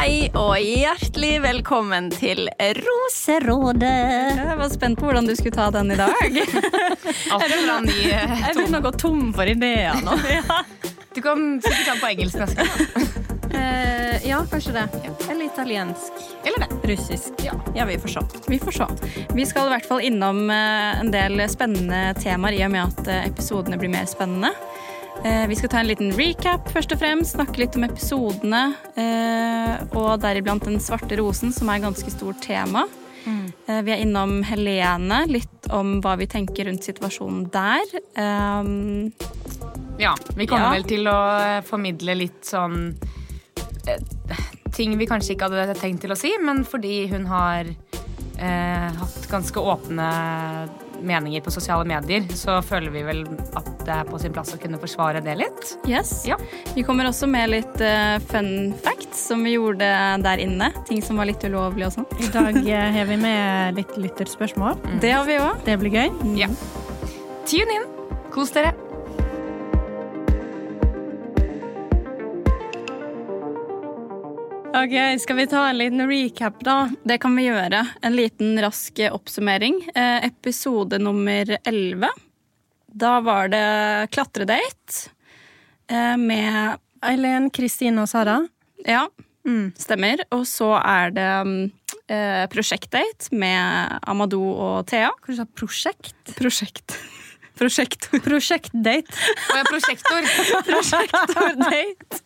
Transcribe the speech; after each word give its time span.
Hei 0.00 0.30
og 0.32 0.54
hjertelig 0.56 1.42
velkommen 1.44 2.06
til 2.14 2.46
Roserådet. 2.56 3.90
Jeg 4.32 4.54
var 4.56 4.70
spent 4.72 4.96
på 4.96 5.04
hvordan 5.04 5.26
du 5.28 5.34
skulle 5.36 5.52
ta 5.52 5.66
den 5.74 5.92
i 5.92 5.98
dag. 5.98 6.38
Alltid 7.36 7.66
bra 7.66 7.74
ny 7.84 7.98
Jeg 8.06 8.54
begynner 8.56 8.80
å 8.80 8.86
gå 8.86 8.94
tom 8.96 9.26
for 9.36 9.44
ideer 9.44 10.00
nå. 10.00 10.16
Du 11.12 11.20
kan 11.20 11.60
sikkert 11.60 11.84
ta 11.84 11.92
den 11.92 12.00
på 12.00 12.10
engelsk 12.14 12.40
neste 12.40 12.64
gang. 12.64 13.10
Eh, 13.50 14.28
ja, 14.28 14.38
kanskje 14.46 14.72
det. 14.72 14.84
Eller 15.26 15.44
italiensk. 15.44 16.20
Eller 16.46 16.62
det. 16.62 16.76
Russisk. 16.88 17.42
Ja, 17.74 17.84
vi 17.84 17.96
får 17.98 18.12
se. 18.14 18.20
Vi 18.46 18.58
får 18.62 18.76
se. 18.76 18.86
Vi 19.34 19.46
skal 19.46 19.66
i 19.66 19.72
hvert 19.74 19.88
fall 19.90 20.04
innom 20.06 20.44
eh, 20.54 21.00
en 21.02 21.10
del 21.10 21.42
spennende 21.50 22.14
temaer 22.22 22.56
i 22.56 22.62
og 22.64 22.70
med 22.72 22.86
at 22.86 23.10
eh, 23.10 23.26
episodene 23.26 23.76
blir 23.80 23.90
mer 23.90 24.06
spennende. 24.08 24.54
Eh, 25.24 25.46
Vi 25.48 25.56
skal 25.56 25.68
ta 25.68 25.78
en 25.80 25.86
liten 25.90 26.12
recap, 26.16 26.68
først 26.72 26.92
og 26.94 27.00
fremst, 27.02 27.34
snakke 27.36 27.60
litt 27.60 27.76
om 27.76 27.84
episodene. 27.84 28.62
eh, 28.96 29.84
Og 29.96 30.20
deriblant 30.20 30.64
Den 30.64 30.78
svarte 30.80 31.16
rosen, 31.18 31.52
som 31.52 31.68
er 31.68 31.76
et 31.76 31.82
ganske 31.82 32.10
stort 32.10 32.40
tema. 32.40 32.86
Mm. 33.26 33.52
Vi 33.84 33.92
er 33.92 34.00
innom 34.00 34.42
Helene, 34.42 35.26
litt 35.28 35.68
om 35.70 36.00
hva 36.00 36.16
vi 36.16 36.26
tenker 36.26 36.64
rundt 36.66 36.82
situasjonen 36.82 37.50
der. 37.50 37.84
Um, 38.16 39.12
Ja, 39.98 40.14
vi 40.34 40.46
kommer 40.46 40.68
Ja. 40.68 40.70
vel 40.72 40.84
til 40.84 41.04
å 41.04 41.58
eh, 41.58 41.60
formidle 41.60 42.16
litt 42.16 42.42
sånn 42.44 42.96
eh, 43.86 43.98
Ting 44.72 44.96
vi 44.96 45.04
kanskje 45.04 45.34
ikke 45.36 45.50
hadde 45.50 45.74
tenkt 45.74 46.00
til 46.00 46.10
å 46.12 46.16
si, 46.16 46.30
men 46.40 46.64
fordi 46.64 47.06
hun 47.10 47.26
har 47.26 47.66
eh, 48.38 48.90
hatt 48.90 49.28
ganske 49.28 49.60
åpne 49.60 50.68
meninger 51.06 51.44
på 51.44 51.52
sosiale 51.54 51.86
medier, 51.88 52.26
så 52.36 52.58
føler 52.64 52.92
vi 52.94 53.04
vel 53.06 53.24
at 53.58 53.70
det 53.86 53.94
er 53.94 54.08
på 54.08 54.20
sin 54.22 54.34
plass 54.34 54.52
å 54.54 54.60
kunne 54.60 54.80
forsvare 54.80 55.22
det 55.24 55.36
litt. 55.40 55.74
Yes. 55.88 56.12
Ja. 56.28 56.38
Vi 56.74 56.84
kommer 56.86 57.08
også 57.08 57.28
med 57.30 57.52
litt 57.54 57.80
uh, 57.82 58.18
fun 58.30 58.74
facts 58.84 59.26
som 59.30 59.44
vi 59.46 59.56
gjorde 59.56 59.88
der 60.24 60.42
inne. 60.42 60.72
Ting 60.88 61.02
som 61.04 61.20
var 61.20 61.30
litt 61.30 61.44
ulovlig 61.46 61.88
og 61.88 61.96
sånn. 61.98 62.08
I 62.20 62.30
dag 62.34 62.60
eh, 62.60 62.90
har 62.96 63.08
vi 63.08 63.18
med 63.20 63.80
litt 63.80 63.96
lytterspørsmål. 63.98 64.78
Det 65.02 65.14
har 65.14 65.26
vi 65.28 65.40
òg. 65.40 65.64
Det 65.66 65.80
blir 65.80 65.98
gøy. 66.00 66.36
Ja. 66.44 66.52
Tune 67.48 67.80
inn. 67.80 67.90
Kos 68.34 68.54
dere. 68.54 68.89
Ok, 74.74 75.20
Skal 75.20 75.36
vi 75.36 75.46
ta 75.46 75.68
en 75.68 75.78
liten 75.78 76.08
recap, 76.08 76.60
da? 76.64 76.90
Det 77.02 77.18
kan 77.18 77.34
vi 77.36 77.48
gjøre. 77.48 77.80
En 78.06 78.14
liten 78.14 78.54
rask 78.62 79.00
oppsummering. 79.10 79.80
Eh, 79.94 80.26
episode 80.26 80.98
nummer 81.02 81.56
11. 81.64 82.06
Da 82.86 83.16
var 83.20 83.50
det 83.50 84.10
klatredate 84.14 85.10
eh, 85.90 86.14
med 86.16 86.78
Eileen, 87.02 87.50
Kristine 87.50 88.04
og 88.04 88.12
Sara. 88.12 88.38
Ja, 88.86 89.08
stemmer. 89.74 90.22
Og 90.30 90.46
så 90.46 90.70
er 90.78 91.16
det 91.18 91.28
mm, 91.50 91.58
eh, 92.06 92.44
prosjektdate 92.54 93.34
med 93.34 93.98
Amadou 94.06 94.52
og 94.54 94.86
Thea. 94.86 95.10
Hva 95.26 95.34
sa 95.34 95.48
du? 95.50 95.56
Prosjekt? 95.64 96.36
Prosjekt. 96.38 96.94
Prosjektor. 97.60 98.22
Prosjektdate. 98.24 99.16
Å 99.52 99.58
ja, 99.58 99.64
prosjektor. 99.68 100.28
Prosjektordate. 100.70 102.22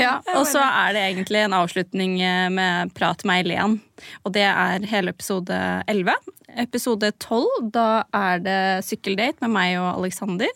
Ja, 0.00 0.16
og 0.34 0.48
så 0.50 0.62
er 0.64 0.96
det 0.96 1.04
egentlig 1.12 1.44
en 1.44 1.54
avslutning 1.54 2.16
eh, 2.18 2.48
med 2.50 2.90
prat 2.96 3.22
med 3.28 3.44
Eileen. 3.44 3.78
Og 4.26 4.34
det 4.34 4.48
er 4.50 4.88
hele 4.90 5.14
episode 5.14 5.60
11. 5.86 6.16
Episode 6.64 7.12
12, 7.22 7.70
da 7.74 7.88
er 8.14 8.42
det 8.42 8.60
sykkeldate 8.88 9.46
med 9.46 9.54
meg 9.54 9.78
og 9.78 9.88
Alexander. 10.02 10.50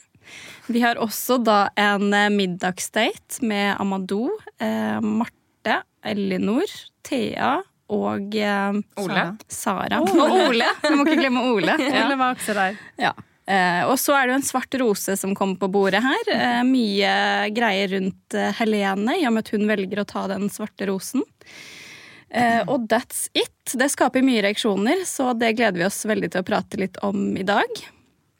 Vi 0.68 0.82
har 0.82 0.98
også 1.00 1.38
da 1.40 1.68
en 1.78 2.10
eh, 2.12 2.28
middagsdate 2.34 3.40
med 3.46 3.76
Amadou, 3.80 4.34
eh, 4.60 4.98
Marte, 5.00 5.80
Elinor, 6.04 6.74
Thea 7.06 7.60
og 7.88 8.36
eh, 8.36 8.82
Ole. 9.00 9.24
Sara. 9.48 10.02
Og 10.02 10.12
Ole. 10.50 10.68
Du 10.84 10.98
må 10.98 11.06
ikke 11.06 11.22
glemme 11.22 11.46
Ole. 11.54 11.78
Ja. 11.88 12.04
Ole 12.04 12.18
var 12.20 12.36
også 12.36 12.58
der. 12.58 12.78
Ja. 13.00 13.14
Eh, 13.48 13.82
og 13.88 13.96
så 13.96 14.12
er 14.12 14.26
det 14.26 14.34
jo 14.34 14.38
en 14.42 14.44
svart 14.44 14.76
rose 14.82 15.16
som 15.16 15.32
kommer 15.36 15.56
på 15.60 15.70
bordet 15.72 16.02
her. 16.04 16.30
Eh, 16.34 16.60
mye 16.68 17.12
greier 17.56 17.94
rundt 17.94 18.36
eh, 18.36 18.52
Helene, 18.60 19.16
i 19.16 19.24
og 19.28 19.34
med 19.34 19.46
at 19.46 19.52
hun 19.56 19.68
velger 19.70 20.02
å 20.02 20.08
ta 20.08 20.26
den 20.28 20.50
svarte 20.52 20.90
rosen. 20.90 21.24
Og 22.68 22.82
that's 22.92 23.30
it. 23.32 23.72
Det 23.72 23.86
skaper 23.88 24.20
mye 24.20 24.42
reaksjoner, 24.44 25.00
så 25.08 25.30
det 25.32 25.54
gleder 25.56 25.80
vi 25.80 25.86
oss 25.86 26.02
veldig 26.04 26.28
til 26.34 26.42
å 26.42 26.44
prate 26.44 26.76
litt 26.76 26.98
om 27.00 27.30
i 27.40 27.46
dag. 27.48 27.80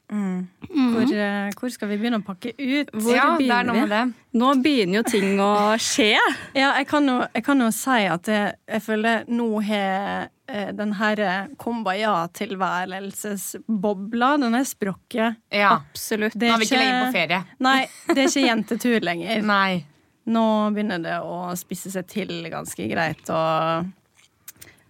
Hvor, 0.09 1.05
eh, 1.13 1.53
hvor 1.53 1.69
skal 1.69 1.85
vi 1.91 1.99
begynne 2.01 2.17
å 2.17 2.25
pakke 2.25 2.49
ut? 2.57 2.89
Hvor 2.93 3.13
Ja, 3.13 3.37
det 3.37 3.51
er 3.53 3.63
noe 3.67 3.81
med 3.83 3.91
det. 3.93 4.13
Nå 4.41 4.47
begynner 4.63 4.95
jo 4.99 5.03
ting 5.05 5.39
å 5.41 5.75
skje. 5.81 6.17
Ja, 6.57 6.69
jeg 6.79 6.87
kan 6.89 7.07
jo, 7.09 7.17
jeg 7.33 7.43
kan 7.45 7.59
jo 7.61 7.69
si 7.73 8.07
at 8.09 8.27
jeg, 8.29 8.53
jeg 8.69 8.81
føler 8.85 9.23
nå 9.29 9.61
har 9.67 10.29
eh, 10.49 10.71
den 10.73 10.93
her 10.97 11.47
kumbaya-tilværelsesbobla, 11.61 14.37
den 14.41 14.55
er 14.57 14.63
sprukket. 14.65 15.35
Ja. 15.53 15.71
Absolutt. 15.77 16.35
Nå 16.35 16.45
er 16.47 16.57
vi 16.57 16.63
ikke 16.69 16.81
lenger 16.81 17.05
på 17.05 17.11
ferie. 17.19 17.41
Nei, 17.61 17.87
det 18.09 18.17
er 18.17 18.25
ikke 18.31 18.47
jentetur 18.47 18.99
lenger. 19.05 19.41
Nei. 19.53 19.85
Nå 20.29 20.45
begynner 20.73 20.99
det 21.01 21.17
å 21.25 21.55
spisse 21.57 21.89
seg 21.93 22.05
til 22.09 22.49
ganske 22.53 22.87
greit, 22.89 23.29
og 23.33 23.85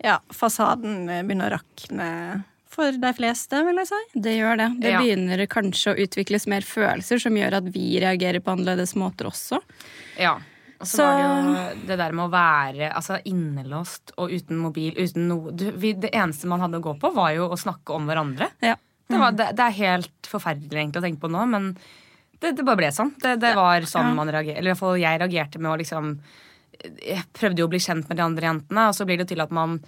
ja, 0.03 0.19
fasaden 0.31 1.07
begynner 1.27 1.47
å 1.47 1.53
rakne 1.59 2.07
for 2.69 2.93
de 3.01 3.11
fleste, 3.17 3.63
vil 3.65 3.81
jeg 3.81 3.89
si. 3.89 3.99
Det 4.27 4.35
gjør 4.37 4.57
det. 4.61 4.69
Det 4.83 4.91
Ja. 4.93 4.99
begynner 5.01 5.45
kanskje 5.49 5.93
å 5.95 5.99
utvikles 6.05 6.47
mer 6.47 6.61
følelser 6.61 7.19
som 7.21 7.33
gjør 7.33 7.57
at 7.59 7.69
vi 7.73 7.99
reagerer 7.99 8.39
på 8.45 8.53
annerledes 8.55 8.93
måter 8.95 9.25
også. 9.31 9.59
Ja. 10.19 10.35
Og 10.79 10.87
så 10.87 11.03
var 11.03 11.17
det 11.17 11.23
jo 11.25 11.87
det 11.89 11.97
der 11.99 12.13
med 12.15 12.29
å 12.29 12.31
være 12.31 12.91
altså, 12.95 13.17
innelåst 13.27 14.13
og 14.17 14.31
uten 14.31 14.61
mobil, 14.63 14.93
uten 14.95 15.25
noe 15.27 15.51
du, 15.51 15.71
vi, 15.75 15.91
Det 15.93 16.13
eneste 16.13 16.47
man 16.47 16.61
hadde 16.63 16.79
å 16.79 16.85
gå 16.85 16.93
på, 17.01 17.11
var 17.13 17.33
jo 17.35 17.49
å 17.51 17.57
snakke 17.59 17.91
om 17.97 18.05
hverandre. 18.07 18.47
Ja. 18.63 18.77
Det, 19.09 19.17
var, 19.19 19.31
det, 19.33 19.49
det 19.57 19.65
er 19.65 19.75
helt 19.81 20.29
forferdelig 20.29 20.77
egentlig 20.79 21.01
å 21.01 21.07
tenke 21.07 21.19
på 21.25 21.31
nå, 21.33 21.41
men 21.49 21.71
det, 22.39 22.53
det 22.55 22.63
bare 22.63 22.77
ble 22.79 22.91
sånn. 22.95 23.11
Det, 23.19 23.33
det 23.41 23.55
var 23.57 23.81
sånn 23.89 24.13
man 24.15 24.29
reagerte. 24.31 24.59
Eller 24.61 24.69
i 24.69 24.73
hvert 24.75 24.79
fall 24.85 24.99
jeg 25.01 25.19
reagerte 25.19 25.59
med 25.59 25.71
å 25.73 25.79
liksom 25.81 26.13
Jeg 26.79 27.25
prøvde 27.35 27.59
jo 27.59 27.65
å 27.67 27.71
bli 27.73 27.79
kjent 27.83 28.07
med 28.07 28.15
de 28.15 28.23
andre 28.23 28.45
jentene, 28.47 28.85
og 28.87 28.95
så 28.95 29.03
blir 29.03 29.17
det 29.19 29.25
jo 29.27 29.33
til 29.33 29.41
at 29.43 29.51
man 29.51 29.81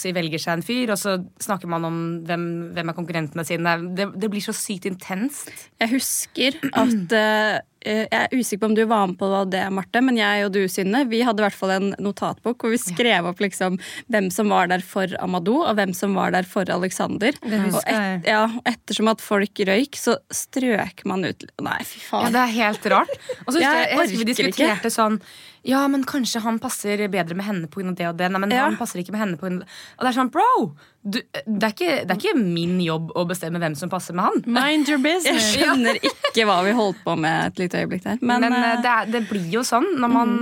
si, 0.00 0.12
velger 0.16 0.42
seg 0.42 0.58
en 0.58 0.64
fyr, 0.66 0.92
og 0.94 0.98
så 1.00 1.16
snakker 1.42 1.70
man 1.70 1.86
om 1.88 1.98
hvem, 2.26 2.46
hvem 2.76 2.92
er 2.92 2.96
konkurrentene 2.96 3.44
sine. 3.46 3.76
Det, 3.96 4.08
det 4.20 4.30
blir 4.32 4.44
så 4.44 4.54
sykt 4.56 4.88
intenst. 4.90 5.50
Jeg 5.80 5.92
husker 5.94 6.58
at 6.70 7.16
eh, 7.16 7.58
Jeg 7.80 8.08
er 8.12 8.28
usikker 8.36 8.60
på 8.60 8.68
om 8.68 8.74
du 8.76 8.82
var 8.84 9.06
med 9.08 9.16
på 9.20 9.28
det, 9.50 9.62
Marte, 9.72 10.02
men 10.04 10.18
jeg 10.20 10.44
og 10.44 10.52
du, 10.52 10.60
Synne, 10.68 11.06
vi 11.08 11.22
hadde 11.24 11.40
i 11.40 11.46
hvert 11.46 11.56
fall 11.56 11.70
en 11.78 11.88
notatbok 11.98 12.60
hvor 12.60 12.74
vi 12.74 12.80
skrev 12.82 13.24
opp 13.30 13.40
liksom 13.40 13.78
hvem 14.12 14.28
som 14.34 14.50
var 14.52 14.68
der 14.68 14.84
for 14.84 15.08
Amadou, 15.22 15.62
og 15.64 15.78
hvem 15.78 15.94
som 15.96 16.12
var 16.18 16.34
der 16.36 16.44
for 16.44 16.68
Alexander. 16.68 17.32
Og 17.40 17.78
et, 17.86 18.28
ja, 18.28 18.42
ettersom 18.68 19.08
at 19.14 19.24
folk 19.24 19.62
røyk, 19.64 19.96
så 19.96 20.18
strøk 20.28 21.06
man 21.08 21.24
ut 21.24 21.46
Nei, 21.64 21.78
fy 21.88 22.02
faen. 22.04 22.28
Ja, 22.28 22.34
det 22.36 22.42
er 22.44 22.56
helt 22.58 22.90
rart. 22.92 23.16
Og 23.46 23.54
så 23.54 23.62
jeg, 23.64 23.88
Jeg 23.96 24.18
vi 24.20 24.28
diskuterte 24.28 24.92
sånn 24.92 25.16
Ja, 25.64 25.82
men 25.92 26.04
kanskje 26.08 26.40
han 26.44 26.56
passer 26.60 27.00
bedre 27.12 27.36
med 27.36 27.44
henne 27.44 27.68
pga. 27.68 27.92
det 27.96 28.06
og 28.08 28.16
det. 28.20 28.30
Nei, 28.32 28.40
men 28.40 28.52
Ja. 28.52 28.64
han 28.68 28.76
passer 28.80 29.00
ikke 29.02 29.12
med 29.16 29.20
henne 29.24 29.40
på 29.40 29.48
det. 29.48 29.64
Og 29.98 30.04
det 30.04 30.12
er 30.12 30.16
sånn, 30.20 30.30
bro! 30.32 30.74
Du, 31.02 31.16
det, 31.16 31.62
er 31.64 31.70
ikke, 31.72 31.92
det 32.04 32.12
er 32.12 32.18
ikke 32.18 32.36
min 32.36 32.74
jobb 32.84 33.14
å 33.16 33.22
bestemme 33.24 33.56
hvem 33.62 33.72
som 33.78 33.88
passer 33.88 34.12
med 34.12 34.26
han. 34.26 34.42
Mind 34.52 34.90
your 34.90 35.00
business. 35.06 35.46
Jeg 35.54 35.62
skjønner 35.64 35.96
ikke 35.96 36.44
hva 36.44 36.58
vi 36.66 36.74
holdt 36.76 37.00
på 37.06 37.14
med 37.16 37.46
et 37.46 37.62
lite 37.62 37.80
øyeblikk 37.80 38.04
der. 38.04 38.18
Men, 38.20 38.44
Men, 38.44 38.52
eh, 38.58 38.66
eh, 38.74 38.82
det, 38.84 38.90
er, 38.98 39.08
det 39.14 39.22
blir 39.30 39.46
jo 39.54 39.62
sånn 39.64 39.86
når 39.96 40.12
man 40.12 40.34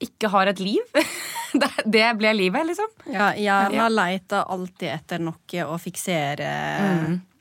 ikke 0.00 0.30
har 0.32 0.48
et 0.54 0.62
liv. 0.64 0.80
det, 1.60 1.68
det 1.84 2.06
ble 2.22 2.32
livet, 2.38 2.70
liksom. 2.70 2.88
Ja, 3.12 3.34
hjernen 3.36 3.92
leter 3.98 4.48
alltid 4.48 4.94
etter 4.96 5.20
noe 5.28 5.68
å 5.68 5.76
fiksere, 5.82 6.48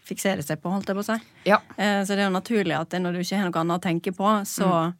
fiksere 0.07 0.43
seg 0.43 0.59
på, 0.59 0.71
holdt 0.75 0.91
jeg 0.91 0.99
på 0.99 1.05
å 1.05 1.07
si. 1.07 1.17
Ja. 1.47 1.61
Eh, 1.79 2.01
Så 2.03 2.15
det 2.15 2.25
er 2.25 2.29
jo 2.29 2.35
naturlig 2.35 2.75
at 2.75 2.99
når 2.99 3.15
du 3.15 3.23
ikke 3.23 3.39
har 3.39 3.47
noe 3.47 3.63
annet 3.63 3.79
å 3.79 3.85
tenke 3.87 4.11
på, 4.15 4.35
så 4.47 4.91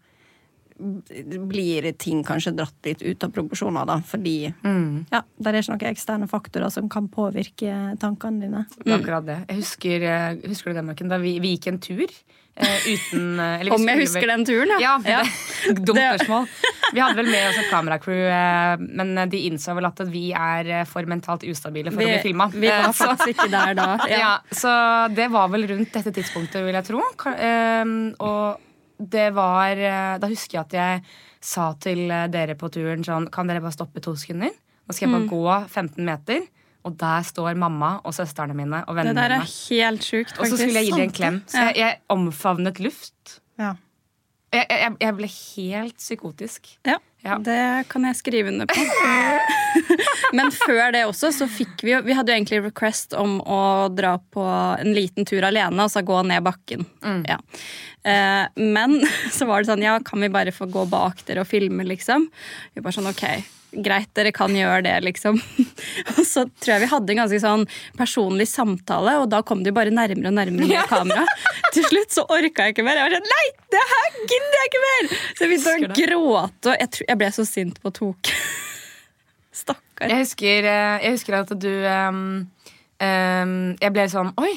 blir 0.78 1.92
ting 1.98 2.24
kanskje 2.28 2.54
dratt 2.58 2.86
litt 2.86 3.02
ut 3.02 3.24
av 3.26 3.32
proporsjoner, 3.36 3.86
da. 3.90 4.00
Fordi 4.06 4.36
ja, 4.48 5.22
det 5.38 5.52
er 5.52 5.60
ikke 5.62 5.74
noen 5.76 5.86
eksterne 5.92 6.28
faktorer 6.32 6.70
som 6.74 6.90
kan 6.92 7.08
påvirke 7.12 7.96
tankene 8.02 8.46
dine. 8.46 8.66
Det 8.84 8.92
er 8.94 9.00
akkurat 9.02 9.26
det. 9.28 9.40
Jeg 9.50 9.62
husker, 9.64 10.08
eh, 10.08 10.42
husker 10.50 10.72
du 10.74 10.80
det, 10.82 10.86
Marken, 10.92 11.10
da 11.12 11.18
vi, 11.22 11.38
vi 11.44 11.56
gikk 11.56 11.68
en 11.72 11.80
tur 11.82 12.04
eh, 12.06 12.86
uten 12.88 13.40
eh, 13.46 13.72
Om 13.74 13.88
jeg 13.90 14.02
husker 14.04 14.28
den 14.30 14.46
turen, 14.48 14.74
ja. 14.78 14.98
Ja, 15.02 15.18
Ja. 15.18 15.74
dumt 15.74 15.98
spørsmål. 16.20 16.46
Vi 16.94 17.02
hadde 17.04 17.18
vel 17.20 17.32
med 17.34 17.50
oss 17.50 17.58
et 17.60 17.72
kameracrew, 17.72 18.22
men 18.88 19.18
de 19.32 19.42
innså 19.50 19.74
vel 19.76 19.90
at 19.90 20.00
vi 20.08 20.28
er 20.32 20.86
for 20.88 21.04
mentalt 21.10 21.44
ustabile 21.50 21.92
for 21.92 22.00
å 22.06 22.08
bli 22.08 22.22
filma. 22.24 22.48
vi 22.54 22.70
var 22.72 22.94
faktisk 23.02 23.34
ikke 23.34 23.50
der 23.52 23.74
da. 23.76 23.90
Ja. 24.08 24.30
Så 24.56 24.72
det 25.18 25.28
var 25.34 25.50
vel 25.52 25.68
rundt 25.74 25.92
dette 25.98 26.14
tidspunktet, 26.16 26.64
vil 26.64 26.78
jeg 26.78 26.88
tro. 26.88 27.02
Og 28.24 28.64
det 29.00 29.34
var 29.36 29.78
eh, 29.78 30.18
Da 30.20 30.28
husker 30.28 30.58
jeg 30.58 30.66
at 30.66 30.74
jeg 30.74 31.02
sa 31.42 31.74
til 31.80 32.10
eh, 32.12 32.28
dere 32.28 32.56
på 32.56 32.70
turen 32.74 33.04
sånn 33.06 33.30
Kan 33.32 33.48
dere 33.48 33.62
bare 33.62 33.76
stoppe 33.76 34.02
to 34.02 34.16
sekunder? 34.16 34.50
Nå 34.88 34.94
skal 34.96 35.08
jeg 35.10 35.14
bare 35.14 35.28
Mm. 35.28 35.30
gå 35.30 35.70
15 35.70 36.06
meter, 36.06 36.46
og 36.86 36.98
der 36.98 37.22
står 37.28 37.56
mamma 37.60 38.00
og 38.06 38.14
søstrene 38.16 38.56
mine 38.56 38.84
og 38.88 38.96
Det 38.96 39.04
vennene 39.04 39.16
der 39.22 39.36
er 39.36 39.40
mine. 39.44 39.52
helt 39.70 40.02
sjukt, 40.08 40.40
Og 40.40 40.46
så 40.48 40.56
skulle 40.58 40.74
jeg 40.80 40.86
gi 40.86 40.92
dem 40.96 41.02
en 41.02 41.12
klem. 41.12 41.42
Så 41.48 41.58
jeg, 41.68 41.76
jeg 41.76 41.98
omfavnet 42.10 42.80
luft. 42.80 43.40
Ja. 43.60 43.74
Jeg, 44.58 44.66
jeg, 44.72 44.96
jeg 45.04 45.16
ble 45.20 45.30
helt 45.34 45.98
psykotisk. 46.02 46.74
Ja, 46.88 46.98
Ja. 47.26 47.36
det 47.44 47.88
kan 47.92 48.06
jeg 48.08 48.16
skrive 48.20 48.52
under 48.54 48.70
på. 48.70 48.78
Men 50.38 50.52
før 50.54 50.92
det 50.96 51.02
også, 51.08 51.32
så 51.36 51.48
fikk 51.50 51.84
vi 51.84 51.92
jo 51.94 52.00
Vi 52.06 52.16
hadde 52.16 52.32
jo 52.32 52.38
egentlig 52.38 52.62
request 52.66 53.14
om 53.18 53.38
å 53.42 53.60
dra 53.94 54.16
på 54.34 54.44
en 54.80 54.94
liten 54.96 55.28
tur 55.28 55.44
alene, 55.48 55.82
altså 55.86 56.04
gå 56.08 56.22
ned 56.28 56.44
bakken. 56.46 56.86
Ja. 57.28 57.38
Eh, 58.08 58.46
men 58.56 59.02
så 59.36 59.48
var 59.50 59.62
det 59.64 59.72
sånn, 59.72 59.84
ja, 59.84 59.98
kan 60.06 60.24
vi 60.24 60.30
bare 60.32 60.54
få 60.56 60.68
gå 60.72 60.86
bak 60.92 61.24
dere 61.28 61.44
og 61.44 61.50
filme, 61.50 61.84
liksom? 61.88 62.30
Vi 62.76 62.84
bare 62.84 62.96
sånn, 62.96 63.10
ok, 63.12 63.24
greit, 63.84 64.08
dere 64.16 64.32
kan 64.36 64.54
gjøre 64.56 64.84
det, 64.88 64.96
liksom. 65.10 65.40
Og 66.16 66.22
så 66.28 66.46
tror 66.48 66.74
jeg 66.78 66.86
vi 66.86 66.92
hadde 66.94 67.14
en 67.16 67.22
ganske 67.24 67.42
sånn 67.44 67.66
personlig 68.00 68.48
samtale, 68.52 69.18
og 69.24 69.28
da 69.34 69.42
kom 69.48 69.64
det 69.66 69.74
jo 69.74 69.80
bare 69.80 69.92
nærmere 69.94 70.32
og 70.32 70.38
nærmere 70.40 70.70
med 70.72 70.88
kamera. 70.92 71.26
Til 71.76 71.88
slutt 71.90 72.16
så 72.16 72.24
orka 72.32 72.68
jeg 72.70 72.78
ikke 72.78 72.88
mer. 72.88 73.02
Jeg 73.02 73.10
var 73.10 73.18
sånn, 73.20 73.32
nei, 73.36 73.46
det 73.76 73.84
her 73.94 74.17
mer! 74.98 75.12
Så 75.38 75.46
jeg 75.46 75.52
begynte 75.54 75.74
å 75.74 75.98
gråte, 75.98 76.72
og 76.74 76.78
jeg, 76.82 76.92
tror, 76.96 77.10
jeg 77.12 77.22
ble 77.24 77.32
så 77.36 77.46
sint 77.48 77.82
på 77.84 77.94
Tok. 77.96 78.32
Stakkar. 79.58 80.12
Jeg 80.12 80.24
husker, 80.26 80.70
eh, 80.70 81.04
jeg 81.06 81.18
husker 81.18 81.40
at 81.40 81.54
du 81.58 81.72
um, 81.90 82.18
um, 83.02 83.54
Jeg 83.82 83.94
ble 83.96 84.04
sånn 84.12 84.30
Oi! 84.38 84.52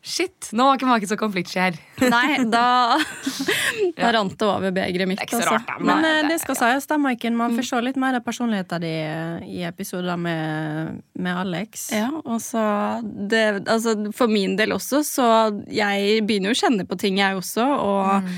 Shit! 0.00 0.46
Nå 0.56 0.64
var 0.64 0.78
ikke 0.78 0.86
maken 0.88 1.08
så 1.10 1.16
konfliktsky 1.20 1.58
her. 1.60 1.74
Nei, 2.14 2.38
da, 2.48 2.96
da 3.98 4.12
rant 4.16 4.32
det 4.32 4.46
over 4.48 4.72
begeret 4.72 5.10
mitt. 5.10 5.20
Det 5.20 5.26
er 5.26 5.28
ikke 5.28 5.42
så 5.42 5.42
altså. 5.42 5.58
rart, 5.58 5.74
da. 5.74 5.84
Men 5.90 6.06
eh, 6.08 6.14
det- 6.22 6.30
det 6.30 6.38
skal 6.40 6.56
sies, 6.56 6.88
da, 6.88 6.96
Maiken. 6.96 7.36
Man 7.36 7.52
får 7.58 7.66
se 7.68 7.80
litt 7.84 7.98
mer 8.00 8.16
av 8.16 8.24
personligheten 8.24 8.80
din 8.80 9.44
i 9.44 9.60
episoder 9.68 10.16
med, 10.16 11.02
med 11.20 11.42
Alex. 11.42 11.90
Ja, 11.92 12.08
og 12.24 12.40
så 12.40 12.64
det, 13.04 13.44
altså, 13.68 13.92
For 14.16 14.32
min 14.32 14.56
del 14.56 14.72
også, 14.72 15.02
så 15.04 15.28
jeg 15.68 16.24
begynner 16.24 16.54
jo 16.54 16.56
å 16.56 16.62
kjenne 16.62 16.88
på 16.88 16.96
ting, 17.04 17.20
jeg 17.20 17.36
også. 17.36 17.68
Og 17.68 18.32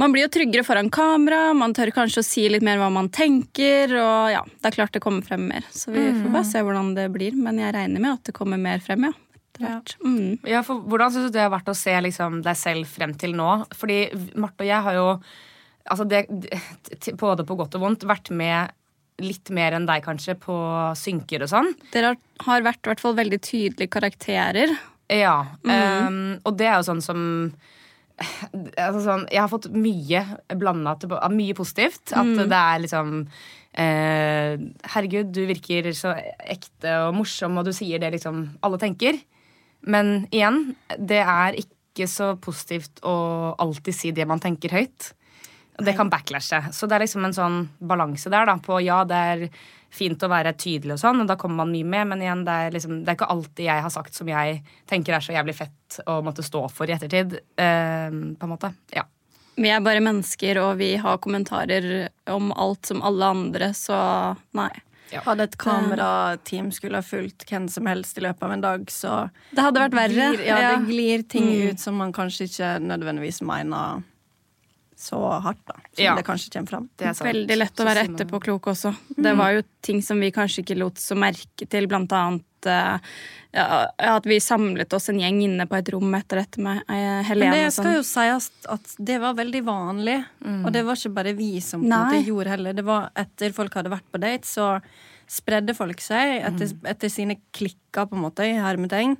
man 0.00 0.14
blir 0.14 0.26
jo 0.26 0.32
tryggere 0.34 0.64
foran 0.66 0.90
kamera, 0.92 1.52
man 1.56 1.74
tør 1.76 1.92
kanskje 1.94 2.22
å 2.22 2.26
si 2.26 2.46
litt 2.50 2.64
mer 2.66 2.80
hva 2.80 2.90
man 2.92 3.10
tenker. 3.14 3.92
Og 3.94 4.32
ja, 4.34 4.42
det 4.44 4.70
er 4.70 4.78
klart 4.78 4.96
det 4.96 5.02
kommer 5.04 5.26
frem 5.26 5.46
mer. 5.50 5.66
Så 5.70 5.94
vi 5.94 6.08
får 6.10 6.32
bare 6.32 6.48
se 6.48 6.62
hvordan 6.64 6.94
det 6.96 7.08
blir. 7.14 7.36
Men 7.38 7.60
jeg 7.62 7.74
regner 7.76 8.02
med 8.02 8.16
at 8.16 8.30
det 8.30 8.36
kommer 8.36 8.60
mer 8.60 8.82
frem, 8.84 9.08
ja. 9.10 9.14
Ja. 9.62 9.78
Mm. 10.02 10.38
Ja, 10.50 10.64
for 10.66 10.82
Hvordan 10.82 11.12
syns 11.14 11.30
du 11.30 11.36
det 11.36 11.44
har 11.44 11.52
vært 11.52 11.68
å 11.70 11.76
se 11.78 11.92
liksom, 12.02 12.40
deg 12.42 12.56
selv 12.58 12.88
frem 12.90 13.12
til 13.18 13.36
nå? 13.38 13.50
Fordi 13.78 13.98
Marte 14.34 14.64
og 14.64 14.70
jeg 14.70 14.86
har 14.86 14.96
jo 14.98 15.04
altså 15.84 16.06
det, 16.08 16.24
både 17.20 17.44
på 17.46 17.56
godt 17.58 17.76
og 17.78 17.84
vondt 17.84 18.06
vært 18.08 18.32
med 18.34 18.72
litt 19.22 19.50
mer 19.54 19.76
enn 19.76 19.86
deg 19.86 20.02
kanskje 20.02 20.34
på 20.42 20.56
synker 20.98 21.44
og 21.44 21.52
sånn. 21.52 21.70
Dere 21.92 22.14
har, 22.14 22.18
har 22.48 22.66
vært 22.66 22.82
i 22.82 22.90
hvert 22.90 23.04
fall 23.04 23.14
veldig 23.18 23.38
tydelige 23.44 23.92
karakterer. 23.94 24.74
Ja, 25.12 25.36
ehm, 25.68 26.40
og 26.42 26.56
det 26.58 26.66
er 26.66 26.80
jo 26.80 26.88
sånn 26.88 27.04
som 27.04 27.20
altså 28.86 29.02
sånn, 29.02 29.26
Jeg 29.32 29.42
har 29.42 29.50
fått 29.50 29.66
mye 29.74 30.22
blanda 30.60 30.94
Mye 31.32 31.56
positivt. 31.56 32.14
At 32.14 32.30
det 32.38 32.60
er 32.60 32.82
liksom 32.84 33.12
eh, 33.72 34.54
Herregud, 34.94 35.32
du 35.34 35.44
virker 35.50 35.90
så 35.96 36.14
ekte 36.38 36.98
og 37.08 37.18
morsom, 37.18 37.58
og 37.58 37.68
du 37.68 37.74
sier 37.76 38.02
det 38.02 38.14
liksom 38.16 38.46
alle 38.64 38.80
tenker. 38.82 39.18
Men 39.84 40.26
igjen, 40.32 40.74
det 40.96 41.20
er 41.20 41.58
ikke 41.60 42.08
så 42.10 42.32
positivt 42.40 43.02
å 43.06 43.16
alltid 43.60 43.96
si 43.96 44.14
det 44.16 44.26
man 44.28 44.42
tenker 44.42 44.72
høyt. 44.74 45.12
Det 45.84 45.94
kan 45.98 46.10
backlashe. 46.10 46.60
Så 46.72 46.86
det 46.86 46.96
er 46.96 47.04
liksom 47.04 47.26
en 47.26 47.34
sånn 47.34 47.56
balanse 47.82 48.30
der 48.30 48.46
da, 48.46 48.56
på 48.62 48.78
ja, 48.84 49.02
det 49.08 49.22
er 49.34 49.48
fint 49.94 50.22
å 50.26 50.28
være 50.32 50.52
tydelig 50.58 50.96
og 50.96 51.00
sånn, 51.04 51.20
og 51.22 51.28
da 51.30 51.36
kommer 51.40 51.62
man 51.62 51.72
mye 51.72 51.86
med, 51.86 52.08
men 52.10 52.22
igjen, 52.24 52.44
det 52.46 52.54
er, 52.66 52.70
liksom, 52.74 53.00
det 53.04 53.12
er 53.12 53.18
ikke 53.18 53.30
alltid 53.30 53.64
jeg 53.68 53.82
har 53.86 53.92
sagt 53.94 54.14
som 54.18 54.26
jeg 54.32 54.62
tenker 54.90 55.14
er 55.16 55.20
så 55.24 55.32
jævlig 55.36 55.54
fett 55.54 56.00
å 56.10 56.18
måtte 56.26 56.42
stå 56.42 56.64
for 56.74 56.90
i 56.90 56.94
ettertid. 56.96 57.38
eh, 57.56 58.10
på 58.10 58.42
en 58.48 58.50
måte. 58.56 58.72
Ja. 58.94 59.04
Vi 59.56 59.68
er 59.70 59.78
bare 59.80 60.00
mennesker, 60.02 60.58
og 60.58 60.78
vi 60.80 60.96
har 60.98 61.18
kommentarer 61.22 62.08
om 62.26 62.50
alt 62.58 62.86
som 62.90 63.02
alle 63.06 63.24
andre, 63.24 63.68
så 63.72 64.36
nei. 64.52 64.72
Hadde 65.14 65.44
et 65.46 65.54
kamerateam 65.60 66.72
skulle 66.74 66.98
ha 66.98 67.02
fulgt 67.06 67.44
hvem 67.46 67.68
som 67.70 67.86
helst 67.86 68.18
i 68.18 68.24
løpet 68.24 68.42
av 68.42 68.50
en 68.56 68.60
dag, 68.64 68.86
så 68.90 69.30
Det 69.54 69.62
hadde 69.62 69.78
vært 69.84 69.94
verre. 69.94 70.32
glir, 70.34 70.46
ja, 70.48 70.56
det 70.78 70.88
glir 70.88 71.22
ting 71.28 71.44
Mm. 71.46 71.68
ut 71.70 71.78
som 71.78 71.94
man 71.96 72.12
kanskje 72.12 72.48
ikke 72.48 72.80
nødvendigvis 72.82 73.40
mener 73.42 74.02
så 74.96 75.18
hardt, 75.42 75.60
da. 75.66 75.74
Som 75.92 76.04
Ja. 76.04 76.14
det 76.16 76.24
kanskje 76.26 76.52
kommer 76.52 76.68
fram. 76.68 76.88
Det 76.96 77.06
er. 77.10 77.24
Veldig 77.24 77.56
lett 77.58 77.80
å 77.80 77.84
være 77.84 78.04
etterpåklok 78.08 78.66
også. 78.72 78.94
Det 79.16 79.36
var 79.36 79.52
jo 79.52 79.62
ting 79.82 80.02
som 80.02 80.20
vi 80.20 80.30
kanskje 80.30 80.64
ikke 80.64 80.78
lot 80.78 81.00
så 81.00 81.16
merke 81.18 81.68
til, 81.68 81.86
blant 81.90 82.12
annet 82.12 82.66
eh, 82.66 82.98
ja, 83.54 83.84
at 83.98 84.26
vi 84.26 84.40
samlet 84.40 84.92
oss 84.92 85.08
en 85.12 85.20
gjeng 85.20 85.42
inne 85.44 85.66
på 85.70 85.76
et 85.78 85.90
rom 85.94 86.14
etter 86.14 86.40
dette 86.42 86.60
med 86.64 86.82
eh, 86.88 87.22
Helene. 87.28 87.50
Men 87.50 87.64
det 87.66 87.72
skal 87.72 87.84
sånn. 87.84 87.96
jo 87.98 88.04
sies 88.08 88.50
at 88.74 88.94
det 88.98 89.18
var 89.22 89.34
veldig 89.38 89.64
vanlig, 89.66 90.18
og 90.64 90.70
det 90.72 90.84
var 90.84 90.96
ikke 90.98 91.14
bare 91.14 91.34
vi 91.38 91.60
som 91.60 91.82
på 91.84 91.90
en 91.90 91.96
måte 91.96 92.22
gjorde 92.26 92.54
heller. 92.56 92.72
Det 92.74 92.86
var 92.86 93.10
etter 93.14 93.52
folk 93.52 93.74
hadde 93.74 93.92
vært 93.92 94.08
på 94.10 94.22
date, 94.22 94.48
så 94.48 94.80
spredde 95.30 95.74
folk 95.76 96.02
seg 96.04 96.42
etter, 96.44 96.72
etter 96.90 97.12
sine 97.12 97.38
klikker, 97.54 98.08
på 98.10 98.16
en 98.16 98.24
måte, 98.26 98.44
i 98.44 98.58
hermetegn. 98.60 99.16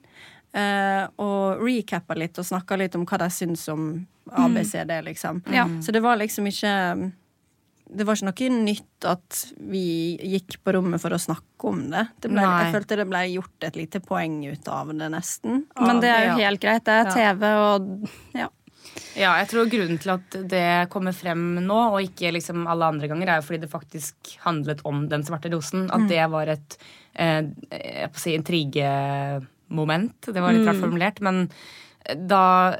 Eh, 0.54 1.02
og 1.20 1.62
recappa 1.64 2.16
litt 2.18 2.38
og 2.40 2.46
snakka 2.48 2.78
litt 2.80 2.96
om 2.98 3.04
hva 3.08 3.20
de 3.24 3.28
syns 3.34 3.66
om 3.72 3.92
ABCD, 4.30 4.94
liksom. 5.10 5.42
Ja. 5.52 5.68
Så 5.84 5.92
det 5.92 6.00
var 6.00 6.16
liksom 6.16 6.46
ikke 6.48 6.72
Det 7.84 8.06
var 8.08 8.16
ikke 8.16 8.48
noe 8.48 8.64
nytt 8.64 9.06
at 9.06 9.40
vi 9.60 10.16
gikk 10.16 10.56
på 10.64 10.72
rommet 10.72 11.02
for 11.02 11.12
å 11.12 11.20
snakke 11.20 11.68
om 11.68 11.84
det. 11.92 12.06
det 12.24 12.30
ble, 12.32 12.42
jeg 12.42 12.72
følte 12.72 12.96
det 12.96 13.06
ble 13.10 13.20
gjort 13.34 13.66
et 13.68 13.76
lite 13.76 14.00
poeng 14.00 14.40
ut 14.48 14.68
av 14.72 14.90
det, 14.94 15.10
nesten. 15.12 15.66
Men 15.78 16.00
det 16.02 16.10
er 16.10 16.28
jo 16.30 16.38
helt 16.40 16.62
greit. 16.62 16.86
Det 16.88 16.96
er 17.02 17.10
TV 17.12 17.48
og 17.52 18.08
ja. 18.34 18.48
Ja, 19.14 19.32
jeg 19.40 19.48
tror 19.50 19.70
grunnen 19.70 19.98
til 20.00 20.12
at 20.14 20.36
det 20.50 20.88
kommer 20.92 21.14
frem 21.16 21.42
nå, 21.64 21.78
og 21.94 22.02
ikke 22.04 22.32
liksom 22.34 22.66
alle 22.70 22.88
andre 22.94 23.08
ganger, 23.10 23.30
er 23.30 23.40
jo 23.40 23.46
fordi 23.46 23.62
det 23.64 23.70
faktisk 23.72 24.34
handlet 24.44 24.82
om 24.88 25.04
den 25.10 25.24
svarte 25.26 25.50
rosen. 25.52 25.86
At 25.94 26.08
det 26.10 26.22
var 26.32 26.50
et 26.52 26.76
eh, 27.12 27.42
jeg 27.70 28.10
får 28.14 28.22
si, 28.24 28.36
intrigemoment. 29.70 30.26
Det 30.26 30.40
var 30.40 30.52
litt 30.52 30.66
rart 30.66 30.80
formulert. 30.80 31.20
Men 31.20 31.48
da 32.28 32.76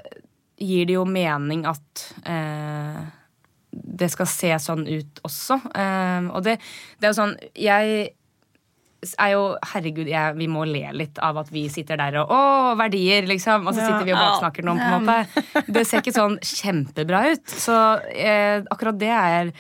gir 0.57 0.87
det 0.87 0.95
jo 0.95 1.05
mening 1.05 1.65
at 1.67 2.09
eh, 2.27 3.05
det 3.71 4.11
skal 4.11 4.27
se 4.27 4.53
sånn 4.59 4.87
ut 4.87 5.21
også. 5.25 5.61
Eh, 5.75 6.29
og 6.31 6.45
det, 6.45 6.59
det 6.99 7.09
er 7.09 7.13
jo 7.13 7.19
sånn 7.19 7.35
Jeg 7.59 8.13
er 9.21 9.31
jo 9.35 9.57
Herregud, 9.73 10.09
jeg, 10.09 10.37
vi 10.39 10.47
må 10.49 10.65
le 10.65 10.87
litt 10.97 11.19
av 11.19 11.37
at 11.43 11.51
vi 11.53 11.67
sitter 11.69 11.99
der 12.01 12.23
og 12.23 12.31
Å, 12.33 12.75
verdier, 12.79 13.27
liksom. 13.27 13.67
Og 13.67 13.75
så 13.75 13.85
sitter 13.85 14.07
vi 14.07 14.15
og 14.15 14.21
baksnakker 14.21 14.65
noen, 14.65 14.81
på 14.81 14.97
en 14.97 15.09
måte. 15.09 15.65
Det 15.69 15.85
ser 15.85 16.01
ikke 16.01 16.15
sånn 16.17 16.39
kjempebra 16.41 17.27
ut. 17.35 17.45
Så 17.51 17.77
eh, 18.15 18.63
akkurat 18.71 19.01
det 19.01 19.13
er 19.13 19.53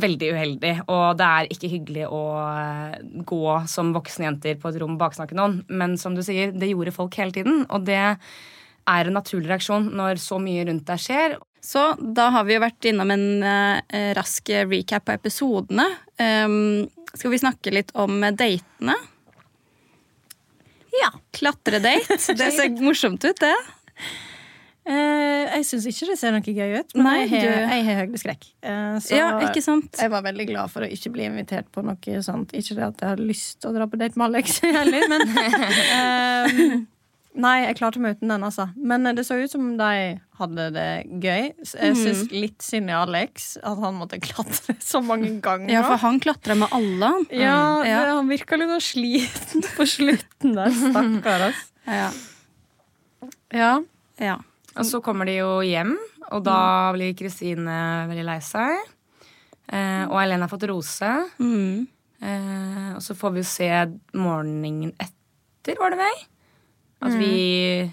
veldig 0.00 0.32
uheldig. 0.34 0.72
Og 0.92 1.18
det 1.18 1.28
er 1.28 1.52
ikke 1.52 1.70
hyggelig 1.72 2.08
å 2.08 2.22
eh, 2.46 2.96
gå 3.28 3.44
som 3.70 3.92
voksne 3.94 4.28
jenter 4.28 4.58
på 4.60 4.70
et 4.70 4.80
rom 4.82 4.96
og 4.96 5.02
baksnakke 5.02 5.36
noen. 5.38 5.60
Men 5.68 5.96
som 6.00 6.16
du 6.16 6.22
sier, 6.24 6.54
det 6.54 6.72
gjorde 6.72 6.94
folk 6.96 7.16
hele 7.20 7.34
tiden. 7.34 7.64
Og 7.68 7.86
det 7.88 8.00
er 8.02 9.08
en 9.08 9.16
naturlig 9.16 9.50
reaksjon 9.50 9.90
når 9.96 10.20
så 10.22 10.40
mye 10.42 10.66
rundt 10.68 10.88
deg 10.88 11.02
skjer. 11.02 11.36
Så 11.62 11.92
da 12.00 12.30
har 12.34 12.48
vi 12.48 12.56
jo 12.56 12.64
vært 12.64 12.90
innom 12.90 13.12
en 13.14 13.26
eh, 13.46 14.10
rask 14.18 14.50
recap 14.70 15.06
på 15.06 15.14
episodene. 15.14 15.86
Um, 16.18 16.88
skal 17.14 17.30
vi 17.34 17.42
snakke 17.42 17.74
litt 17.74 17.92
om 17.94 18.18
datene? 18.34 18.96
Ja. 20.92 21.12
Klatredate. 21.32 22.18
Det 22.36 22.50
ser 22.56 22.74
morsomt 22.86 23.24
ut, 23.24 23.38
det. 23.40 23.54
Eh, 24.84 25.44
jeg 25.58 25.66
syns 25.68 25.84
ikke 25.86 26.06
det 26.10 26.16
ser 26.18 26.32
noe 26.34 26.42
gøy 26.42 26.72
ut, 26.80 26.94
men 26.96 27.04
Nei, 27.06 27.18
jeg 27.22 27.30
har, 27.30 27.44
du- 27.46 27.74
jeg 27.74 27.84
har 27.86 27.98
høydeskrekk. 28.02 28.46
Eh, 28.66 28.96
så 29.04 29.14
Ja, 29.16 29.28
ikke 29.46 29.62
sant? 29.62 29.94
jeg 30.00 30.10
var 30.10 30.22
veldig 30.26 30.46
glad 30.48 30.70
for 30.72 30.82
å 30.82 30.90
ikke 30.90 31.12
bli 31.14 31.24
invitert 31.28 31.68
på 31.70 31.84
noe 31.86 32.22
sånt. 32.26 32.50
Ikke 32.52 32.74
det 32.74 32.82
at 32.88 32.98
jeg 33.04 33.08
hadde 33.12 33.28
lyst 33.28 33.60
til 33.60 33.70
å 33.70 33.74
dra 33.76 33.86
på 33.86 33.96
date 34.00 34.16
med 34.18 34.26
Alex 34.34 34.58
heller, 34.64 35.06
men 35.08 35.22
eh, 35.38 36.80
Nei, 37.34 37.62
jeg 37.64 37.78
klarte 37.78 37.96
meg 38.02 38.18
uten 38.18 38.28
den, 38.28 38.42
altså. 38.44 38.66
Men 38.76 39.06
eh, 39.08 39.14
det 39.16 39.22
så 39.24 39.38
ut 39.40 39.48
som 39.54 39.70
de 39.78 40.18
hadde 40.36 40.66
det 40.74 40.88
gøy. 41.22 41.46
Jeg 41.64 41.96
syns 41.96 42.26
litt 42.34 42.60
synd 42.60 42.90
i 42.90 42.92
Alex 42.92 43.54
at 43.62 43.78
han 43.80 43.94
måtte 43.96 44.18
klatre 44.20 44.74
så 44.84 45.00
mange 45.00 45.30
ganger. 45.40 45.70
Ja, 45.72 45.80
for 45.86 45.96
han 46.02 46.18
klatra 46.20 46.54
med 46.58 46.68
alle, 46.76 47.06
han. 47.14 47.24
Ja, 47.32 47.56
det, 47.86 47.94
han 48.18 48.28
virka 48.28 48.58
litt 48.60 48.68
sånn 48.74 48.84
sliten 48.84 49.64
på 49.78 49.86
slutten 49.88 50.52
der. 50.58 50.74
Stakkar, 50.76 51.46
Altså. 51.48 51.68
Ja. 51.86 52.10
Ja. 53.52 53.72
ja. 54.20 54.36
Og 54.78 54.88
så 54.88 55.00
kommer 55.04 55.28
de 55.28 55.36
jo 55.38 55.60
hjem, 55.66 55.94
og 56.32 56.44
da 56.46 56.58
blir 56.96 57.16
Kristine 57.18 58.06
veldig 58.08 58.26
lei 58.26 58.38
seg. 58.44 58.92
Eh, 59.72 60.04
og 60.08 60.18
Eileen 60.20 60.44
har 60.44 60.50
fått 60.52 60.66
rose. 60.70 61.10
Mm. 61.40 61.88
Eh, 62.22 62.92
og 62.96 63.02
så 63.04 63.16
får 63.18 63.34
vi 63.34 63.42
jo 63.42 63.48
se 63.48 63.72
morgenen 64.16 64.94
etter, 65.00 65.76
var 65.80 65.94
det 65.94 66.00
vel? 66.02 66.22
At 67.02 67.18
vi 67.18 67.90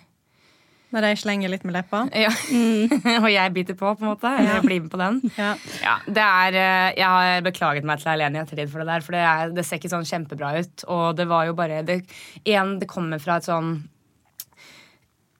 Når 0.89 1.05
jeg 1.05 1.19
slenger 1.21 1.51
litt 1.53 1.65
med 1.65 1.75
leppa. 1.75 2.03
Ja. 2.25 2.31
og 3.24 3.29
jeg 3.29 3.53
biter 3.53 3.77
på, 3.77 3.91
på 3.93 4.05
en 4.05 4.09
måte. 4.09 4.31
Jeg 4.41 4.63
blir 4.65 4.81
med 4.81 4.89
på 4.89 5.01
den. 5.01 5.19
Ja. 5.38 5.51
Ja, 5.83 5.95
det 6.07 6.25
er, 6.25 6.57
eh, 6.57 6.89
Jeg 6.98 7.05
har 7.05 7.45
beklaget 7.45 7.86
meg 7.86 8.01
til 8.01 8.12
Helene 8.13 8.39
i 8.39 8.41
ettertid 8.41 8.71
for 8.71 8.81
det 8.81 8.89
der, 8.89 9.05
for 9.05 9.17
det, 9.17 9.21
er, 9.21 9.53
det 9.53 9.65
ser 9.67 9.81
ikke 9.81 9.93
sånn 9.93 10.09
kjempebra 10.09 10.55
ut. 10.57 10.86
Og 10.89 11.05
det 11.17 11.29
var 11.29 11.45
jo 11.50 11.55
bare 11.57 11.83
det, 11.86 12.01
En, 12.45 12.77
det 12.81 12.89
kommer 12.89 13.21
fra 13.21 13.38
et 13.38 13.50
sånn 13.50 13.77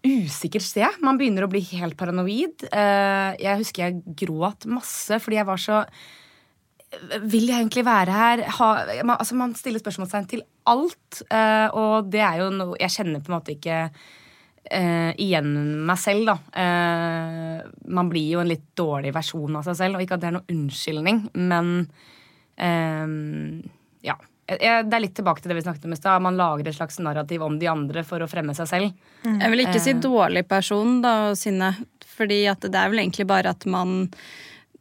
usikkert 0.06 0.66
sted. 0.66 1.02
Man 1.04 1.20
begynner 1.20 1.46
å 1.46 1.52
bli 1.52 1.62
helt 1.74 1.98
paranoid. 2.00 2.66
Eh, 2.72 3.36
Jeg 3.42 3.60
husker 3.64 3.86
jeg 3.86 4.16
gråt 4.26 4.66
masse 4.70 5.20
fordi 5.20 5.40
jeg 5.40 5.50
var 5.50 5.62
så 5.62 5.84
vil 7.22 7.46
jeg 7.46 7.60
egentlig 7.60 7.84
være 7.86 8.14
her? 8.16 8.42
Ha, 8.58 8.70
altså 9.14 9.36
man 9.38 9.52
stiller 9.54 9.82
spørsmålstegn 9.82 10.30
til 10.32 10.42
alt. 10.66 11.22
eh, 11.30 11.68
og 11.78 12.10
det 12.10 12.24
er 12.26 12.40
jo 12.42 12.50
noe 12.50 12.80
Jeg 12.80 12.96
kjenner 12.96 13.22
på 13.22 13.32
en 13.32 13.38
måte 13.38 13.56
ikke 13.58 13.92
Uh, 14.70 15.16
igjen 15.18 15.48
meg 15.88 15.98
selv, 15.98 16.28
da. 16.30 16.36
Uh, 16.54 17.70
man 17.90 18.10
blir 18.12 18.36
jo 18.36 18.42
en 18.44 18.50
litt 18.52 18.68
dårlig 18.78 19.14
versjon 19.16 19.56
av 19.58 19.64
seg 19.66 19.78
selv. 19.80 19.98
Og 19.98 20.04
ikke 20.04 20.20
at 20.20 20.22
det 20.22 20.28
er 20.30 20.36
noen 20.36 20.52
unnskyldning, 20.54 21.22
men 21.34 21.72
uh, 22.60 23.08
ja. 24.06 24.18
Det 24.58 24.96
er 24.96 25.04
litt 25.04 25.16
tilbake 25.18 25.44
til 25.44 25.52
det 25.52 25.60
vi 25.60 25.66
snakket 25.66 25.86
om 25.86 25.94
i 25.94 26.00
stad. 26.00 26.24
Man 26.26 26.38
lager 26.40 26.70
et 26.70 26.78
slags 26.78 26.98
narrativ 27.04 27.44
om 27.46 27.60
de 27.62 27.70
andre 27.70 28.04
for 28.08 28.24
å 28.24 28.30
fremme 28.30 28.56
seg 28.58 28.70
selv. 28.72 29.10
Jeg 29.28 29.52
vil 29.54 29.66
ikke 29.66 29.82
si 29.84 29.94
dårlig 30.02 30.48
person, 30.50 31.00
da, 31.06 31.36
Synne. 31.38 31.74
Fordi 32.20 32.42
at 32.52 32.66
det 32.66 32.76
er 32.76 32.90
vel 32.92 33.04
egentlig 33.04 33.28
bare 33.30 33.54
at 33.54 33.68
man 33.70 34.10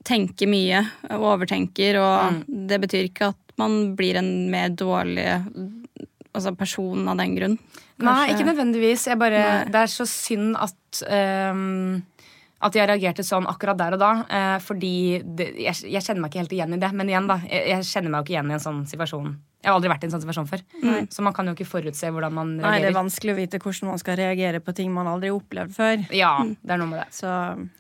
tenker 0.09 0.49
mye 0.51 0.81
og 1.13 1.27
overtenker, 1.35 1.99
og 2.01 2.41
det 2.49 2.81
betyr 2.83 3.11
ikke 3.11 3.31
at 3.35 3.59
man 3.61 3.93
blir 3.99 4.19
en 4.19 4.31
mer 4.51 4.73
dårlig 4.73 5.27
altså 6.33 6.55
person 6.57 7.09
av 7.11 7.19
den 7.21 7.35
grunn. 7.37 7.57
Nei, 8.05 8.31
ikke 8.33 8.47
nødvendigvis. 8.47 9.09
Jeg 9.11 9.19
bare, 9.19 9.43
Nei. 9.43 9.73
det 9.75 9.83
er 9.83 9.91
så 9.91 10.07
synd 10.09 10.55
at 10.61 11.03
ehm, 11.11 11.99
at 12.59 12.75
jeg 12.75 12.89
reagerte 12.91 13.23
sånn 13.27 13.47
akkurat 13.47 13.79
der 13.79 13.95
og 13.95 14.03
da. 14.03 14.13
eh, 14.35 14.57
fordi 14.65 14.95
det, 15.23 15.53
jeg, 15.63 15.85
jeg 15.95 16.03
kjenner 16.03 16.25
meg 16.25 16.33
ikke 16.33 16.43
helt 16.43 16.57
igjen 16.57 16.75
i 16.75 16.81
det. 16.83 16.91
Men 16.97 17.13
igjen, 17.13 17.29
da. 17.31 17.39
Jeg, 17.47 17.69
jeg 17.71 17.87
kjenner 17.93 18.11
meg 18.11 18.19
jo 18.19 18.27
ikke 18.27 18.35
igjen 18.35 18.51
i 18.51 18.57
en 18.57 18.65
sånn 18.65 18.81
situasjon. 18.91 19.37
Jeg 19.59 19.73
har 19.73 19.77
aldri 19.81 19.91
vært 19.91 20.05
i 20.05 20.07
en 20.07 20.13
sånn 20.13 20.23
situasjon 20.23 20.47
før. 20.47 20.61
Så 21.11 21.23
man 21.27 21.35
kan 21.35 21.49
jo 21.51 21.53
ikke 21.57 21.67
forutse 21.67 22.11
hvordan 22.15 22.35
man 22.35 22.51
reagerer. 22.61 22.77
Nei, 22.77 22.83
det 22.85 22.91
er 22.93 22.95
vanskelig 22.95 23.33
å 23.33 23.39
vite 23.41 23.59
hvordan 23.63 23.91
man 23.91 23.99
skal 24.03 24.19
reagere 24.21 24.61
på 24.63 24.75
ting 24.79 24.93
man 24.95 25.11
aldri 25.11 25.33
har 25.33 25.39
opplevd 25.41 25.75
før. 25.75 26.05
ja, 26.15 26.31
det 26.47 26.75
er 26.75 26.79
noe 26.79 26.91
med 26.93 27.01
det. 27.03 27.09
Så 27.17 27.33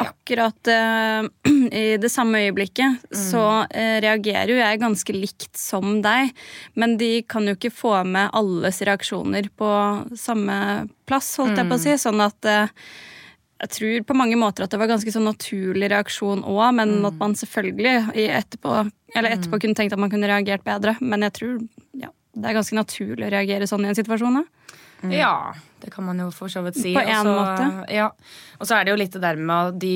Akkurat 0.03 0.71
uh, 0.75 1.29
i 1.83 1.85
det 2.03 2.11
samme 2.11 2.43
øyeblikket 2.49 3.07
så 3.15 3.45
uh, 3.63 3.97
reagerer 4.03 4.51
jo 4.53 4.59
jeg 4.59 4.83
ganske 4.83 5.15
likt 5.15 5.53
som 5.59 6.01
deg, 6.03 6.35
men 6.75 6.99
de 6.99 7.13
kan 7.31 7.47
jo 7.47 7.55
ikke 7.55 7.71
få 7.75 7.95
med 8.11 8.35
alles 8.37 8.83
reaksjoner 8.83 9.47
på 9.59 9.71
samme 10.19 10.59
plass, 11.07 11.31
holdt 11.39 11.63
jeg 11.63 11.71
på 11.71 11.79
å 11.79 11.83
si. 11.87 11.95
Sånn 11.99 12.21
at 12.21 12.47
eh, 12.49 12.75
jeg 13.59 13.71
tror 13.75 14.05
på 14.07 14.17
mange 14.19 14.39
måter 14.39 14.65
at 14.65 14.71
det 14.71 14.79
var 14.79 14.91
ganske 14.91 15.13
sånn 15.13 15.27
naturlig 15.27 15.91
reaksjon 15.91 16.45
òg, 16.47 16.67
men 16.79 16.95
at 17.09 17.17
man 17.19 17.35
selvfølgelig 17.39 18.15
i 18.15 18.29
etterpå, 18.31 18.75
eller 19.17 19.35
etterpå 19.35 19.59
kunne 19.65 19.79
tenkt 19.79 19.97
at 19.97 20.03
man 20.03 20.13
kunne 20.13 20.31
reagert 20.31 20.63
bedre. 20.67 20.95
Men 21.03 21.27
jeg 21.27 21.35
tror 21.41 21.57
ja, 21.99 22.13
det 22.39 22.47
er 22.47 22.59
ganske 22.61 22.79
naturlig 22.79 23.27
å 23.27 23.33
reagere 23.35 23.67
sånn 23.71 23.87
i 23.87 23.91
en 23.91 23.99
situasjon. 23.99 24.39
Da. 24.39 24.79
Ja, 25.15 25.35
det 25.83 25.91
kan 25.95 26.07
man 26.07 26.23
jo 26.23 26.31
for 26.35 26.51
så 26.53 26.63
vidt 26.67 26.79
si. 26.79 26.95
På 26.95 27.03
en 27.03 27.27
Også, 27.27 27.35
måte. 27.35 27.95
Ja. 27.95 28.11
Og 28.59 28.71
så 28.71 28.79
er 28.79 28.87
det 28.87 28.95
jo 28.95 29.01
litt 29.03 29.15
det 29.15 29.23
der 29.27 29.39
med 29.39 29.73
at 29.75 29.81
de 29.83 29.95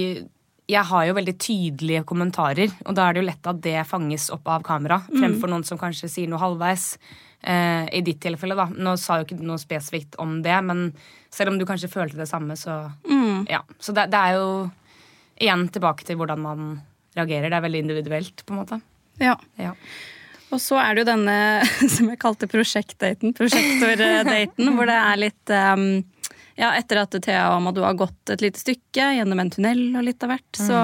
jeg 0.70 0.88
har 0.88 1.04
jo 1.04 1.16
veldig 1.18 1.34
tydelige 1.42 2.04
kommentarer, 2.08 2.70
og 2.86 2.94
da 2.96 3.04
er 3.04 3.14
det 3.14 3.20
jo 3.20 3.26
lett 3.26 3.48
at 3.50 3.58
det 3.64 3.80
fanges 3.90 4.28
opp 4.32 4.46
av 4.48 4.62
kamera. 4.64 5.00
Fremfor 5.10 5.50
noen 5.50 5.66
som 5.68 5.80
kanskje 5.80 6.08
sier 6.08 6.30
noe 6.30 6.40
halvveis. 6.40 6.94
Eh, 7.42 7.88
I 7.98 8.00
ditt 8.06 8.20
tilfelle, 8.22 8.54
da. 8.56 8.68
Nå 8.70 8.94
sa 9.00 9.18
jo 9.18 9.26
ikke 9.26 9.40
du 9.40 9.42
noe 9.48 9.60
spesifikt 9.60 10.16
om 10.22 10.38
det, 10.44 10.54
men 10.64 10.92
selv 11.34 11.52
om 11.52 11.58
du 11.58 11.66
kanskje 11.68 11.90
følte 11.90 12.20
det 12.20 12.28
samme, 12.30 12.54
så 12.56 12.78
Ja. 13.50 13.62
Så 13.82 13.94
det, 13.96 14.08
det 14.12 14.20
er 14.20 14.38
jo 14.38 14.48
igjen 15.42 15.66
tilbake 15.74 16.06
til 16.06 16.18
hvordan 16.20 16.42
man 16.42 16.72
reagerer. 17.16 17.50
Det 17.50 17.58
er 17.58 17.66
veldig 17.66 17.84
individuelt, 17.86 18.46
på 18.46 18.54
en 18.54 18.62
måte. 18.62 18.80
Ja. 19.22 19.36
Ja. 19.60 19.74
Og 20.52 20.60
så 20.60 20.78
er 20.80 20.94
det 20.94 21.04
jo 21.04 21.10
denne 21.12 21.36
som 21.96 22.10
jeg 22.12 22.20
kalte 22.20 22.48
prosjektdaten, 22.50 23.36
prosjektordaten, 23.36 24.74
hvor 24.76 24.88
det 24.88 24.98
er 24.98 25.20
litt 25.20 25.54
um, 25.74 25.86
ja, 26.58 26.74
Etter 26.76 27.00
at 27.00 27.14
Thea 27.24 27.46
og 27.48 27.56
Amadou 27.56 27.84
har 27.86 27.96
gått 27.96 28.32
et 28.34 28.42
lite 28.44 28.60
stykke 28.60 29.06
gjennom 29.16 29.40
en 29.40 29.50
tunnel 29.50 29.80
og 29.96 30.04
litt 30.04 30.24
av 30.24 30.34
hvert, 30.34 30.58
så 30.58 30.80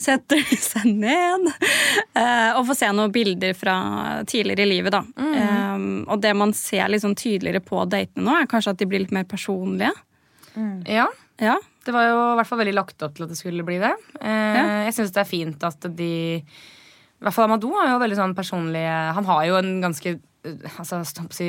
setter 0.00 0.40
de 0.48 0.56
seg 0.56 0.88
ned 0.88 1.50
eh, 1.50 2.50
og 2.56 2.64
får 2.70 2.78
se 2.78 2.88
noen 2.96 3.12
bilder 3.12 3.52
fra 3.56 3.74
tidligere 4.28 4.64
i 4.64 4.70
livet, 4.70 4.96
da. 4.96 5.02
Um, 5.20 6.06
og 6.08 6.22
det 6.24 6.32
man 6.38 6.56
ser 6.56 6.88
litt 6.88 7.04
sånn 7.04 7.18
tydeligere 7.18 7.60
på 7.64 7.84
datene 7.92 8.24
nå, 8.24 8.38
er 8.40 8.48
kanskje 8.50 8.72
at 8.72 8.80
de 8.80 8.88
blir 8.88 9.04
litt 9.04 9.14
mer 9.14 9.28
personlige. 9.28 9.92
ja. 10.88 11.10
Ja. 11.42 11.58
Det 11.84 11.92
var 11.94 12.04
jo 12.08 12.18
i 12.32 12.36
hvert 12.38 12.46
fall 12.46 12.60
veldig 12.62 12.74
lagt 12.76 13.02
opp 13.02 13.14
til 13.16 13.24
at 13.26 13.32
det 13.32 13.38
skulle 13.40 13.64
bli 13.66 13.78
det. 13.82 13.92
Eh, 14.20 14.84
Jeg 14.86 14.94
syns 14.94 15.10
det 15.14 15.20
er 15.24 15.28
fint 15.30 15.64
at 15.66 15.88
de 15.98 16.10
I 16.42 17.24
hvert 17.24 17.34
fall 17.34 17.48
Amadou 17.48 17.72
har 17.78 17.88
jo 17.92 17.98
veldig 18.02 18.16
sånn 18.18 18.34
personlig 18.38 18.82
Han 19.16 19.24
har 19.26 19.44
jo 19.48 19.56
en 19.58 19.72
ganske 19.82 20.12
eh, 20.44 20.76
altså, 20.78 21.02
si, 21.34 21.48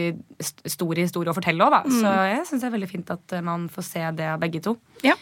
stor 0.69 0.95
historie 1.01 1.29
å 1.29 1.37
fortelle 1.37 1.63
òg, 1.65 1.71
da. 1.75 1.83
Så 1.89 2.15
jeg 2.31 2.47
syns 2.49 2.61
det 2.65 2.67
er 2.71 2.75
veldig 2.77 2.89
fint 2.91 3.13
at 3.13 3.33
eh, 3.37 3.41
man 3.45 3.67
får 3.69 3.87
se 3.91 4.03
det 4.17 4.27
av 4.33 4.41
begge 4.41 4.61
to. 4.65 4.77
ja. 5.05 5.15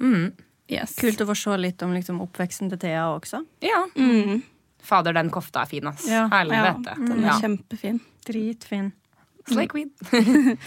Mm. 0.00 0.32
Yes. 0.70 0.92
kult 1.00 1.18
å 1.24 1.26
få 1.26 1.34
se 1.34 1.54
litt 1.56 1.80
om 1.82 1.94
liksom, 1.96 2.18
oppveksten 2.20 2.68
til 2.68 2.78
Thea 2.78 3.06
også. 3.16 3.38
Ja. 3.64 3.86
Mm. 3.96 4.42
Fader, 4.84 5.14
den 5.16 5.30
kofta 5.32 5.62
er 5.64 5.70
fin, 5.70 5.86
ass. 5.88 6.04
Ja. 6.06 6.26
Ja, 6.28 6.42
Helvete. 6.42 6.92
den 7.00 7.24
er 7.24 7.30
Ja. 7.30 7.38
kjempefin. 7.40 7.98
Dritfin. 8.28 8.92
Slay 9.48 9.66
queen. 9.66 9.90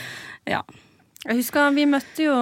Ja. 0.50 0.64
Jeg 1.22 1.38
husker 1.38 1.74
Vi 1.76 1.86
møtte 1.90 2.26
jo 2.26 2.36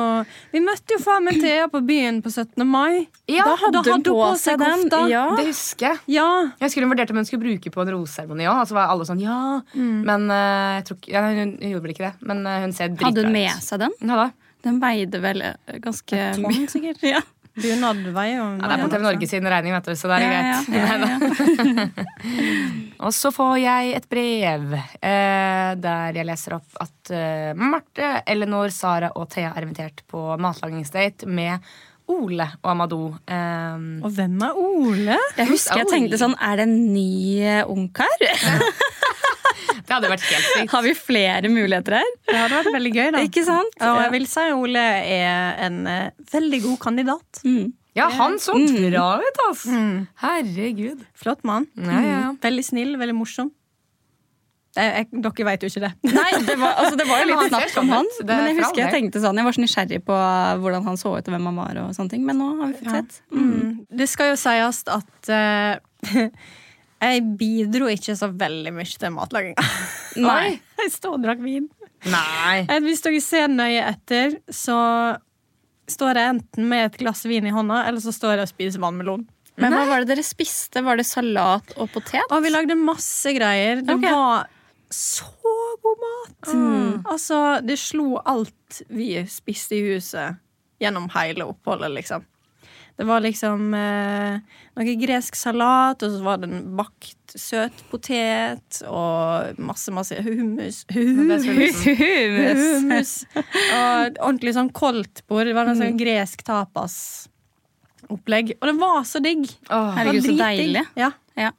Vi 0.54 0.62
møtte 0.64 0.96
jo 0.96 1.02
faen 1.04 1.26
meg 1.28 1.40
Thea 1.44 1.68
på 1.72 1.82
byen 1.86 2.22
på 2.24 2.32
17. 2.32 2.64
mai. 2.68 3.08
Ja, 3.30 3.46
da 3.48 3.56
hadde, 3.60 3.84
hun 3.86 4.04
på 4.06 4.30
seg 4.40 4.60
den. 4.62 4.86
Ja. 5.12 5.26
Det 5.38 5.50
husker 5.50 5.92
jeg. 5.92 6.02
Ja. 6.16 6.28
Jeg 6.60 6.70
husker 6.70 6.86
hun 6.86 6.94
vurderte 6.94 7.16
om 7.16 7.20
hun 7.20 7.28
skulle 7.28 7.44
bruke 7.46 7.74
på 7.74 7.84
en 7.84 7.92
roseseremoni 7.96 8.48
òg. 8.50 8.64
Og 8.64 8.70
så 8.70 8.78
var 8.78 8.94
alle 8.94 9.08
sånn 9.08 9.24
ja. 9.24 9.40
Men 9.76 10.28
uh, 10.32 10.80
jeg 10.80 10.86
tror 10.90 11.10
ja, 11.12 11.26
hun, 11.28 11.58
hun 11.60 11.74
gjorde 11.74 11.88
vel 11.88 11.96
ikke 11.96 12.08
det. 12.08 12.30
Men 12.32 12.46
uh, 12.48 12.60
hun 12.64 12.76
ser 12.76 12.94
dritbra 12.94 13.10
ut. 13.10 13.10
Hadde 13.12 13.28
hun 13.28 13.36
med 13.36 13.66
seg 13.66 13.84
den? 13.84 13.98
Ja, 14.00 14.24
da. 14.26 14.30
Den 14.66 14.80
veide 14.84 15.22
vel 15.24 15.44
eh, 15.46 15.78
ganske 15.84 16.32
mye, 16.44 16.66
sikkert. 16.72 17.04
Ja. 17.14 17.22
Bunad 17.64 18.02
veier 18.16 18.38
jo 18.40 18.46
Ja, 18.58 18.68
det 18.68 18.76
er 18.76 18.84
på 18.84 18.90
TV 18.94 19.04
Norge 19.06 19.30
sin 19.30 19.50
regning, 19.54 19.76
vet 19.76 19.90
du, 19.90 19.96
så 20.00 20.12
det 20.12 20.20
er 20.20 20.26
greit. 20.30 20.70
ja, 20.74 20.86
ja, 20.86 20.98
ja. 21.10 21.86
Og 23.06 23.14
så 23.16 23.32
får 23.32 23.54
jeg 23.62 23.94
et 23.96 24.08
brev 24.12 24.74
eh, 24.76 25.70
der 25.80 26.18
jeg 26.20 26.28
leser 26.28 26.58
opp 26.58 26.82
at 26.84 27.14
eh, 27.16 27.52
Marte, 27.56 28.10
Eleanor, 28.28 28.74
Sara 28.76 29.14
og 29.16 29.30
Thea 29.32 29.54
er 29.56 29.68
invitert 29.68 30.04
på 30.12 30.26
matlagingsdate 30.42 31.30
med 31.30 31.64
Ole 32.10 32.46
og 32.64 32.70
Amadou. 32.72 33.10
Um, 33.30 33.88
Og 34.04 34.14
hvem 34.18 34.38
er 34.46 34.58
Ole? 34.58 35.18
Jeg 35.38 35.50
husker 35.52 35.82
jeg 35.84 35.90
tenkte 35.92 36.20
sånn, 36.22 36.36
er 36.42 36.60
det 36.60 36.66
en 36.68 36.78
ny 36.94 37.10
eh, 37.44 37.62
ungkar? 37.70 38.16
det 38.24 39.92
hadde 39.94 40.10
vært 40.12 40.26
helt 40.28 40.48
sykt. 40.54 40.72
Har 40.74 40.86
vi 40.86 40.94
flere 40.98 41.52
muligheter 41.52 42.00
her? 42.00 42.10
Det 42.30 42.38
hadde 42.38 42.60
vært 42.62 42.74
veldig 42.78 42.94
gøy, 42.96 43.10
da. 43.16 43.22
Ikke 43.30 43.44
sant? 43.48 43.78
Og 43.82 44.02
jeg 44.04 44.14
vil 44.16 44.28
si 44.32 44.48
Ole 44.56 44.86
er 45.06 45.62
en 45.68 45.84
eh, 45.90 46.10
veldig 46.34 46.64
god 46.66 46.82
kandidat. 46.88 47.44
Mm. 47.46 47.70
Ja, 47.98 48.06
han 48.16 48.38
så 48.40 48.54
bra 48.56 49.08
ut, 49.20 49.40
ass! 49.50 49.66
Herregud. 50.22 51.02
Flott 51.18 51.42
mann. 51.48 51.66
Ja, 51.76 51.98
ja, 52.00 52.20
ja. 52.22 52.28
Veldig 52.44 52.64
snill, 52.64 52.94
veldig 53.02 53.16
morsom. 53.18 53.50
Jeg, 54.80 55.08
dere 55.26 55.46
vet 55.48 55.66
jo 55.66 55.70
ikke 55.72 55.84
det. 55.84 55.92
Nei, 56.16 56.30
det 56.48 56.56
var, 56.60 56.78
altså, 56.84 57.00
det 57.00 57.08
var 57.10 57.22
jo 57.22 57.28
litt 57.30 57.52
snakk 57.52 57.76
om 57.82 57.92
han. 57.94 58.10
Men 58.24 58.48
jeg 58.50 58.58
husker 58.62 58.84
jeg 58.84 58.96
tenkte 58.96 59.24
sånn, 59.24 59.42
jeg 59.42 59.48
var 59.50 59.58
så 59.58 59.64
nysgjerrig 59.64 60.00
på 60.08 60.22
hvordan 60.64 60.88
han 60.88 61.00
så 61.02 61.14
ut 61.18 61.30
og 61.30 61.36
hvem 61.36 61.50
han 61.52 61.60
var. 61.60 61.82
og 61.84 61.94
sånne 61.98 62.14
ting, 62.16 62.26
Men 62.28 62.42
nå 62.42 62.50
har 62.62 62.72
vi 62.72 62.80
fått 62.80 62.96
sett. 62.98 63.22
Mm. 63.36 63.86
Det 64.02 64.10
skal 64.10 64.34
jo 64.34 64.40
sies 64.40 64.82
at 64.96 65.32
uh, 65.34 66.30
jeg 67.10 67.26
bidro 67.40 67.90
ikke 67.92 68.16
så 68.20 68.32
veldig 68.32 68.76
mye 68.76 69.02
til 69.04 69.16
matlaginga. 69.16 69.68
Nei. 70.20 70.60
Jeg 70.80 70.94
stod 70.94 71.18
og 71.18 71.26
drakk 71.26 71.42
vin. 71.44 71.66
Nei. 72.08 72.62
Eh, 72.64 72.78
Hvis 72.86 73.04
dere 73.04 73.20
ser 73.20 73.50
nøye 73.52 73.82
etter, 73.84 74.38
så 74.48 74.78
står 75.92 76.20
jeg 76.22 76.32
enten 76.36 76.70
med 76.70 76.86
et 76.86 76.96
glass 77.02 77.26
vin 77.28 77.48
i 77.50 77.52
hånda, 77.52 77.82
eller 77.90 78.00
så 78.00 78.14
står 78.16 78.38
jeg 78.38 78.46
og 78.46 78.52
spiser 78.52 78.84
vannmelon. 78.84 79.26
Men 79.60 79.76
hva 79.76 79.82
var 79.90 80.04
det 80.04 80.14
dere 80.14 80.24
spiste? 80.24 80.84
Var 80.86 81.00
det 81.00 81.06
salat 81.10 81.74
og 81.76 81.90
potet? 81.92 82.24
Og 82.32 82.44
vi 82.46 82.52
lagde 82.54 82.78
masse 82.80 83.34
greier. 83.36 83.82
Det 83.84 83.98
okay. 83.98 84.14
var 84.16 84.48
så 84.94 85.56
god 85.84 86.04
mat. 86.04 86.52
Altså, 87.10 87.38
det 87.66 87.78
slo 87.80 88.20
alt 88.26 88.82
vi 88.90 89.14
spiste 89.30 89.78
i 89.78 89.94
huset 89.94 90.40
gjennom 90.80 91.10
hele 91.14 91.46
oppholdet, 91.50 91.92
liksom. 91.98 92.26
Det 93.00 93.06
var 93.08 93.22
liksom 93.24 93.72
eh, 93.80 94.42
noe 94.76 94.94
gresk 95.00 95.38
salat, 95.40 96.04
og 96.04 96.10
så 96.12 96.18
var 96.20 96.42
det 96.42 96.50
en 96.50 96.66
bakt 96.76 97.32
søt 97.40 97.72
potet 97.88 98.82
og 98.90 99.56
masse, 99.64 99.88
masse 99.96 100.18
hummus. 100.26 100.82
Hummus! 100.92 101.46
hummus. 101.48 101.80
hummus. 101.88 103.14
Og 103.40 104.20
ordentlig 104.20 104.52
sånn 104.58 104.68
koldtbord. 104.76 105.48
Det 105.48 105.56
var 105.56 105.64
noe 105.70 105.80
sånn 105.80 105.96
gresk 106.02 106.44
tapas-opplegg. 106.50 108.58
Og 108.60 108.68
det 108.68 108.76
var 108.84 109.08
så 109.08 109.24
digg. 109.24 109.48
Åh. 109.72 109.96
Herregud, 110.02 110.28
så 110.28 110.36
deilig. 110.44 110.84
Ja. 111.00 111.16
Ja. 111.40 111.56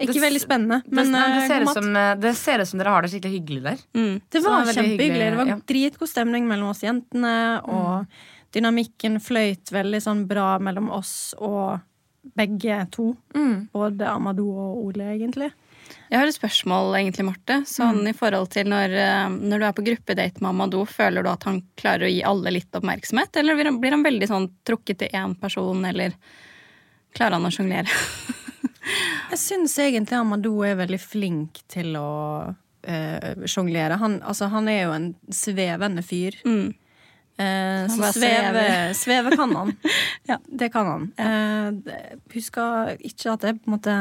Ikke 0.00 0.14
Det- 0.14 0.22
veldig 0.22 0.40
spennende, 0.40 0.82
Det, 0.82 0.92
men 0.96 1.12
det, 1.12 1.20
eh, 1.20 1.46
ser 1.46 1.64
som, 1.66 1.96
eh, 1.96 2.14
det 2.16 2.34
ser 2.36 2.60
ut 2.60 2.68
som 2.68 2.78
dere 2.78 2.88
har 2.88 3.02
det 3.02 3.10
skikkelig 3.10 3.34
hyggelig 3.40 3.62
der. 3.62 3.78
Mm. 3.94 4.22
Det 4.30 4.42
var 4.42 4.64
det 4.64 4.76
er 4.76 4.82
kjempehyggelig. 4.82 5.10
hyggelig, 5.10 5.30
Det 5.30 5.36
var 5.36 5.46
ja. 5.46 5.56
dritgod 5.66 6.08
stemning 6.08 6.48
mellom 6.48 6.70
oss 6.70 6.80
jentene, 6.80 7.34
og 7.68 8.06
dynamikken 8.52 9.20
fløyt 9.20 9.70
veldig 9.70 10.00
sånn 10.00 10.26
bra 10.26 10.58
mellom 10.58 10.90
oss 10.90 11.34
og 11.38 11.80
begge 12.36 12.90
to. 12.90 13.16
Både 13.72 14.00
Amadou 14.08 14.48
og 14.50 14.86
Ole, 14.86 15.04
egentlig. 15.18 15.52
Jeg 16.10 16.18
har 16.18 16.26
et 16.26 16.34
spørsmål, 16.34 16.94
egentlig, 16.98 17.24
Marte. 17.26 17.60
Sånn 17.66 18.06
i 18.08 18.12
forhold 18.12 18.50
til 18.50 18.64
når, 18.64 18.90
eh, 18.94 19.28
når 19.28 19.58
du 19.58 19.64
er 19.66 19.72
på 19.72 19.84
gruppedate 19.84 20.40
med 20.40 20.50
Amadou, 20.50 20.84
føler 20.86 21.22
du 21.22 21.28
at 21.28 21.44
han 21.44 21.62
klarer 21.76 22.06
å 22.06 22.12
gi 22.12 22.22
alle 22.24 22.50
litt 22.50 22.70
oppmerksomhet? 22.72 23.36
Eller 23.36 23.54
blir 23.54 23.64
han, 23.66 23.80
blir 23.80 23.90
han 23.90 24.04
veldig 24.04 24.28
sånn 24.28 24.50
trukket 24.64 24.98
til 24.98 25.08
én 25.08 25.38
person, 25.38 25.84
eller 25.84 26.12
klarer 27.14 27.32
han 27.38 27.44
å 27.44 27.50
sjonglere? 27.54 27.88
Jeg 29.30 29.38
syns 29.38 29.76
egentlig 29.82 30.16
Amadou 30.18 30.64
er 30.66 30.78
veldig 30.78 31.00
flink 31.02 31.60
til 31.70 31.94
å 32.00 32.10
uh, 32.50 33.46
sjonglere. 33.48 33.98
Han, 34.00 34.20
altså, 34.22 34.48
han 34.52 34.68
er 34.72 34.84
jo 34.84 34.94
en 34.96 35.10
svevende 35.34 36.04
fyr. 36.06 36.38
Mm. 36.46 36.72
Uh, 37.40 37.86
så 37.88 38.10
sveve, 38.12 38.64
sveve 39.02 39.36
kan 39.36 39.54
han. 39.56 39.76
Ja. 40.30 40.38
Det 40.46 40.70
kan 40.72 40.86
han. 40.86 41.06
Uh, 41.16 41.94
husker 42.34 42.96
ikke 42.98 43.34
at 43.34 43.46
jeg 43.48 43.60
på 43.60 43.70
en 43.70 43.76
måte 43.76 43.96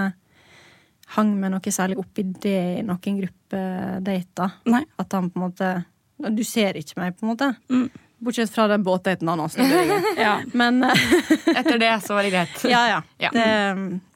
hang 1.16 1.32
med 1.40 1.56
noe 1.56 1.72
særlig 1.74 1.98
oppi 2.02 2.26
det 2.44 2.60
i 2.82 2.84
noen 2.86 3.24
gruppedater. 3.24 4.60
At 5.02 5.16
han 5.18 5.32
på 5.32 5.40
en 5.40 5.48
måte 5.48 5.72
Du 6.20 6.44
ser 6.44 6.78
ikke 6.78 7.00
meg, 7.00 7.18
på 7.18 7.26
en 7.26 7.32
måte. 7.32 7.54
Mm. 7.72 7.88
Bortsett 8.20 8.52
fra 8.52 8.68
den 8.68 8.84
båtdaten 8.84 9.32
han 9.32 9.40
også 9.40 9.64
snudde. 9.64 10.02
Ja. 10.20 10.36
Men 10.54 10.84
Etter 10.84 11.80
det 11.80 11.94
så 12.04 12.18
var 12.18 12.28
det 12.28 12.34
greit. 12.36 12.62
ja, 12.68 12.84
ja. 12.92 13.02
Ja. 13.18 13.32
Det 13.34 13.48
mm, 13.80 13.88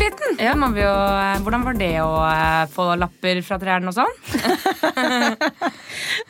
Sykkelliten. 0.00 0.36
Ja. 0.44 0.54
Vi 0.72 0.80
jo, 0.80 0.90
eh, 0.90 1.40
hvordan 1.44 1.64
var 1.64 1.76
det 1.76 1.92
å 2.00 2.12
eh, 2.24 2.64
få 2.72 2.86
lapper 2.96 3.40
fra 3.44 3.58
trærne 3.60 3.90
og 3.90 3.96
sånn? 3.96 4.14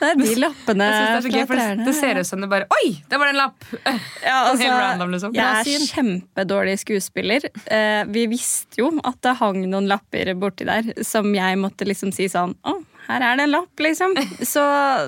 Det 0.00 0.08
er 0.08 0.16
de 0.16 0.34
lappene 0.40 0.86
det 0.88 0.98
er 1.20 1.26
gøy, 1.28 1.44
trærne. 1.46 1.84
det 1.84 1.92
ser 1.94 2.18
ut 2.18 2.26
som 2.26 2.40
det 2.40 2.48
bare 2.50 2.66
Oi, 2.72 2.94
det 3.10 3.18
var 3.20 3.30
en 3.30 3.38
lapp! 3.38 3.66
Ja, 4.24 4.38
altså, 4.50 4.70
random, 4.72 5.12
liksom. 5.14 5.34
Jeg 5.36 5.74
er 5.76 5.84
kjempedårlig 5.90 6.76
skuespiller. 6.80 7.46
Eh, 7.70 8.02
vi 8.10 8.24
visste 8.32 8.80
jo 8.80 8.90
at 9.06 9.20
det 9.24 9.36
hang 9.40 9.60
noen 9.70 9.88
lapper 9.90 10.32
borti 10.40 10.66
der 10.68 10.90
som 11.06 11.28
jeg 11.36 11.58
måtte 11.60 11.86
liksom 11.88 12.14
si 12.16 12.30
sånn 12.32 12.56
Å, 12.66 12.76
her 13.06 13.26
er 13.26 13.38
det 13.38 13.46
en 13.46 13.54
lapp, 13.54 13.84
liksom. 13.84 14.16
Så 14.54 14.64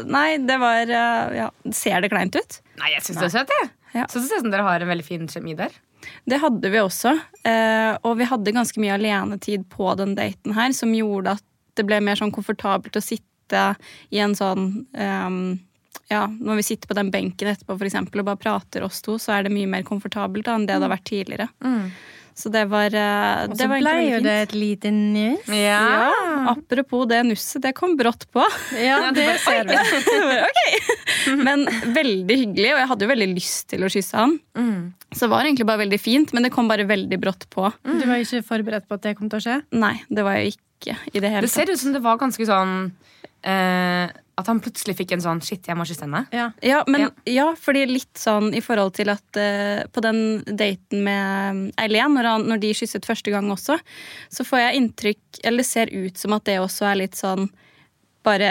nei, 0.07 0.37
det 0.45 0.59
var 0.63 0.93
Ja, 0.93 1.49
ser 1.75 2.05
det 2.05 2.13
kleint 2.13 2.37
ut? 2.39 2.61
Nei, 2.83 2.95
jeg 2.95 3.09
syns 3.09 3.23
det 3.25 3.31
er 3.31 3.39
søtt, 3.41 3.57
jeg. 3.61 3.73
Ja. 4.03 4.07
Så 4.09 4.21
det 4.21 4.29
ser 4.29 4.41
ut 4.41 4.47
som 4.47 4.53
dere 4.55 4.69
har 4.69 4.85
en 4.85 4.93
veldig 4.93 5.09
fin 5.09 5.27
kjemi 5.31 5.57
der. 5.59 5.75
Det 6.25 6.39
hadde 6.43 6.71
vi 6.73 6.81
også. 6.83 7.17
Eh, 7.49 7.93
og 8.03 8.17
vi 8.21 8.29
hadde 8.29 8.55
ganske 8.55 8.81
mye 8.83 8.95
alenetid 8.97 9.67
på 9.73 9.93
den 9.99 10.17
daten 10.19 10.57
her, 10.57 10.75
som 10.77 10.95
gjorde 10.97 11.37
at 11.39 11.47
det 11.79 11.87
ble 11.89 12.01
mer 12.05 12.19
sånn 12.21 12.35
komfortabelt 12.35 12.97
å 12.99 13.05
sitte 13.05 13.63
i 14.13 14.21
en 14.23 14.35
sånn 14.37 14.87
ehm, 14.97 15.61
ja, 16.09 16.27
Når 16.27 16.59
vi 16.59 16.65
sitter 16.67 16.89
på 16.89 16.97
den 16.97 17.11
benken 17.13 17.49
etterpå 17.49 17.77
for 17.79 17.89
eksempel, 17.89 18.21
og 18.21 18.29
bare 18.29 18.41
prater 18.41 18.85
oss 18.85 19.01
to, 19.05 19.19
så 19.21 19.37
er 19.37 19.47
det 19.47 19.53
mye 19.55 19.69
mer 19.71 19.85
komfortabelt 19.87 20.45
da, 20.45 20.59
enn 20.59 20.67
det 20.69 20.77
det 20.77 20.85
har 20.85 20.93
vært 20.93 21.09
tidligere. 21.09 21.49
Så 22.35 22.49
det 22.53 22.65
var, 22.71 22.95
eh, 22.97 23.45
Og 23.51 23.57
så 23.59 23.69
var 23.69 23.83
ble 23.85 23.93
jo 24.07 24.21
det 24.25 24.37
et 24.47 24.55
lite 24.57 24.91
nuss. 24.95 25.51
Ja, 25.53 26.09
apropos 26.53 27.05
det 27.11 27.21
nusset, 27.29 27.61
det 27.65 27.75
kom 27.77 27.97
brått 27.99 28.25
på. 28.33 28.45
Ja, 28.81 29.11
det 29.13 29.29
ser 29.45 29.69
vi. 29.69 29.77
ok! 30.49 30.63
Men 31.47 31.67
veldig 31.93 32.39
hyggelig, 32.47 32.73
og 32.73 32.81
jeg 32.81 32.91
hadde 32.93 33.07
jo 33.07 33.13
veldig 33.13 33.31
lyst 33.35 33.69
til 33.73 33.85
å 33.85 33.91
kysse 33.93 34.17
han. 34.19 34.39
Så 35.13 35.27
det 35.27 35.31
var 35.35 35.45
egentlig 35.45 35.69
bare 35.69 35.83
veldig 35.85 36.01
fint, 36.01 36.33
men 36.33 36.47
det 36.47 36.51
kom 36.55 36.69
bare 36.71 36.87
veldig 36.89 37.19
brått 37.21 37.45
på. 37.53 37.69
Du 37.85 38.05
var 38.09 38.23
ikke 38.23 38.41
forberedt 38.47 38.89
på 38.89 38.97
at 38.97 39.05
det 39.05 39.13
kom 39.19 39.29
til 39.31 39.39
å 39.39 39.45
skje? 39.45 39.59
Nei, 39.77 39.95
det 40.09 40.25
var 40.25 40.41
jeg 40.41 40.55
ikke 40.57 40.97
i 41.13 41.21
det 41.21 41.31
hele 41.31 41.45
tatt. 41.45 41.51
Det 41.51 41.53
ser 41.53 41.73
ut 41.73 41.83
som 41.83 41.93
det 41.95 42.01
var 42.03 42.19
ganske 42.21 42.47
sånn 42.49 42.73
eh, 43.45 44.09
At 44.41 44.49
han 44.49 44.63
plutselig 44.65 44.95
fikk 44.97 45.13
en 45.13 45.21
sånn 45.25 45.43
Shit, 45.45 45.67
jeg 45.69 45.77
må 45.77 45.85
kysse 45.89 46.07
henne. 46.07 46.25
Ja. 46.33 46.51
Ja, 46.65 46.83
men 46.89 47.05
Ja. 47.05 47.11
ja. 47.29 47.49
fordi 47.59 47.85
litt 47.91 48.17
sånn 48.19 48.55
i 48.57 48.63
forhold 48.65 48.95
til 48.97 49.13
at 49.13 49.37
uh, 49.37 49.85
på 49.93 50.01
den 50.05 50.43
daten 50.47 51.05
med 51.05 51.73
Eileen, 51.81 52.15
når, 52.17 52.31
han, 52.31 52.47
når 52.49 52.63
de 52.63 52.73
kysset 52.75 53.05
første 53.09 53.31
gang 53.35 53.51
også, 53.53 53.77
så 54.33 54.47
får 54.49 54.65
jeg 54.65 54.81
inntrykk 54.81 55.43
Eller 55.45 55.63
det 55.63 55.69
ser 55.69 55.93
ut 55.93 56.17
som 56.17 56.33
at 56.33 56.45
det 56.49 56.61
også 56.63 56.89
er 56.89 57.03
litt 57.05 57.19
sånn 57.19 57.51
bare 58.23 58.49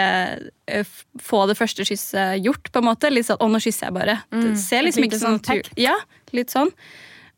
eh, 0.68 0.84
få 1.16 1.46
det 1.48 1.56
første 1.56 1.84
kysset 1.88 2.42
gjort, 2.44 2.68
på 2.68 2.82
en 2.82 2.84
måte. 2.90 3.08
Litt 3.08 3.24
sånn 3.24 3.40
'Å, 3.40 3.48
nå 3.48 3.56
kysser 3.56 3.88
jeg 3.88 3.94
bare'. 3.96 4.18
Det 4.28 4.58
ser 4.60 4.82
liksom 4.84 5.06
ikke 5.06 5.18
sånn 5.18 5.40
ut. 5.40 5.70
Ja, 5.80 5.94
litt 6.36 6.52
sånn. 6.52 6.68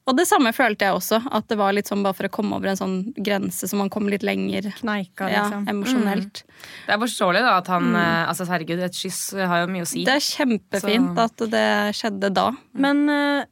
Og 0.04 0.16
det 0.18 0.26
samme 0.28 0.50
følte 0.52 0.84
jeg 0.84 0.92
også. 0.98 1.16
At 1.32 1.46
det 1.48 1.56
var 1.56 1.72
litt 1.72 1.88
sånn 1.88 2.02
bare 2.04 2.12
for 2.18 2.28
å 2.28 2.32
komme 2.32 2.58
over 2.58 2.68
en 2.74 2.76
sånn 2.76 2.96
grense 3.16 3.64
så 3.70 3.78
man 3.80 3.88
kommer 3.92 4.12
litt 4.12 4.26
lenger 4.26 4.66
Kneika, 4.76 5.30
liksom. 5.30 5.64
ja, 5.64 5.72
emosjonelt. 5.72 6.42
emosjonelt. 6.44 6.44
Det 6.84 6.92
er 6.92 7.00
forståelig 7.06 7.40
da 7.46 7.54
at 7.62 7.70
han 7.72 7.86
mm. 7.94 7.98
Altså, 8.28 8.46
herregud, 8.50 8.82
et 8.84 8.98
kyss 9.00 9.22
har 9.40 9.62
jo 9.64 9.70
mye 9.72 9.86
å 9.86 9.88
si. 9.88 10.04
Det 10.04 10.18
er 10.18 10.26
kjempefint 10.26 11.16
Så- 11.16 11.24
at 11.24 11.46
det 11.56 11.66
skjedde 11.96 12.32
da. 12.36 12.50
Men 12.84 13.02
uh, 13.08 13.46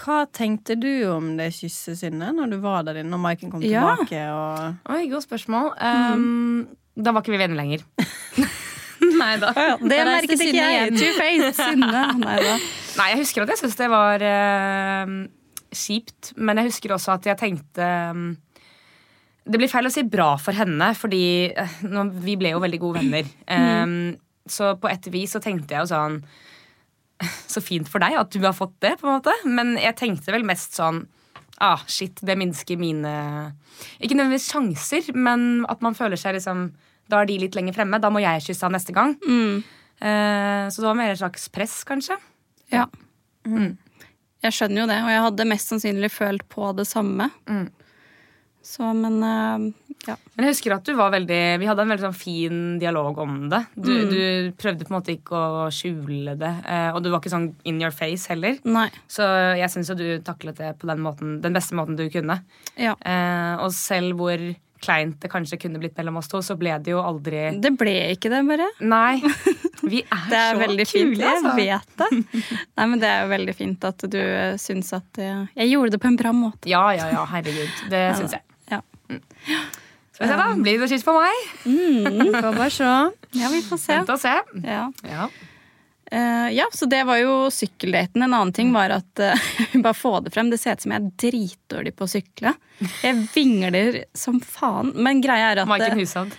hva 0.00 0.18
tenkte 0.36 0.76
du 0.80 0.90
om 1.14 1.32
det 1.40 1.48
kysset, 1.56 1.96
Synne, 2.02 2.28
når 2.36 2.52
du 2.52 2.58
var 2.62 2.84
der 2.86 3.00
inne 3.00 3.16
og 3.16 3.24
Maiken 3.24 3.50
kom 3.50 3.64
Ja. 3.64 3.96
tilbake? 3.96 4.20
Og... 4.36 4.92
Oi, 4.94 5.02
godt 5.10 5.26
spørsmål. 5.30 5.72
Um, 5.80 6.68
Da 7.00 7.12
var 7.16 7.24
ikke 7.24 7.32
vi 7.38 7.40
venner 7.40 7.56
lenger. 7.56 7.82
Nei 9.20 9.32
da. 9.40 9.50
Det 9.80 9.98
merket 10.04 10.36
ikke 10.44 10.52
jeg. 10.60 10.92
Too 10.92 11.08
Two-face. 11.08 11.52
Synne. 11.56 12.02
Nei 12.20 12.36
da. 12.44 12.54
Nei, 13.00 13.06
jeg 13.14 13.22
husker 13.24 13.44
at 13.46 13.52
jeg 13.54 13.62
syntes 13.62 13.78
det 13.80 13.88
var 13.92 14.20
eh, 14.24 15.12
kjipt, 15.72 16.32
men 16.36 16.58
jeg 16.60 16.70
husker 16.70 16.94
også 16.96 17.14
at 17.16 17.28
jeg 17.30 17.38
tenkte 17.40 17.86
um, 18.10 18.32
Det 19.46 19.58
blir 19.60 19.70
feil 19.70 19.88
å 19.88 19.92
si 19.92 20.02
bra 20.06 20.32
for 20.40 20.56
henne, 20.56 20.90
fordi 20.98 21.22
eh, 21.50 21.76
nå, 21.86 22.08
vi 22.24 22.36
ble 22.40 22.52
jo 22.54 22.62
veldig 22.62 22.80
gode 22.82 23.02
venner. 23.02 23.30
Um, 23.46 24.16
Så 24.50 24.74
på 24.80 24.90
et 24.90 25.06
vis 25.12 25.30
så 25.36 25.40
tenkte 25.42 25.74
jeg 25.76 25.84
jo 25.84 25.90
sånn 25.92 26.20
Så 27.52 27.62
fint 27.62 27.88
for 27.90 28.02
deg 28.02 28.16
at 28.18 28.30
du 28.32 28.40
har 28.44 28.56
fått 28.56 28.76
det, 28.82 28.96
på 29.00 29.06
en 29.06 29.18
måte. 29.18 29.34
Men 29.44 29.76
jeg 29.78 29.98
tenkte 29.98 30.32
vel 30.34 30.46
mest 30.46 30.78
sånn 30.78 31.04
Ah, 31.60 31.82
shit, 31.92 32.16
det 32.24 32.38
minsker 32.40 32.78
mine 32.80 33.10
Ikke 34.00 34.16
nødvendigvis 34.16 34.48
sjanser, 34.48 35.10
men 35.12 35.66
at 35.68 35.82
man 35.84 35.92
føler 35.98 36.16
seg 36.16 36.38
liksom 36.38 36.70
Da 37.10 37.20
er 37.20 37.28
de 37.28 37.36
litt 37.42 37.58
lenger 37.58 37.76
fremme. 37.76 38.00
Da 38.00 38.08
må 38.08 38.22
jeg 38.22 38.46
kysse 38.46 38.64
han 38.64 38.72
neste 38.78 38.94
gang. 38.96 39.12
Mm. 39.26 39.60
Uh, 40.00 40.64
så 40.72 40.80
det 40.80 40.88
var 40.88 40.96
mer 40.96 41.12
et 41.12 41.20
slags 41.20 41.48
press, 41.52 41.80
kanskje. 41.84 42.16
Ja. 42.72 42.86
Jeg 44.40 44.56
skjønner 44.56 44.82
jo 44.82 44.88
det, 44.88 44.98
og 45.04 45.12
jeg 45.12 45.26
hadde 45.26 45.48
mest 45.50 45.72
sannsynlig 45.72 46.10
følt 46.14 46.46
på 46.48 46.72
det 46.76 46.86
samme. 46.88 47.28
Mm. 47.50 47.68
Så, 48.64 48.84
men 48.96 49.22
eh, 49.24 49.70
ja. 50.06 50.16
Men 50.34 50.46
jeg 50.46 50.54
husker 50.54 50.74
at 50.74 50.84
du 50.84 50.92
var 50.96 51.12
veldig 51.14 51.38
Vi 51.60 51.68
hadde 51.68 51.84
en 51.84 51.92
veldig 51.92 52.04
sånn 52.06 52.16
fin 52.16 52.58
dialog 52.80 53.18
om 53.20 53.34
det. 53.52 53.60
Du, 53.74 53.92
du 54.08 54.20
prøvde 54.60 54.86
på 54.86 54.92
en 54.92 54.96
måte 54.98 55.14
ikke 55.14 55.36
å 55.36 55.66
skjule 55.74 56.36
det, 56.40 56.52
eh, 56.68 56.88
og 56.94 57.02
du 57.04 57.10
var 57.10 57.20
ikke 57.20 57.32
sånn 57.32 57.50
in 57.68 57.80
your 57.82 57.94
face 57.94 58.30
heller. 58.32 58.60
Nei. 58.68 58.88
Så 59.10 59.26
jeg 59.58 59.72
syns 59.72 59.92
jo 59.92 59.98
du 59.98 60.06
taklet 60.24 60.60
det 60.60 60.74
på 60.80 60.88
den, 60.90 61.02
måten, 61.04 61.38
den 61.44 61.56
beste 61.56 61.76
måten 61.78 61.98
du 62.00 62.06
kunne. 62.12 62.40
Ja. 62.80 62.96
Eh, 63.00 63.54
og 63.64 63.72
selv 63.76 64.20
hvor 64.20 64.44
kleint 64.82 65.18
det 65.22 65.30
kanskje 65.32 65.58
kunne 65.60 65.80
blitt 65.82 65.96
mellom 65.98 66.18
oss 66.20 66.30
to, 66.30 66.40
så 66.44 66.56
ble 66.60 66.76
det 66.84 66.94
jo 66.94 67.02
aldri 67.02 67.48
Det 67.60 67.72
ble 67.78 67.94
ikke 68.14 68.32
det, 68.32 68.42
bare. 68.48 68.68
Nei. 68.80 69.20
Vi 69.90 70.02
er, 70.04 70.24
Det 70.30 70.38
er 70.38 70.54
så 70.54 70.60
veldig 70.60 70.86
kule, 70.86 71.02
fint. 71.02 71.20
Jeg 71.22 71.36
altså. 71.36 71.54
vet 71.56 72.02
det. 72.02 72.08
Nei, 72.78 72.86
men 72.86 73.02
det 73.02 73.10
er 73.10 73.22
jo 73.24 73.30
veldig 73.34 73.56
fint 73.56 73.86
at 73.88 74.06
du 74.12 74.20
eh, 74.20 74.56
syns 74.60 74.92
at 74.96 75.20
jeg 75.20 75.70
gjorde 75.70 75.96
det 75.96 76.00
på 76.02 76.10
en 76.10 76.18
bra 76.20 76.32
måte. 76.36 76.70
Ja, 76.70 76.84
ja, 76.96 77.08
ja. 77.12 77.24
Herregud. 77.30 77.86
Det 77.92 78.02
syns 78.18 78.36
jeg. 78.36 78.44
Ja. 78.70 78.82
Skal 79.10 80.26
vi 80.26 80.32
se, 80.32 80.36
da. 80.36 80.48
Blir 80.60 80.82
det 80.82 80.90
kyss 80.92 81.06
på 81.06 81.14
meg? 81.16 81.46
Får 81.64 82.50
bare 82.52 82.72
se. 82.74 82.90
ja, 83.40 83.52
vi 83.52 83.62
får 83.64 83.80
se. 83.80 83.94
Vent 83.96 84.12
og 84.12 84.20
se. 84.20 84.34
Ja. 84.66 84.82
Ja. 85.08 85.30
Eh, 86.10 86.50
ja, 86.52 86.66
så 86.72 86.86
det 86.86 87.04
var 87.04 87.20
jo 87.20 87.50
sykkeldaten. 87.50 88.22
En 88.22 88.34
annen 88.34 88.52
ting 88.52 88.72
var 88.72 88.90
at 88.90 89.20
uh, 89.22 89.50
Bare 89.82 89.94
få 89.94 90.20
det 90.20 90.32
frem. 90.34 90.50
Det 90.50 90.58
ser 90.58 90.74
ut 90.74 90.82
som 90.82 90.94
jeg 90.94 91.02
er 91.02 91.12
dritdårlig 91.24 91.94
på 91.96 92.06
å 92.06 92.10
sykle. 92.10 92.54
Jeg 93.04 93.28
vingler 93.34 94.02
som 94.16 94.40
faen. 94.42 94.90
Men 94.98 95.22
greia 95.22 95.52
er 95.52 95.62
at, 95.62 95.70
Maiken 95.70 96.00
Hushovd. 96.00 96.34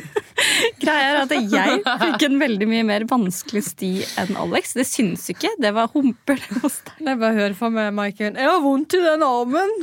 greia 0.84 1.10
er 1.10 1.20
at 1.26 1.36
jeg 1.36 1.84
fikk 1.84 2.26
en 2.30 2.40
veldig 2.40 2.70
mye 2.70 2.86
mer 2.88 3.04
vanskelig 3.10 3.66
sti 3.68 3.92
enn 4.22 4.40
Alex. 4.40 4.72
Det 4.78 4.88
syns 4.88 5.28
ikke. 5.34 5.52
Det 5.60 5.74
var 5.76 5.92
humper. 5.92 6.40
Jeg 6.40 7.20
bare 7.20 7.34
hør 7.36 7.58
for 7.58 7.74
meg 7.74 7.92
Maiken. 7.96 8.40
Jeg 8.40 8.48
har 8.48 8.64
vondt 8.64 8.96
i 8.96 9.04
den 9.04 9.26
armen! 9.26 9.76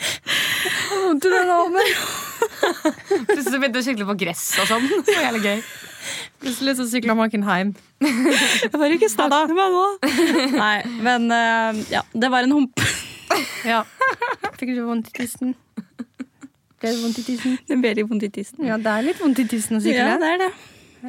Jeg 0.00 0.72
har 0.76 1.00
vondt 1.06 1.26
i 1.28 1.32
den 1.32 1.50
armen. 1.52 1.94
Plutselig 3.28 3.56
begynte 3.56 3.80
å 3.80 3.86
sykle 3.88 4.08
på 4.08 4.20
gress 4.20 4.50
og 4.60 4.68
sånn. 4.68 4.90
Det 4.90 5.16
var 5.16 5.30
jævlig 5.30 5.46
gøy. 5.48 5.88
Plutselig 6.40 6.76
så 6.78 6.86
sykla 6.88 7.14
Maiken 7.18 7.44
hjem. 7.44 7.74
Jeg 8.00 8.72
var 8.72 8.94
ikke 8.94 9.10
snakk 9.12 9.34
med 9.50 9.56
meg 9.58 9.74
nå. 9.76 9.86
Nei, 10.56 10.76
men 11.04 11.28
uh, 11.28 11.80
ja, 11.92 12.00
det 12.16 12.30
var 12.32 12.46
en 12.48 12.54
hump. 12.56 12.84
Ja. 13.68 13.82
Fikk 14.56 14.72
du 14.74 14.82
vondt 14.86 15.10
i 15.12 15.18
tissen? 15.20 15.54
Ble 16.80 16.94
det 16.94 17.00
vondt 17.02 17.18
i 17.20 17.24
tissen? 17.26 17.58
Det 17.68 17.76
ble 17.80 17.92
litt 17.98 18.08
vondt 18.08 18.24
i 18.24 18.30
tissen. 18.32 18.64
Ja, 18.64 18.78
det 18.80 18.92
er 18.92 19.10
litt 19.10 19.20
vondt 19.20 19.42
i 19.42 19.46
tissen 19.50 19.76
å 19.76 19.82
sykle. 19.84 20.00
Ja, 20.00 20.16
det 20.20 20.30
er 20.34 20.40
det. 20.46 20.52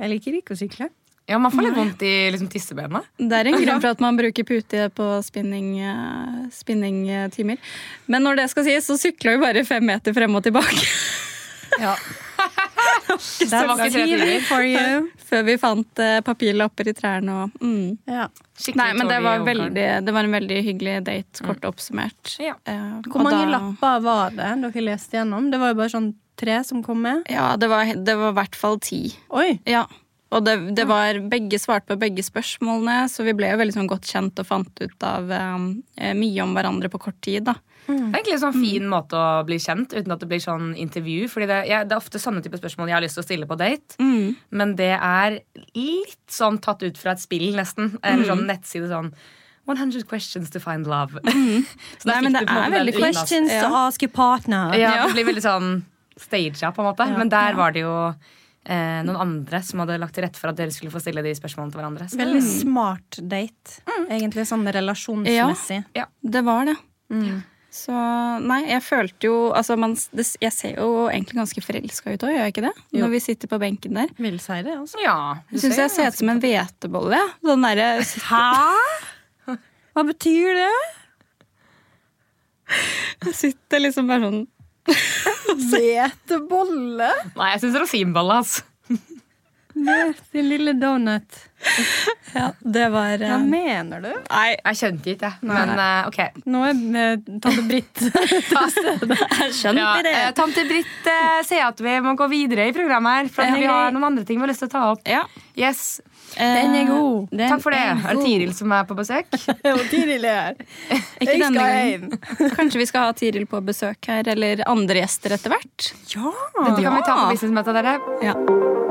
Jeg 0.01 0.11
liker 0.15 0.41
ikke 0.41 0.55
å 0.55 0.59
sykle. 0.59 0.89
Ja, 1.29 1.37
Man 1.39 1.53
får 1.53 1.63
litt 1.63 1.77
vondt 1.77 2.01
i 2.03 2.11
liksom, 2.33 2.49
tissebena. 2.51 3.03
Det 3.15 3.37
er 3.37 3.47
en 3.47 3.55
grunn 3.61 3.81
for 3.83 3.93
at 3.95 4.03
man 4.03 4.19
bruker 4.19 4.47
pute 4.47 4.89
på 4.97 5.07
spinning, 5.23 5.77
eh. 5.79 7.53
Men 8.11 8.27
når 8.27 8.41
det 8.41 8.49
skal 8.51 8.67
sies, 8.67 8.89
så 8.89 8.97
sykla 8.99 9.37
vi 9.37 9.43
bare 9.45 9.63
fem 9.67 9.85
meter 9.87 10.15
frem 10.17 10.35
og 10.35 10.43
tilbake. 10.43 10.89
Ja. 11.79 11.95
Det 13.51 13.61
var 13.67 13.81
ikke 13.85 14.05
TV 14.05 14.33
for 14.47 14.65
you. 14.65 15.09
Før 15.31 15.45
vi 15.47 15.57
fant 15.61 16.01
eh, 16.03 16.19
papirlapper 16.25 16.91
i 16.91 16.95
trærne 16.97 17.37
og 17.43 17.61
mm. 17.61 17.97
Ja. 18.09 18.27
Nei, 18.77 18.91
men 18.93 19.09
det 19.09 19.17
var, 19.25 19.41
veldig, 19.41 19.85
det 20.05 20.13
var 20.13 20.27
en 20.27 20.35
veldig 20.35 20.57
hyggelig 20.67 20.99
date, 21.07 21.41
kort 21.41 21.63
oppsummert. 21.65 22.35
Ja. 22.41 22.53
Eh, 22.69 22.99
Hvor 23.07 23.23
mange 23.25 23.47
da- 23.47 23.55
lapper 23.55 24.03
var 24.05 24.35
det 24.35 24.51
dere 24.61 24.83
leste 24.85 25.17
gjennom? 25.17 25.49
Det 25.49 25.57
var 25.61 25.73
jo 25.73 25.79
bare 25.79 25.93
sånn 25.95 26.11
tre 26.41 26.59
som 26.65 26.83
kom 26.85 27.01
med. 27.01 27.25
Ja, 27.29 27.55
det 27.57 27.69
var, 27.71 27.89
det 27.89 28.15
var 28.17 28.33
i 28.33 28.37
hvert 28.37 28.57
fall 28.57 28.79
ti. 28.81 29.01
Oi! 29.33 29.59
Ja. 29.69 29.87
Og 30.31 30.45
det, 30.45 30.53
det 30.77 30.85
var, 30.87 31.17
begge 31.31 31.59
svarte 31.59 31.91
på 31.91 31.99
begge 31.99 32.23
spørsmålene, 32.23 33.03
så 33.11 33.25
vi 33.27 33.33
ble 33.35 33.49
jo 33.51 33.59
veldig 33.59 33.75
sånn 33.75 33.89
godt 33.91 34.07
kjent 34.07 34.39
og 34.39 34.47
fant 34.47 34.79
ut 34.79 35.03
av 35.03 35.33
eh, 35.35 36.13
mye 36.15 36.45
om 36.45 36.55
hverandre 36.55 36.91
på 36.93 37.01
kort 37.09 37.19
tid. 37.25 37.49
da. 37.49 37.57
Det 37.97 38.07
er 38.11 38.19
egentlig 38.21 38.33
en 38.37 38.43
sånn 38.45 38.61
fin 38.61 38.87
måte 38.91 39.17
å 39.19 39.43
bli 39.47 39.57
kjent 39.59 39.93
uten 39.93 40.11
at 40.15 40.19
det 40.23 40.27
blir 40.31 40.39
sånn 40.43 40.71
intervju. 40.79 41.27
Fordi 41.31 41.47
det, 41.51 41.59
jeg, 41.69 41.87
det 41.89 41.95
er 41.95 42.01
ofte 42.01 42.19
sånne 42.21 42.41
type 42.45 42.57
spørsmål 42.61 42.87
jeg 42.91 42.97
har 42.97 43.05
lyst 43.05 43.17
til 43.19 43.23
å 43.23 43.27
stille 43.27 43.47
på 43.49 43.57
date. 43.59 43.97
Mm. 43.99 44.35
Men 44.61 44.75
det 44.79 44.93
er 44.97 45.39
litt 45.75 46.17
sånn 46.31 46.59
tatt 46.63 46.83
ut 46.83 46.97
fra 46.97 47.11
et 47.15 47.23
spill, 47.23 47.51
nesten. 47.57 47.95
Eller 48.03 48.25
sånn 48.29 48.45
nettside 48.49 48.89
sånn 48.91 49.13
100 49.69 50.03
questions 50.09 50.49
to 50.49 50.59
find 50.59 50.87
love. 50.89 51.19
Så 52.01 52.09
Nei, 52.09 52.19
men 52.25 52.33
det 52.33 52.41
er 52.49 52.73
veldig 52.73 52.95
Questions 52.97 53.51
Ja. 53.53 53.67
to 53.69 53.75
ask 53.85 54.01
your 54.03 54.11
partner. 54.11 54.73
Ja, 54.75 54.95
Ja. 54.95 55.07
det 55.07 55.13
blir 55.19 55.29
veldig 55.33 55.43
sånn 55.45 55.71
staged, 56.17 56.59
på 56.75 56.81
en 56.83 56.89
måte. 56.89 57.07
Ja. 57.07 57.17
Men 57.17 57.29
der 57.29 57.53
var 57.55 57.71
det 57.71 57.83
jo 57.85 57.93
eh, 58.65 59.01
noen 59.05 59.17
andre 59.17 59.61
som 59.65 59.79
hadde 59.81 59.97
lagt 60.01 60.13
til 60.17 60.25
rette 60.25 60.37
for 60.41 60.51
at 60.51 60.57
dere 60.59 60.73
skulle 60.73 60.91
få 60.93 60.99
stille 61.01 61.23
de 61.25 61.31
spørsmålene 61.37 61.71
til 61.73 61.81
hverandre. 61.81 62.09
Så 62.11 62.19
Veldig 62.19 62.41
smart 62.45 63.21
date. 63.31 63.79
Egentlig 64.09 64.45
sånn 64.49 64.65
relasjonsmessig. 64.67 65.83
Ja, 65.97 66.05
Det 66.21 66.43
var 66.45 66.65
det. 66.69 66.75
Mm. 67.11 67.41
Så 67.71 67.95
nei, 68.43 68.65
jeg 68.67 68.83
følte 68.83 69.29
jo 69.29 69.35
altså 69.55 69.77
man, 69.79 69.93
det, 70.11 70.25
Jeg 70.43 70.51
ser 70.51 70.73
jo 70.75 71.05
egentlig 71.07 71.37
ganske 71.39 71.61
forelska 71.63 72.11
ut 72.11 72.25
òg, 72.27 72.33
gjør 72.33 72.43
jeg 72.43 72.51
ikke 72.51 72.63
det? 72.65 72.73
Jo. 72.91 73.05
Når 73.05 73.13
vi 73.13 73.21
sitter 73.23 73.51
på 73.51 73.59
benken 73.61 73.95
der. 73.95 74.09
Vil 74.19 74.39
si 74.43 74.57
det, 74.65 74.73
altså. 74.75 74.99
Ja, 74.99 75.17
du 75.47 75.55
Jeg 75.55 75.63
syns 75.63 75.79
jeg 75.79 75.93
ser 75.93 76.09
ut 76.11 76.19
som 76.19 76.33
en 76.33 76.41
hvetebolle. 76.43 77.21
ja. 77.21 77.29
Sånn 77.47 77.63
derre 77.69 77.87
Hæ? 78.27 79.55
Hva 79.91 80.03
betyr 80.07 80.59
det? 80.59 80.73
Jeg 83.25 83.35
sitter 83.35 83.81
liksom 83.83 84.07
bare 84.11 84.27
sånn 84.27 84.43
Hvetebolle? 85.71 87.09
Nei, 87.37 87.49
jeg 87.55 87.63
syns 87.65 87.79
rosinbolle, 87.83 88.41
altså. 88.43 88.67
Din 90.31 90.49
lille 90.49 90.73
donut. 90.73 91.39
Ja, 92.33 92.47
det 92.63 92.87
var 92.89 93.19
Hva 93.21 93.35
eh, 93.35 93.43
mener 93.45 94.01
du? 94.01 94.09
Nei, 94.31 94.55
Jeg 94.57 94.77
skjønte 94.79 95.11
ikke, 95.13 95.29
men 95.45 95.71
uh, 95.77 96.07
ok. 96.09 96.17
Nå 96.49 96.61
er 96.65 96.79
eh, 96.97 97.19
tante 97.43 97.61
Britt 97.67 98.01
jeg 98.01 99.51
skjønte 99.53 99.77
Ja, 99.77 99.91
det. 100.05 100.13
Tante 100.39 100.63
Britt 100.65 101.05
uh, 101.11 101.41
sier 101.45 101.67
at 101.67 101.83
vi 101.85 101.93
må 102.01 102.15
gå 102.17 102.25
videre 102.31 102.65
i 102.71 102.73
programmet 102.73 103.19
her. 103.19 103.29
For 103.35 103.45
Ja. 103.45 103.53
vi 103.59 103.67
har 103.69 103.93
noen 103.93 104.07
andre 104.09 104.25
ting 104.25 104.39
vi 104.39 104.45
har 104.47 104.51
lyst 104.53 104.63
til 104.65 104.71
å 104.71 104.73
ta 104.73 104.83
opp. 104.95 105.05
Ja, 105.09 105.25
Yes, 105.59 105.99
Den 106.37 106.73
er 106.79 106.85
god. 106.87 107.27
den 107.35 107.49
Takk 107.51 107.61
for 107.61 107.75
det. 107.75 107.81
er 107.83 107.99
Er 108.09 108.15
det. 108.17 108.23
Tiril 108.25 108.53
som 108.57 108.71
er 108.73 108.85
på 108.89 108.95
besøk? 108.97 109.27
jo, 109.67 109.75
Tiril 109.91 110.25
er 110.25 110.39
her. 110.39 110.55
Ikke 111.19 111.35
Jeg 111.35 111.41
denne 111.43 111.65
skal 111.67 111.75
gangen. 111.75 112.55
Kanskje 112.57 112.81
vi 112.81 112.87
skal 112.89 113.09
ha 113.09 113.13
Tiril 113.19 113.45
på 113.51 113.61
besøk 113.67 114.09
her, 114.09 114.23
eller 114.33 114.63
andre 114.71 115.03
gjester 115.03 115.35
etter 115.37 115.53
hvert. 115.53 115.91
Ja! 116.15 116.31
Dette 116.63 116.79
kan 116.81 116.95
vi 116.97 117.05
ta 117.05 117.17
på 117.19 117.27
Ja. 117.27 117.31
businessmøtet, 117.35 117.77
dere. 117.81 117.99
Ja. 118.23 118.90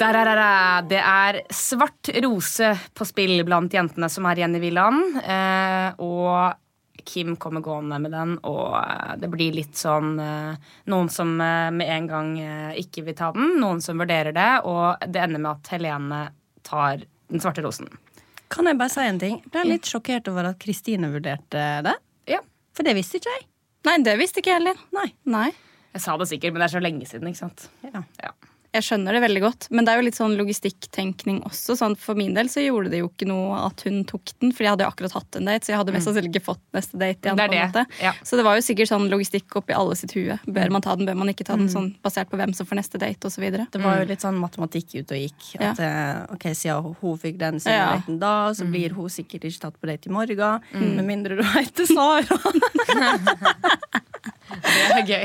Det. 0.00 0.88
Det 0.90 1.00
er 1.00 1.40
svart 1.52 2.10
rose 2.24 2.72
på 2.94 3.06
spill 3.08 3.44
blant 3.44 3.72
jentene 3.74 4.08
som 4.10 4.26
er 4.26 4.40
igjen 4.40 4.56
i 4.56 4.62
villaen. 4.62 5.00
Eh, 5.20 6.00
og 6.00 7.04
Kim 7.04 7.36
kommer 7.40 7.62
gående 7.64 7.98
med 7.98 8.12
den, 8.12 8.36
og 8.44 8.76
eh, 8.80 9.14
det 9.20 9.30
blir 9.32 9.56
litt 9.56 9.76
sånn 9.76 10.18
eh, 10.20 10.68
Noen 10.92 11.08
som 11.12 11.32
med 11.36 11.86
en 11.86 12.10
gang 12.10 12.34
ikke 12.76 13.06
vil 13.06 13.16
ta 13.16 13.30
den, 13.36 13.56
noen 13.60 13.80
som 13.84 14.00
vurderer 14.00 14.36
det, 14.36 14.50
og 14.68 15.00
det 15.08 15.22
ender 15.24 15.40
med 15.40 15.52
at 15.54 15.72
Helene 15.72 16.20
tar 16.66 17.04
den 17.30 17.42
svarte 17.42 17.64
rosen. 17.64 17.88
Kan 18.50 18.66
jeg 18.66 18.78
bare 18.80 18.90
si 18.92 19.06
en 19.06 19.20
ting? 19.22 19.40
Jeg 19.44 19.52
ble 19.54 19.64
litt 19.68 19.88
sjokkert 19.88 20.28
over 20.32 20.50
at 20.50 20.60
Kristine 20.62 21.12
vurderte 21.12 21.66
det. 21.86 21.96
Ja. 22.32 22.40
For 22.74 22.86
det 22.86 22.96
visste 22.98 23.20
ikke 23.20 23.32
jeg. 23.36 23.46
Nei, 23.86 23.96
det 24.04 24.16
visste 24.20 24.42
ikke 24.42 24.52
jeg 24.52 24.60
heller. 24.60 24.80
Nei. 24.92 25.06
Nei. 25.30 25.48
Jeg 25.94 26.04
sa 26.04 26.16
det 26.18 26.28
sikkert, 26.30 26.54
men 26.54 26.62
det 26.62 26.68
er 26.68 26.74
så 26.74 26.82
lenge 26.82 27.06
siden. 27.08 27.30
ikke 27.30 27.44
sant? 27.46 27.68
Ja. 27.86 28.02
Ja. 28.22 28.34
Jeg 28.70 28.84
skjønner 28.86 29.16
det 29.16 29.20
veldig 29.24 29.40
godt, 29.42 29.66
men 29.74 29.82
det 29.86 29.90
er 29.92 29.98
jo 29.98 30.04
litt 30.06 30.14
sånn 30.18 30.36
logistikktenkning 30.38 31.40
også. 31.48 31.74
Sånn, 31.74 31.96
for 31.98 32.14
min 32.14 32.36
del 32.36 32.46
så 32.52 32.62
gjorde 32.62 32.92
det 32.92 33.00
jo 33.00 33.08
ikke 33.10 33.26
noe 33.26 33.56
at 33.66 33.82
hun 33.86 34.04
tok 34.06 34.30
den, 34.38 34.52
for 34.54 34.62
jeg 34.62 34.70
hadde 34.76 34.84
jo 34.86 34.90
akkurat 34.92 35.16
hatt 35.16 35.38
en 35.40 35.48
date, 35.50 35.66
så 35.66 35.72
jeg 35.72 35.80
hadde 35.80 35.94
mest 35.96 36.06
sannsynlig 36.06 36.30
ikke 36.30 36.44
fått 36.52 36.62
neste 36.76 36.94
date 37.00 37.18
igjen. 37.26 37.40
Det 37.40 37.44
er 37.46 37.50
på 37.50 37.56
en 37.56 37.58
det, 37.58 37.64
måte. 37.66 38.04
ja. 38.04 38.12
Så 38.22 38.38
det 38.38 38.44
var 38.46 38.54
jo 38.60 38.62
sikkert 38.68 38.92
sånn 38.92 39.08
logistikk 39.10 39.56
oppi 39.58 39.74
alle 39.74 39.96
sitt 39.98 40.14
hue. 40.14 40.36
Bør 40.46 40.70
man 40.76 40.84
ta 40.86 40.94
den, 41.00 41.08
bør 41.10 41.18
man 41.18 41.32
ikke 41.34 41.46
ta 41.48 41.56
den, 41.58 41.66
sånn 41.72 41.90
basert 42.06 42.30
på 42.30 42.38
hvem 42.38 42.54
som 42.54 42.68
får 42.70 42.78
neste 42.78 43.02
date, 43.02 43.26
osv. 43.26 43.42
Det 43.74 43.82
var 43.82 44.04
jo 44.04 44.06
litt 44.12 44.22
sånn 44.22 44.38
matematikk 44.38 44.94
ut 45.00 45.10
og 45.16 45.18
gikk. 45.24 45.50
At 45.58 45.82
ja. 45.82 45.90
ok, 46.30 46.46
Siden 46.60 46.94
hun 47.02 47.18
fikk 47.18 47.42
den 47.42 47.58
siden 47.58 47.74
Ja. 47.80 47.90
daten 47.98 48.22
da, 48.22 48.34
så 48.54 48.64
blir 48.70 48.94
hun 48.94 49.10
sikkert 49.10 49.50
ikke 49.50 49.66
tatt 49.66 49.76
på 49.82 49.90
date 49.90 50.06
i 50.06 50.14
morgen. 50.14 50.62
Med 50.78 51.04
mindre 51.10 51.34
du 51.40 51.44
heter 51.56 51.90
Sara. 51.90 52.38
Det 54.50 54.96
er 54.98 55.06
gøy. 55.06 55.24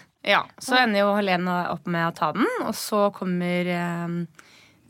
ja, 0.26 0.42
så 0.60 0.76
ender 0.82 1.00
jo 1.04 1.14
Helene 1.16 1.58
opp 1.72 1.86
med 1.90 2.08
å 2.10 2.14
ta 2.16 2.32
den, 2.36 2.46
og 2.66 2.74
så 2.76 3.06
kommer 3.16 3.70
eh, 3.72 4.16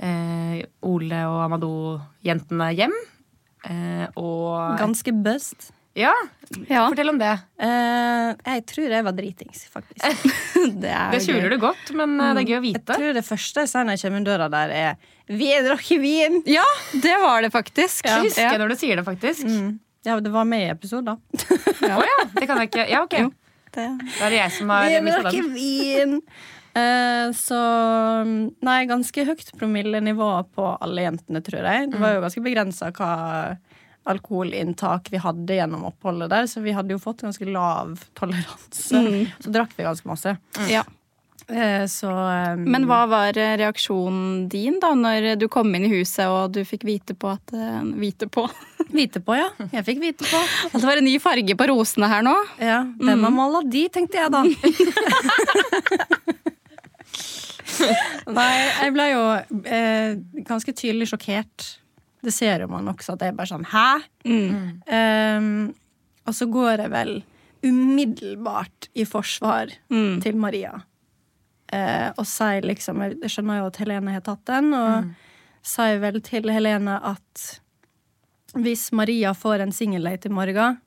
eh, 0.03 0.62
Ole 0.87 1.21
og 1.31 1.43
Amadou-jentene 1.47 2.71
hjem. 2.75 2.97
Eh, 3.69 4.07
og 4.19 4.79
Ganske 4.81 5.12
bust. 5.23 5.71
Ja, 5.99 6.12
Ja, 6.71 6.85
fortell 6.88 7.11
om 7.12 7.19
det. 7.19 7.31
Eh, 7.62 8.31
jeg 8.47 8.62
tror 8.71 8.93
jeg 8.95 9.05
var 9.07 9.14
dritings, 9.14 9.64
faktisk. 9.71 10.25
det 10.83 10.95
Det 11.12 11.21
skjuler 11.25 11.51
du 11.51 11.59
godt, 11.62 11.90
men 11.99 12.14
eh, 12.21 12.33
det 12.38 12.45
er 12.45 12.51
gøy 12.55 12.59
å 12.59 12.64
vite. 12.64 12.81
Jeg 12.95 13.03
tror 13.03 13.16
det 13.19 13.25
første 13.27 13.64
jeg 13.64 13.71
sier 13.73 13.87
når 13.87 13.99
jeg 13.99 14.05
kommer 14.07 14.23
inn 14.23 14.29
døra 14.29 14.49
der, 14.51 14.75
er 14.75 14.97
'Vi 15.31 15.51
drakk 15.66 15.90
vin'! 16.03 16.40
Ja, 16.51 16.66
det 17.03 17.16
var 17.23 17.43
det 17.43 17.53
faktisk. 17.55 18.07
Jeg 18.07 18.27
husker 18.31 18.49
Ja. 18.49 18.59
når 18.59 18.75
du 18.75 18.77
sier 18.81 18.97
det, 18.99 19.05
faktisk. 19.07 19.47
Mm. 19.47 19.79
Ja, 20.07 20.19
det 20.19 20.33
var 20.33 20.45
med 20.49 20.64
i 20.64 20.71
episoden. 20.73 21.21
ja. 21.83 21.99
det 22.35 22.47
kan 22.49 22.59
jeg 22.59 22.71
ikke. 22.71 22.87
Ja, 22.88 23.03
ok. 23.05 23.19
Jo. 23.19 23.31
Det. 23.74 23.88
Da 24.18 24.26
er 24.26 24.35
det 24.35 24.40
jeg 24.40 24.54
som 24.59 24.72
har 24.74 24.96
drakk 25.06 25.37
den. 25.37 25.52
vin! 25.54 26.16
Uh, 26.70 27.33
så 27.35 27.59
Nei, 28.62 28.78
ganske 28.87 29.24
høyt 29.26 29.48
promillenivå 29.59 30.30
på 30.54 30.68
alle 30.78 31.09
jentene, 31.09 31.42
tror 31.46 31.66
jeg. 31.66 31.90
Det 31.90 32.00
var 32.02 32.14
jo 32.14 32.24
ganske 32.24 32.44
begrensa 32.44 32.92
hva 32.94 33.11
alkoholinntak 34.11 35.11
vi 35.12 35.20
hadde 35.20 35.59
gjennom 35.59 35.85
oppholdet 35.90 36.30
der, 36.33 36.46
så 36.48 36.62
vi 36.64 36.72
hadde 36.72 36.94
jo 36.94 37.02
fått 37.02 37.24
ganske 37.26 37.46
lav 37.46 37.98
toleranse. 38.18 39.02
Så 39.42 39.52
drakk 39.52 39.74
vi 39.76 39.87
ganske 39.87 40.09
masse. 40.09 40.37
Ja. 40.70 40.87
Eh, 41.51 41.85
så 41.91 42.11
um... 42.55 42.63
Men 42.71 42.85
hva 42.87 43.01
var 43.11 43.37
eh, 43.39 43.57
reaksjonen 43.59 44.49
din 44.53 44.77
da 44.83 44.93
når 44.95 45.33
du 45.41 45.49
kom 45.51 45.73
inn 45.75 45.85
i 45.89 45.93
huset 45.93 46.27
og 46.31 46.53
du 46.55 46.61
fikk 46.69 46.85
vite 46.87 47.15
på 47.19 47.31
at 47.33 47.53
eh, 47.57 47.81
Vite 47.99 48.29
på? 48.31 48.45
Vite 48.99 49.21
på, 49.23 49.35
ja. 49.39 49.49
Jeg 49.73 49.85
fikk 49.87 50.01
vite 50.03 50.25
på. 50.27 50.39
At 50.71 50.79
det 50.81 50.87
var 50.89 50.99
en 50.99 51.07
ny 51.07 51.17
farge 51.23 51.55
på 51.59 51.67
rosene 51.71 52.09
her 52.11 52.23
nå? 52.27 52.33
Ja, 52.59 52.81
Hvem 52.99 53.23
har 53.29 53.35
mala 53.35 53.61
de, 53.71 53.85
tenkte 53.95 54.19
jeg 54.19 54.33
da. 54.35 54.41
Nei, 58.31 58.51
jeg 58.83 58.93
ble 58.95 59.07
jo 59.13 59.21
eh, 59.65 60.17
ganske 60.47 60.75
tydelig 60.77 61.09
sjokkert. 61.13 61.69
Det 62.21 62.33
ser 62.35 62.65
jo 62.65 62.69
man 62.73 62.91
også, 62.93 63.15
at 63.17 63.23
jeg 63.25 63.37
bare 63.39 63.49
sånn 63.49 63.65
Hæ? 63.71 63.87
Mm. 64.29 64.51
Um, 64.85 65.47
og 66.29 66.37
så 66.37 66.45
går 66.53 66.83
jeg 66.85 66.93
vel 66.93 67.13
umiddelbart 67.65 68.91
i 69.01 69.07
forsvar 69.09 69.73
Mm. 69.93 70.21
til 70.25 70.37
Maria. 70.41 70.75
Eh, 71.72 72.09
og 72.18 72.26
sier 72.26 72.64
liksom 72.66 72.98
Jeg 73.06 73.30
skjønner 73.30 73.61
jo 73.61 73.66
at 73.70 73.76
Helene 73.78 74.14
har 74.16 74.22
tatt 74.26 74.44
den, 74.50 74.72
og 74.74 75.12
sier 75.62 76.00
vel 76.02 76.20
til 76.26 76.50
Helene 76.50 76.96
at 77.04 77.61
hvis 78.59 78.88
Maria 78.96 79.30
får 79.37 79.62
en 79.62 79.70
singeldate 79.72 80.26
i 80.26 80.33
morgen, 80.35 80.80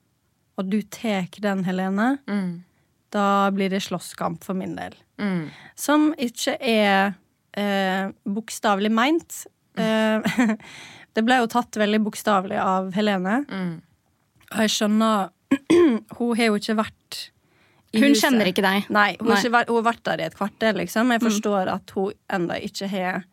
og 0.60 0.68
du 0.70 0.82
tar 0.92 1.30
den, 1.40 1.64
Helene, 1.64 2.18
Mm. 2.28 2.64
da 3.12 3.50
blir 3.52 3.70
det 3.70 3.80
slåsskamp 3.86 4.44
for 4.44 4.54
min 4.54 4.76
del. 4.76 4.94
Mm. 5.18 5.50
Som 5.76 6.14
ikke 6.18 6.58
er 6.60 7.14
eh, 7.56 8.12
bokstavelig 8.28 8.92
meint. 8.92 9.46
Eh, 9.78 10.20
det 11.16 11.24
ble 11.24 11.38
jo 11.40 11.48
tatt 11.48 11.72
veldig 11.80 12.02
bokstavelig 12.04 12.58
av 12.60 12.92
Helene. 12.98 13.46
Mm. 13.48 13.82
Og 14.52 14.60
jeg 14.66 14.70
skjønner 14.76 15.30
Hun 16.18 16.36
har 16.36 16.48
jo 16.50 16.56
ikke 16.58 16.76
vært 16.82 17.18
Hun 17.94 18.10
huset. 18.10 18.24
kjenner 18.24 18.50
ikke 18.50 18.64
deg. 18.66 18.90
Nei, 18.90 19.10
hun, 19.20 19.28
har 19.30 19.36
Nei. 19.36 19.44
ikke 19.44 19.68
hun 19.70 19.78
har 19.84 19.92
vært 19.94 20.04
der 20.08 20.24
i 20.24 20.26
et 20.30 20.36
kvarter, 20.40 20.74
liksom. 20.80 21.12
Jeg 21.14 21.22
forstår 21.22 21.70
at 21.76 21.94
hun 21.96 22.14
enda 22.34 22.56
ikke 22.58 22.88
har 22.90 23.24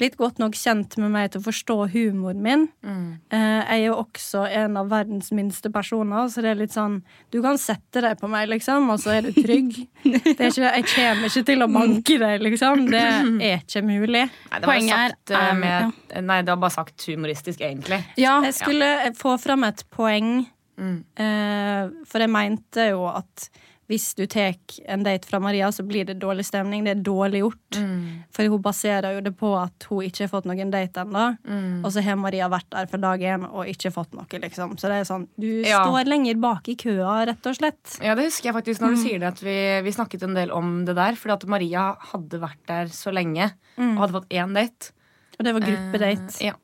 blitt 0.00 0.16
godt 0.18 0.38
nok 0.40 0.56
kjent 0.56 0.96
med 0.98 1.12
meg 1.14 1.30
til 1.30 1.38
å 1.38 1.44
forstå 1.44 1.74
humoren 1.92 2.40
min. 2.42 2.62
Mm. 2.82 3.20
Eh, 3.30 3.38
jeg 3.38 3.76
er 3.76 3.82
jo 3.84 3.94
også 4.00 4.46
en 4.50 4.76
av 4.80 4.88
verdens 4.90 5.28
minste 5.36 5.70
personer, 5.70 6.26
så 6.32 6.42
det 6.42 6.50
er 6.50 6.58
litt 6.58 6.72
sånn 6.74 6.96
Du 7.30 7.40
kan 7.44 7.56
sette 7.60 8.00
deg 8.02 8.18
på 8.18 8.26
meg, 8.32 8.48
liksom, 8.50 8.88
og 8.90 8.98
så 8.98 9.12
er 9.18 9.28
du 9.28 9.32
trygg. 9.36 9.76
Det 10.02 10.40
er 10.40 10.48
ikke, 10.50 10.72
jeg 10.74 10.86
kommer 10.90 11.28
ikke 11.28 11.44
til 11.52 11.62
å 11.62 11.68
banke 11.70 12.18
deg, 12.18 12.42
liksom. 12.48 12.86
Det 12.90 13.02
er 13.04 13.60
ikke 13.62 13.84
mulig. 13.86 14.24
Nei, 14.26 14.58
det 14.58 14.66
var 14.66 14.66
Poenget 14.72 14.96
sagt, 14.96 15.30
er, 15.36 15.52
um, 15.52 15.60
med, 15.60 16.24
Nei, 16.32 16.40
det 16.42 16.50
var 16.56 16.62
bare 16.66 16.76
sagt 16.80 17.06
humoristisk, 17.06 17.60
egentlig. 17.60 18.00
Ja, 18.18 18.40
Jeg 18.42 18.56
skulle 18.58 18.90
få 19.20 19.36
fram 19.40 19.64
et 19.70 19.84
poeng, 19.94 20.34
Mm. 20.80 21.04
eh, 21.20 21.90
for 22.08 22.18
jeg 22.24 22.30
mente 22.32 22.88
jo 22.88 23.04
at 23.06 23.50
hvis 23.92 24.14
du 24.16 24.24
tar 24.26 24.54
en 24.88 25.02
date 25.04 25.28
fra 25.28 25.38
Maria, 25.44 25.68
så 25.70 25.84
blir 25.84 26.06
det 26.08 26.16
dårlig 26.22 26.46
stemning. 26.48 26.86
Det 26.86 26.94
er 26.96 27.02
dårlig 27.04 27.42
gjort. 27.44 27.76
Mm. 27.76 28.22
For 28.32 28.48
hun 28.48 28.62
baserer 28.64 29.18
jo 29.18 29.20
det 29.26 29.34
på 29.36 29.50
at 29.60 29.84
hun 29.90 30.06
ikke 30.08 30.24
har 30.24 30.30
fått 30.32 30.48
noen 30.48 30.72
date 30.72 31.04
ennå. 31.04 31.26
Mm. 31.44 31.84
Og 31.84 31.92
så 31.92 32.00
har 32.06 32.16
Maria 32.16 32.48
vært 32.52 32.70
der 32.72 32.88
fra 32.88 33.00
dag 33.04 33.20
én 33.20 33.44
og 33.50 33.68
ikke 33.68 33.92
fått 33.92 34.16
noe, 34.16 34.26
liksom. 34.46 34.74
Så 34.80 34.88
det 34.88 35.02
er 35.02 35.08
sånn, 35.10 35.28
du 35.38 35.62
Ja. 35.68 35.84
står 35.84 36.08
lenger 36.08 36.40
bak 36.40 36.68
i 36.72 36.74
køa, 36.80 37.26
rett 37.28 37.46
og 37.46 37.54
slett. 37.60 37.98
Ja, 38.02 38.14
det 38.16 38.24
husker 38.30 38.48
jeg 38.50 38.54
faktisk 38.56 38.80
når 38.80 38.96
du 38.96 38.96
Mm. 38.96 39.04
sier 39.04 39.18
det, 39.20 39.28
at 39.28 39.40
vi, 39.44 39.56
vi 39.84 39.92
snakket 39.92 40.22
en 40.24 40.34
del 40.34 40.50
om 40.50 40.84
det 40.86 40.96
der. 40.96 41.12
Fordi 41.12 41.32
at 41.36 41.46
Maria 41.46 41.94
hadde 42.12 42.40
vært 42.40 42.64
der 42.66 42.86
så 42.86 43.12
lenge 43.12 43.52
Mm. 43.76 43.96
og 43.98 44.08
hadde 44.08 44.16
fått 44.20 44.28
én 44.30 44.54
date. 44.54 44.92
Og 45.38 45.44
det 45.44 45.52
var 45.54 45.60
gruppedate. 45.60 46.40
Eh, 46.40 46.46
ja. 46.48 46.54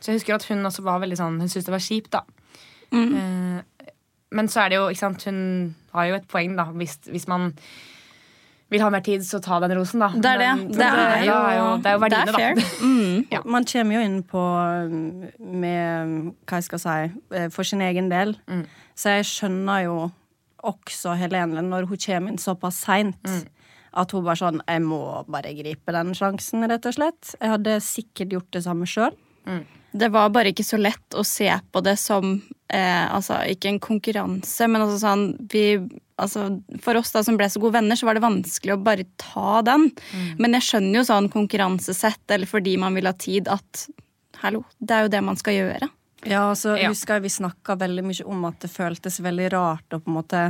Så 0.00 0.10
jeg 0.10 0.18
husker 0.20 0.34
at 0.34 0.44
hun 0.50 0.58
også 0.66 0.82
var 0.82 0.98
veldig 1.00 1.16
sånn 1.16 1.38
Hun 1.38 1.48
syntes 1.48 1.64
det 1.66 1.70
var 1.70 1.78
kjipt, 1.78 2.10
da. 2.10 2.20
Mm. 2.92 3.14
Eh, 3.16 3.62
men 4.32 4.48
så 4.48 4.64
er 4.64 4.72
det 4.72 4.78
jo, 4.80 4.88
ikke 4.92 5.02
sant, 5.04 5.24
hun 5.28 5.40
har 5.92 6.06
jo 6.10 6.14
et 6.18 6.28
poeng, 6.32 6.56
da. 6.56 6.64
Hvis, 6.72 6.96
hvis 7.12 7.28
man 7.30 7.52
vil 8.72 8.80
ha 8.80 8.88
mer 8.88 9.02
tid, 9.04 9.20
så 9.28 9.36
ta 9.44 9.58
den 9.60 9.74
rosen, 9.76 10.00
da. 10.00 10.08
det 10.16 10.30
er 10.30 10.38
det. 10.40 10.50
Men- 10.56 10.70
Det 10.72 10.86
er 10.88 11.24
jo, 11.26 11.34
det 11.36 11.52
er 11.52 11.58
jo, 11.58 11.66
det 11.76 11.90
er 11.90 11.92
jo 11.92 12.00
verdiene, 12.00 12.24
det 12.24 12.32
er 12.32 12.38
fair. 12.40 12.54
da. 12.56 12.68
Mm. 12.92 13.26
Ja. 13.30 13.40
Man 13.44 13.64
kommer 13.68 13.94
jo 13.98 14.00
inn 14.06 14.22
på 14.24 14.42
med 15.38 16.32
Hva 16.48 16.58
jeg 16.60 16.64
skal 16.68 16.80
si 16.82 16.94
eh, 17.36 17.48
for 17.52 17.68
sin 17.68 17.82
egen 17.84 18.08
del. 18.12 18.34
Mm. 18.48 18.64
Så 18.96 19.12
jeg 19.18 19.26
skjønner 19.28 19.84
jo 19.86 19.96
også 20.64 21.16
Helene 21.18 21.62
når 21.66 21.88
hun 21.90 21.98
kommer 22.00 22.32
inn 22.32 22.38
såpass 22.40 22.80
seint. 22.86 23.18
Mm. 23.28 23.44
At 24.00 24.12
hun 24.16 24.24
bare 24.24 24.38
sånn 24.40 24.60
Jeg 24.68 24.80
må 24.86 25.00
bare 25.28 25.52
gripe 25.58 25.92
den 25.92 26.14
sjansen, 26.16 26.64
rett 26.70 26.86
og 26.88 26.94
slett. 26.96 27.34
Jeg 27.40 27.50
hadde 27.52 27.76
sikkert 27.84 28.32
gjort 28.38 28.50
det 28.56 28.64
samme 28.64 28.88
sjøl. 28.88 29.12
Det 29.92 30.08
var 30.12 30.30
bare 30.32 30.52
ikke 30.52 30.64
så 30.64 30.78
lett 30.80 31.14
å 31.14 31.22
se 31.26 31.50
på 31.72 31.80
det 31.84 31.96
som 32.00 32.34
eh, 32.72 33.06
altså, 33.12 33.42
ikke 33.52 33.68
en 33.68 33.80
konkurranse, 33.84 34.68
men 34.68 34.80
altså 34.84 34.98
sånn 35.02 35.24
vi, 35.52 35.64
altså, 36.16 36.46
For 36.80 36.96
oss 36.96 37.12
da 37.12 37.20
som 37.26 37.36
ble 37.36 37.48
så 37.52 37.60
gode 37.60 37.76
venner, 37.76 37.98
så 38.00 38.08
var 38.08 38.16
det 38.16 38.24
vanskelig 38.24 38.72
å 38.76 38.80
bare 38.82 39.04
ta 39.20 39.60
den. 39.66 39.90
Men 40.40 40.56
jeg 40.56 40.68
skjønner 40.70 41.00
jo 41.02 41.04
sånn 41.10 41.28
konkurransesett, 41.32 42.24
eller 42.32 42.48
fordi 42.48 42.78
man 42.80 42.96
vil 42.96 43.10
ha 43.10 43.12
tid, 43.12 43.48
at 43.52 43.86
hallo, 44.42 44.64
det 44.80 44.96
er 44.96 45.04
jo 45.06 45.12
det 45.12 45.22
man 45.28 45.36
skal 45.36 45.58
gjøre. 45.60 45.90
Ja, 46.24 46.48
altså 46.52 46.76
Ja. 46.78 46.88
husker 46.88 47.18
jeg 47.18 47.22
vi 47.26 47.34
snakka 47.34 47.74
veldig 47.80 48.04
mye 48.06 48.24
om 48.30 48.44
at 48.46 48.60
det 48.62 48.70
føltes 48.70 49.20
veldig 49.20 49.48
rart 49.52 49.90
å 49.92 49.98
på 50.00 50.08
en 50.10 50.16
måte 50.20 50.42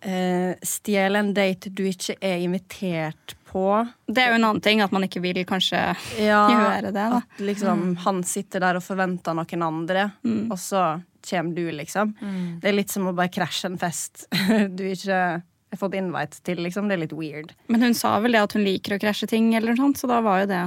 eh, 0.00 0.54
stjele 0.64 1.20
en 1.20 1.34
date 1.36 1.68
du 1.70 1.82
ikke 1.84 2.16
er 2.24 2.40
invitert 2.40 3.34
på. 3.50 3.64
Det 4.06 4.22
er 4.22 4.32
jo 4.32 4.38
en 4.40 4.46
annen 4.48 4.62
ting, 4.64 4.80
at 4.84 4.92
man 4.94 5.04
ikke 5.06 5.22
vil 5.24 5.42
kanskje 5.48 5.82
Ja, 6.30 6.40
gjøre 6.48 6.88
det. 6.88 6.94
da. 6.96 7.20
At 7.20 7.44
liksom 7.44 7.84
han 8.06 8.22
sitter 8.26 8.62
der 8.64 8.78
og 8.80 8.84
forventer 8.86 9.36
noen 9.36 9.66
andre, 9.66 10.08
og 10.48 10.56
så 10.62 10.84
kommer 11.26 11.52
du, 11.58 11.66
liksom. 11.76 12.14
Det 12.62 12.70
er 12.70 12.76
litt 12.78 12.90
som 12.94 13.10
å 13.10 13.14
bare 13.14 13.28
krasje 13.34 13.68
en 13.68 13.78
fest 13.78 14.24
du 14.78 14.84
ikke 14.88 15.18
har 15.70 15.78
fått 15.78 15.94
invite 15.98 16.40
til, 16.46 16.62
liksom. 16.64 16.88
Det 16.88 16.96
er 16.96 17.02
litt 17.04 17.12
weird. 17.14 17.52
Men 17.70 17.84
hun 17.90 17.94
sa 17.94 18.16
vel 18.24 18.34
det 18.38 18.40
at 18.46 18.56
hun 18.56 18.64
liker 18.66 18.96
å 18.96 19.02
krasje 19.02 19.28
ting, 19.30 19.52
eller 19.54 19.74
noe 19.76 19.82
sånt, 19.84 20.00
så 20.00 20.08
da 20.10 20.22
var 20.24 20.42
jo 20.44 20.50
det 20.50 20.62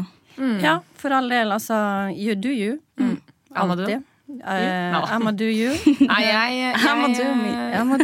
Ja, 0.64 0.78
for 0.98 1.12
all 1.16 1.28
del, 1.32 1.52
altså. 1.56 1.76
You 2.16 2.36
do 2.40 2.52
you. 2.54 2.78
Mm. 3.02 3.18
Alltid. 3.56 4.04
Eh, 4.42 4.92
No. 4.94 5.02
I'ma 5.06 5.32
do 5.38 5.46
you. 5.46 5.74
Nei, 6.08 6.22
jeg, 6.26 6.56
jeg, 6.60 6.80
I'ma 6.90 7.10
do 7.14 7.28
me. 7.38 7.52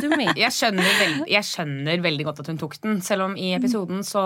Do 0.02 0.10
me. 0.16 0.28
jeg, 0.38 0.52
skjønner 0.56 0.92
veld, 1.00 1.24
jeg 1.32 1.48
skjønner 1.48 2.04
veldig 2.06 2.28
godt 2.28 2.44
at 2.44 2.52
hun 2.52 2.60
tok 2.62 2.78
den, 2.84 3.00
selv 3.06 3.30
om 3.30 3.34
i 3.40 3.54
episoden 3.58 4.04
så 4.08 4.24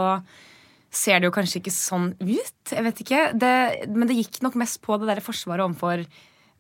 ser 0.94 1.20
det 1.24 1.30
jo 1.30 1.34
kanskje 1.34 1.58
ikke 1.62 1.74
sånn 1.74 2.12
ut. 2.20 2.70
Jeg 2.70 2.84
vet 2.86 3.00
ikke. 3.02 3.22
Det, 3.40 3.54
men 3.96 4.06
det 4.10 4.18
gikk 4.20 4.42
nok 4.46 4.60
mest 4.62 4.78
på 4.86 5.00
det 5.02 5.10
der 5.10 5.24
forsvaret 5.26 5.64
overfor 5.66 6.04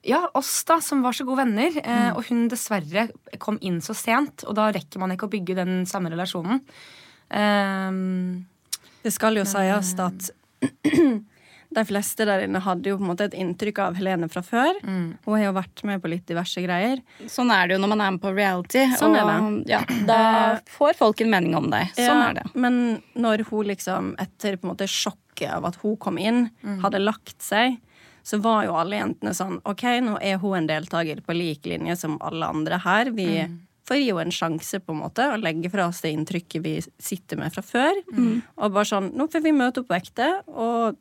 ja, 0.03 0.23
oss, 0.36 0.51
da, 0.67 0.79
som 0.84 1.03
var 1.06 1.15
så 1.15 1.23
gode 1.27 1.43
venner. 1.45 1.77
Eh, 1.79 2.10
og 2.17 2.25
hun 2.27 2.47
dessverre 2.51 3.06
kom 3.39 3.60
inn 3.63 3.77
så 3.86 3.93
sent, 3.95 4.43
og 4.49 4.58
da 4.58 4.71
rekker 4.75 4.99
man 4.99 5.13
ikke 5.13 5.29
å 5.29 5.32
bygge 5.32 5.56
den 5.62 5.84
samme 5.89 6.12
relasjonen. 6.12 6.63
Um, 7.34 8.43
Det 9.06 9.13
skal 9.15 9.39
jo 9.39 9.45
sies 9.47 9.93
at 9.99 10.32
de 11.74 11.84
fleste 11.90 12.26
der 12.30 12.44
inne 12.46 12.60
hadde 12.64 12.90
jo 12.92 12.98
på 13.00 13.04
en 13.06 13.10
måte 13.12 13.26
et 13.30 13.36
inntrykk 13.38 13.80
av 13.86 13.96
Helene 14.00 14.30
fra 14.32 14.42
før. 14.46 14.78
Hun 14.84 15.34
har 15.34 15.44
jo 15.48 15.54
vært 15.58 15.84
med 15.90 16.02
på 16.04 16.12
litt 16.12 16.26
diverse 16.30 16.62
greier. 16.64 17.02
Sånn 17.32 17.52
er 17.54 17.68
det 17.68 17.78
jo 17.78 17.82
når 17.84 17.92
man 17.96 18.02
er 18.06 18.12
med 18.16 18.22
på 18.24 18.34
reality. 18.36 18.84
Sånn 19.00 19.16
er 19.18 19.26
det. 19.28 19.38
ja, 19.72 19.82
da 20.08 20.20
får 20.70 20.94
folk 21.00 21.22
en 21.26 21.34
mening 21.34 21.56
om 21.60 21.70
deg. 21.74 21.90
Sånn 21.98 22.06
Ja, 22.22 22.30
er 22.30 22.34
det. 22.42 22.46
Men 22.56 23.02
når 23.16 23.46
hun 23.50 23.66
liksom, 23.72 24.14
etter 24.22 24.58
på 24.58 24.68
en 24.70 24.74
måte 24.76 24.88
sjokket 24.90 25.50
av 25.58 25.66
at 25.72 25.76
hun 25.84 25.98
kom 25.98 26.18
inn, 26.22 26.50
hadde 26.84 27.00
lagt 27.04 27.42
seg, 27.42 27.80
så 28.24 28.38
var 28.40 28.64
jo 28.64 28.78
alle 28.80 28.96
jentene 29.02 29.34
sånn 29.36 29.58
OK, 29.68 29.82
nå 30.06 30.14
er 30.24 30.38
hun 30.40 30.56
en 30.62 30.68
deltaker 30.70 31.20
på 31.26 31.34
lik 31.36 31.66
linje 31.68 31.98
som 32.00 32.16
alle 32.24 32.48
andre 32.48 32.78
her. 32.80 33.10
Vi 33.12 33.26
får 33.84 33.98
gi 34.00 34.06
henne 34.14 34.22
en 34.30 34.32
sjanse 34.32 34.80
på 34.80 34.94
en 34.94 35.02
måte 35.02 35.26
å 35.28 35.36
legge 35.42 35.68
fra 35.70 35.90
oss 35.90 36.00
det 36.06 36.14
inntrykket 36.16 36.64
vi 36.64 36.78
sitter 37.04 37.36
med 37.42 37.52
fra 37.52 37.60
før. 37.62 38.00
Og 38.56 38.72
bare 38.72 38.88
sånn 38.88 39.10
Nå 39.20 39.28
får 39.28 39.44
vi 39.44 39.52
møte 39.52 39.82
opp 39.84 39.90
på 39.92 39.98
ekte 39.98 40.30
og 40.48 40.96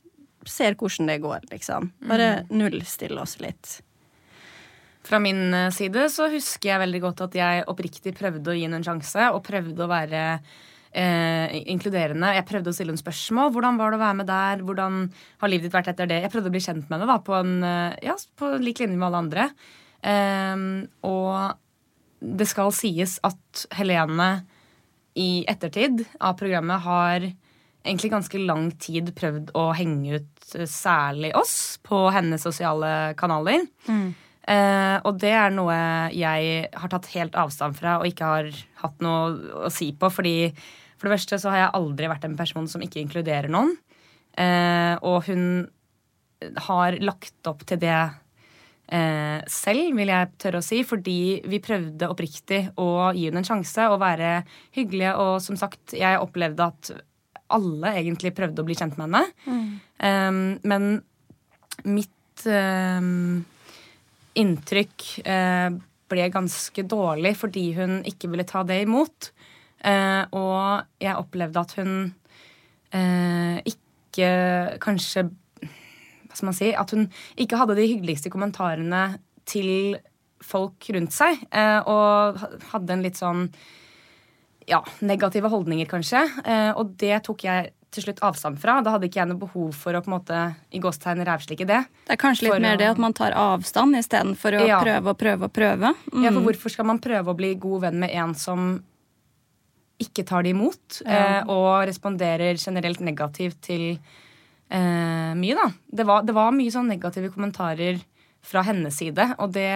ser 0.50 0.76
hvordan 0.78 1.10
det 1.10 1.20
går, 1.22 1.46
liksom. 1.52 1.90
Bare 2.08 2.44
nullstille 2.50 3.20
oss 3.22 3.38
litt. 3.42 3.78
Fra 5.06 5.18
min 5.22 5.54
eh, 5.54 5.70
side 5.74 6.06
så 6.14 6.28
husker 6.32 6.72
jeg 6.72 6.82
veldig 6.84 7.00
godt 7.02 7.24
at 7.26 7.38
jeg 7.38 7.64
oppriktig 7.70 8.14
prøvde 8.18 8.52
å 8.52 8.56
gi 8.56 8.66
henne 8.66 8.78
en 8.80 8.86
sjanse, 8.86 9.30
og 9.34 9.42
prøvde 9.46 9.82
å 9.82 9.90
være 9.90 10.22
eh, 10.30 11.58
inkluderende. 11.72 12.34
Jeg 12.36 12.46
prøvde 12.48 12.70
å 12.70 12.76
stille 12.76 12.94
henne 12.94 13.02
spørsmål. 13.02 13.52
Hvordan 13.54 13.80
var 13.80 13.92
det 13.92 13.98
å 13.98 14.04
være 14.04 14.18
med 14.20 14.30
der? 14.30 14.64
Hvordan 14.68 15.00
har 15.42 15.52
livet 15.52 15.68
ditt 15.68 15.76
vært 15.76 15.90
etter 15.92 16.10
det? 16.10 16.22
Jeg 16.24 16.32
prøvde 16.34 16.52
å 16.52 16.54
bli 16.54 16.64
kjent 16.64 16.86
med 16.86 16.98
henne 16.98 17.10
da, 17.10 17.18
på, 17.24 17.36
en, 17.38 17.56
eh, 17.66 17.98
ja, 18.06 18.16
på 18.38 18.54
lik 18.62 18.82
linje 18.82 18.98
med 18.98 19.08
alle 19.08 19.22
andre. 19.26 19.48
Eh, 20.12 20.66
og 21.08 21.58
det 22.22 22.46
skal 22.50 22.74
sies 22.76 23.18
at 23.26 23.66
Helene 23.74 24.30
i 25.18 25.44
ettertid 25.50 26.04
av 26.22 26.38
programmet 26.38 26.86
har 26.86 27.26
egentlig 27.84 28.12
ganske 28.12 28.40
lang 28.42 28.70
tid 28.80 29.12
prøvd 29.16 29.52
å 29.58 29.68
henge 29.76 30.20
ut 30.20 30.54
eh, 30.56 30.68
særlig 30.70 31.32
oss 31.38 31.78
på 31.84 32.04
hennes 32.14 32.42
sosiale 32.42 33.12
kanaler. 33.18 33.66
Eh, 34.42 34.96
og 35.06 35.20
det 35.22 35.34
er 35.38 35.52
noe 35.54 35.74
jeg 36.16 36.70
har 36.74 36.90
tatt 36.90 37.10
helt 37.14 37.36
avstand 37.38 37.76
fra 37.78 38.00
og 38.00 38.08
ikke 38.08 38.30
har 38.32 38.48
hatt 38.82 39.04
noe 39.04 39.66
å 39.68 39.70
si 39.72 39.92
på. 39.94 40.10
Fordi 40.12 40.36
for 40.96 41.08
det 41.08 41.16
verste 41.16 41.38
så 41.42 41.52
har 41.52 41.64
jeg 41.64 41.76
aldri 41.78 42.10
vært 42.10 42.26
en 42.28 42.38
person 42.38 42.66
som 42.70 42.82
ikke 42.84 43.02
inkluderer 43.02 43.50
noen. 43.52 43.76
Eh, 44.38 44.94
og 45.02 45.28
hun 45.28 45.68
har 46.66 46.98
lagt 47.02 47.46
opp 47.46 47.62
til 47.68 47.78
det 47.82 47.94
eh, 47.94 49.38
selv, 49.50 49.92
vil 49.98 50.10
jeg 50.10 50.32
tørre 50.42 50.62
å 50.62 50.66
si. 50.66 50.82
Fordi 50.86 51.20
vi 51.46 51.62
prøvde 51.62 52.10
oppriktig 52.10 52.64
å 52.82 53.12
gi 53.14 53.28
henne 53.28 53.42
en 53.42 53.50
sjanse 53.50 53.88
og 53.90 54.00
være 54.02 54.40
hyggelige. 54.76 55.16
Og 55.22 55.38
som 55.44 55.58
sagt, 55.58 55.94
jeg 55.98 56.22
opplevde 56.22 56.70
at 56.70 56.92
alle 57.54 57.94
egentlig 58.00 58.34
prøvde 58.36 58.62
å 58.62 58.66
bli 58.66 58.76
kjent 58.78 58.98
med 58.98 59.08
henne. 59.08 59.24
Um, 60.02 60.42
men 60.68 60.86
mitt 61.88 62.46
um, 62.46 63.42
inntrykk 64.38 65.06
uh, 65.26 65.68
ble 66.12 66.28
ganske 66.32 66.84
dårlig 66.88 67.34
fordi 67.40 67.66
hun 67.76 68.00
ikke 68.08 68.30
ville 68.32 68.46
ta 68.48 68.64
det 68.68 68.82
imot. 68.86 69.32
Uh, 69.82 70.22
og 70.38 71.02
jeg 71.02 71.18
opplevde 71.18 71.62
at 71.62 71.76
hun 71.80 71.94
uh, 72.94 73.58
ikke 73.66 74.28
kanskje 74.82 75.24
Hva 75.26 76.36
skal 76.36 76.48
man 76.48 76.56
si? 76.56 76.68
At 76.76 76.92
hun 76.94 77.06
ikke 77.40 77.58
hadde 77.60 77.76
de 77.76 77.88
hyggeligste 77.88 78.30
kommentarene 78.32 79.18
til 79.48 79.96
folk 80.42 80.88
rundt 80.94 81.12
seg. 81.14 81.42
Og 81.88 82.40
hadde 82.72 82.94
en 82.94 83.04
litt 83.04 83.20
sånn 83.20 83.44
ja, 84.68 84.82
negative 85.00 85.48
holdninger, 85.52 85.86
kanskje. 85.90 86.22
Eh, 86.44 86.72
og 86.76 86.96
det 87.00 87.22
tok 87.24 87.44
jeg 87.44 87.72
til 87.92 88.02
slutt 88.06 88.22
avstand 88.24 88.56
fra. 88.58 88.78
Da 88.80 88.94
hadde 88.94 89.04
ikke 89.10 89.20
jeg 89.20 89.28
noe 89.28 89.36
behov 89.42 89.72
for 89.76 89.92
å 89.92 90.00
på 90.00 90.08
en 90.08 90.14
måte 90.16 90.36
i 90.72 90.80
gåstegn 90.80 91.20
rævslikke 91.28 91.66
det. 91.68 91.80
Det 92.06 92.14
er 92.14 92.20
kanskje 92.20 92.46
litt 92.46 92.54
For 92.54 92.60
mer 92.64 92.76
å- 92.76 92.78
det 92.78 92.86
at 92.94 92.98
man 92.98 93.12
tar 93.12 93.32
avstand 93.36 93.96
istedenfor 93.98 94.56
å 94.60 94.66
Ja. 94.66 94.80
prøve 94.80 95.06
og 95.12 95.18
prøve 95.18 95.42
og 95.44 95.52
prøve. 95.52 95.94
Mm. 96.12 96.24
Ja, 96.24 96.30
for 96.30 96.40
hvorfor 96.40 96.70
skal 96.70 96.86
man 96.86 96.98
prøve 96.98 97.26
å 97.28 97.36
bli 97.36 97.54
god 97.54 97.82
venn 97.82 97.98
med 98.00 98.10
en 98.10 98.34
som 98.34 98.82
ikke 100.00 100.24
tar 100.26 100.42
det 100.42 100.50
imot, 100.56 101.02
eh, 101.06 101.42
og 101.46 101.86
responderer 101.86 102.56
generelt 102.58 102.98
negativt 103.00 103.60
til 103.60 103.98
eh, 104.70 105.34
mye, 105.36 105.54
da. 105.54 105.70
Det 105.94 106.06
var, 106.06 106.22
det 106.22 106.32
var 106.34 106.50
mye 106.50 106.72
sånn 106.72 106.88
negative 106.88 107.28
kommentarer 107.30 108.00
fra 108.42 108.62
hennes 108.64 108.96
side, 108.96 109.34
og 109.38 109.52
det 109.52 109.68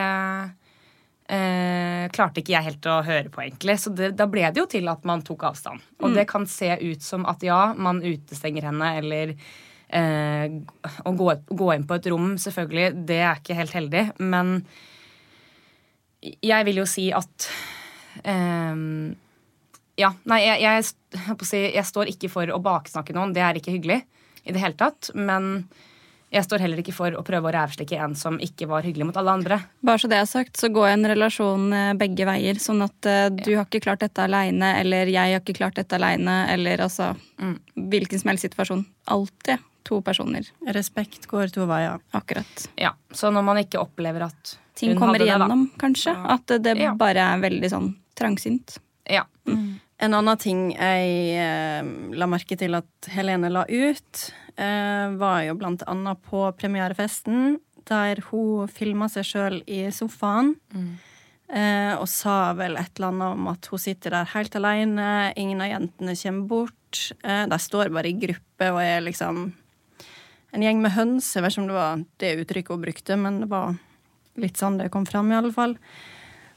eh, 1.28 2.06
klarte 2.14 2.42
ikke 2.42 2.54
jeg 2.54 2.68
helt 2.68 2.88
å 2.90 3.00
høre 3.06 3.30
på, 3.32 3.42
egentlig. 3.44 3.78
Så 3.82 3.92
det, 3.96 4.12
da 4.18 4.28
ble 4.30 4.46
det 4.48 4.62
jo 4.62 4.66
til 4.70 4.88
at 4.90 5.06
man 5.08 5.24
tok 5.26 5.46
avstand. 5.50 5.84
Og 6.02 6.16
det 6.16 6.26
kan 6.30 6.46
se 6.50 6.70
ut 6.80 7.04
som 7.04 7.26
at 7.28 7.44
ja, 7.46 7.60
man 7.74 8.02
utestenger 8.04 8.68
henne, 8.68 8.92
eller 9.00 9.34
eh, 9.88 10.58
å 11.04 11.14
gå, 11.18 11.30
gå 11.48 11.70
inn 11.74 11.86
på 11.88 11.98
et 11.98 12.10
rom, 12.12 12.34
selvfølgelig, 12.40 13.06
det 13.08 13.20
er 13.22 13.40
ikke 13.40 13.58
helt 13.58 13.76
heldig, 13.76 14.04
men 14.22 14.58
jeg 16.22 16.66
vil 16.66 16.80
jo 16.80 16.86
si 16.90 17.10
at 17.14 17.48
eh, 18.24 18.76
Ja, 19.96 20.10
nei, 20.28 20.40
jeg, 20.42 20.62
jeg, 20.64 20.86
jeg, 21.16 21.66
jeg 21.76 21.86
står 21.88 22.10
ikke 22.12 22.30
for 22.32 22.50
å 22.52 22.60
baksnakke 22.60 23.14
noen. 23.16 23.32
Det 23.36 23.44
er 23.44 23.56
ikke 23.56 23.72
hyggelig 23.76 24.02
i 24.46 24.54
det 24.54 24.60
hele 24.62 24.76
tatt. 24.78 25.10
Men 25.14 25.66
jeg 26.32 26.44
står 26.44 26.62
heller 26.64 26.80
ikke 26.82 26.94
for 26.94 27.14
å 27.14 27.22
prøve 27.26 27.48
å 27.48 27.54
rævslikke 27.54 27.98
en 28.02 28.16
som 28.18 28.36
ikke 28.42 28.66
var 28.68 28.82
hyggelig 28.86 29.06
mot 29.08 29.16
alle 29.20 29.34
andre. 29.38 29.58
Bare 29.86 30.02
så 30.02 30.08
det 30.10 30.18
er 30.18 30.26
sagt, 30.28 30.56
så 30.58 30.68
går 30.74 30.88
en 30.90 31.06
relasjon 31.12 31.68
eh, 31.72 31.92
begge 31.98 32.26
veier. 32.28 32.58
Sånn 32.60 32.82
at 32.84 33.08
uh, 33.08 33.28
du 33.30 33.52
har 33.54 33.64
ikke 33.68 33.84
klart 33.86 34.02
dette 34.02 34.24
aleine, 34.24 34.72
eller 34.80 35.06
jeg 35.12 35.36
har 35.36 35.40
ikke 35.44 35.56
klart 35.60 35.78
dette 35.78 35.96
aleine, 35.98 36.44
eller 36.52 36.82
altså 36.88 37.12
Hvilken 37.76 38.18
som 38.18 38.30
helst 38.32 38.46
situasjon. 38.48 38.84
Alltid 39.12 39.62
to 39.86 40.00
personer. 40.02 40.48
Respekt 40.74 41.28
går 41.30 41.52
to 41.54 41.66
veier. 41.70 42.00
Akkurat. 42.16 42.64
Ja, 42.80 42.94
Så 43.14 43.30
når 43.30 43.44
man 43.46 43.60
ikke 43.62 43.78
opplever 43.80 44.26
at 44.26 44.56
Ting 44.76 44.90
hun 44.92 44.98
kommer 44.98 45.14
hadde 45.14 45.24
det, 45.24 45.30
da. 45.30 45.36
igjennom, 45.46 45.70
kanskje. 45.78 46.14
At 46.34 46.46
det, 46.64 46.76
Ja. 46.80 46.94
bare 46.94 47.22
er 47.22 47.38
veldig 47.44 47.70
sånn 47.70 47.94
trangsynt. 48.18 48.78
Ja. 49.08 49.22
En 49.46 50.12
annen 50.14 50.36
ting 50.42 50.72
jeg 50.74 51.38
eh, 51.38 51.86
la 52.18 52.26
merke 52.28 52.58
til 52.58 52.74
at 52.74 53.08
Helene 53.14 53.48
la 53.52 53.62
ut, 53.68 54.24
var 54.56 55.42
jo 55.44 55.56
blant 55.60 55.82
annet 55.84 56.22
på 56.24 56.40
premierefesten, 56.56 57.58
der 57.86 58.22
hun 58.30 58.70
filma 58.72 59.08
seg 59.12 59.26
sjøl 59.28 59.58
i 59.68 59.82
sofaen. 59.94 60.54
Eh, 61.46 61.92
og 61.94 62.08
sa 62.10 62.50
vel 62.58 62.74
et 62.74 62.98
eller 62.98 63.12
annet 63.12 63.36
om 63.36 63.50
at 63.52 63.68
hun 63.70 63.78
sitter 63.78 64.16
der 64.16 64.32
helt 64.32 64.56
alene, 64.58 65.30
ingen 65.38 65.62
av 65.62 65.70
jentene 65.70 66.16
kommer 66.18 66.48
bort. 66.50 67.02
Eh, 67.22 67.44
de 67.46 67.58
står 67.62 67.92
bare 67.94 68.10
i 68.10 68.18
gruppe 68.18 68.70
og 68.72 68.80
er 68.82 69.04
liksom 69.06 69.44
en 70.56 70.64
gjeng 70.64 70.82
med 70.82 70.96
høns. 70.96 71.28
Jeg 71.36 71.44
vet 71.44 71.54
ikke 71.54 71.62
om 71.62 71.70
det 71.70 71.78
var 71.78 72.02
det 72.22 72.32
uttrykket 72.42 72.74
hun 72.74 72.82
brukte, 72.82 73.18
men 73.20 73.40
det 73.44 73.50
var 73.52 73.76
litt 74.42 74.58
sånn 74.58 74.80
det 74.80 74.90
kom 74.92 75.06
fram, 75.06 75.30
i 75.30 75.38
alle 75.38 75.54
fall. 75.54 75.76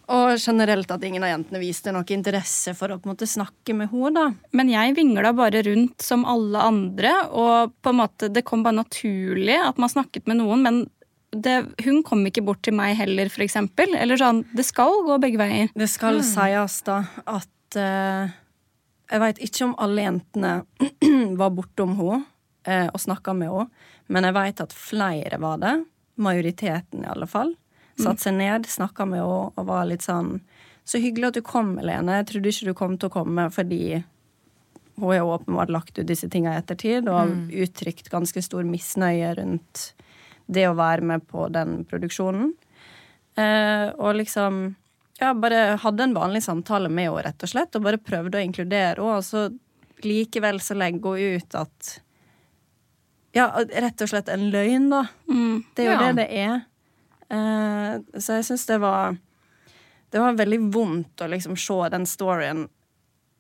Og 0.09 0.39
generelt 0.41 0.89
at 0.89 1.03
ingen 1.05 1.23
av 1.25 1.29
jentene 1.29 1.61
viste 1.61 1.91
noe 1.93 2.07
interesse 2.15 2.73
for 2.77 2.89
å 2.89 2.97
på 2.97 3.05
en 3.05 3.13
måte 3.13 3.29
snakke 3.29 3.75
med 3.77 3.91
henne. 3.91 4.09
da. 4.15 4.25
Men 4.57 4.71
jeg 4.71 4.95
vingla 4.97 5.33
bare 5.37 5.61
rundt 5.67 6.01
som 6.01 6.25
alle 6.25 6.63
andre, 6.65 7.11
og 7.29 7.75
på 7.81 7.93
en 7.93 7.99
måte 7.99 8.31
det 8.33 8.45
kom 8.47 8.63
bare 8.65 8.81
naturlig 8.81 9.59
at 9.61 9.77
man 9.77 9.91
snakket 9.91 10.25
med 10.29 10.41
noen, 10.41 10.65
men 10.65 10.81
det, 11.29 11.59
hun 11.85 12.01
kom 12.01 12.25
ikke 12.25 12.41
bort 12.41 12.63
til 12.65 12.73
meg 12.73 12.95
heller, 12.97 13.29
for 13.29 13.45
eksempel. 13.45 13.93
Eller 13.97 14.17
sånn, 14.17 14.43
det 14.55 14.65
skal 14.65 15.03
gå 15.05 15.19
begge 15.21 15.41
veier. 15.41 15.69
Det 15.77 15.89
skal 15.91 16.23
sies 16.25 16.79
da 16.87 17.03
at 17.29 17.77
uh, 17.77 18.33
Jeg 19.09 19.21
veit 19.23 19.39
ikke 19.45 19.67
om 19.67 19.77
alle 19.81 20.07
jentene 20.07 20.53
var 21.41 21.53
bortom 21.53 21.95
henne 21.99 22.23
uh, 22.65 22.89
og 22.89 22.99
snakka 23.05 23.37
med 23.37 23.53
henne, 23.53 23.87
men 24.09 24.25
jeg 24.25 24.37
veit 24.39 24.61
at 24.65 24.73
flere 24.73 25.37
var 25.41 25.61
det. 25.61 25.75
Majoriteten, 26.19 27.05
i 27.05 27.11
alle 27.13 27.29
fall. 27.29 27.53
Satt 27.99 28.21
seg 28.23 28.33
ned, 28.37 28.65
snakka 28.69 29.05
med 29.09 29.19
henne 29.19 29.51
og 29.57 29.65
var 29.67 29.85
litt 29.89 30.05
sånn 30.05 30.39
Så 30.89 30.97
hyggelig 31.03 31.27
at 31.27 31.33
du 31.37 31.41
kom, 31.45 31.75
Helene. 31.77 32.15
Jeg 32.21 32.25
trodde 32.31 32.49
ikke 32.49 32.65
du 32.71 32.73
kom 32.73 32.97
til 32.97 33.09
å 33.09 33.13
komme 33.13 33.49
fordi 33.53 34.03
hun 34.99 35.11
har 35.13 35.21
åpenbart 35.21 35.69
lagt 35.71 35.99
ut 35.99 36.07
disse 36.09 36.27
tinga 36.31 36.55
i 36.55 36.59
ettertid 36.59 37.07
og 37.07 37.51
uttrykt 37.53 38.09
ganske 38.11 38.41
stor 38.43 38.65
misnøye 38.67 39.29
rundt 39.37 39.93
det 40.49 40.65
å 40.67 40.73
være 40.75 41.05
med 41.05 41.27
på 41.29 41.45
den 41.53 41.85
produksjonen. 41.85 42.49
Eh, 43.37 43.93
og 43.95 44.17
liksom 44.17 44.75
ja, 45.21 45.33
bare 45.37 45.77
hadde 45.83 46.03
en 46.03 46.15
vanlig 46.17 46.41
samtale 46.43 46.89
med 46.89 47.05
henne, 47.11 47.23
rett 47.29 47.45
og 47.45 47.51
slett, 47.53 47.75
og 47.77 47.85
bare 47.85 48.01
prøvde 48.01 48.39
å 48.39 48.43
inkludere 48.43 48.97
henne. 48.97 49.19
Og 49.19 49.23
så 49.27 49.45
likevel 50.03 50.59
så 50.63 50.75
legger 50.79 51.15
hun 51.15 51.39
ut 51.39 51.55
at 51.59 51.99
Ja, 53.35 53.45
rett 53.61 54.01
og 54.01 54.09
slett 54.09 54.29
en 54.33 54.47
løgn, 54.49 54.89
da. 54.89 55.03
Det 55.75 55.85
er 55.85 55.91
jo 55.91 55.91
Ja. 55.93 55.99
det 56.07 56.15
det 56.17 56.29
er. 56.33 56.61
Eh, 57.29 57.99
så 58.17 58.39
jeg 58.39 58.47
syns 58.47 58.65
det 58.65 58.79
var 58.81 59.17
Det 60.09 60.17
var 60.17 60.33
veldig 60.33 60.59
vondt 60.73 61.21
å 61.21 61.27
liksom 61.29 61.53
se 61.59 61.89
den 61.93 62.07
storyen 62.09 62.63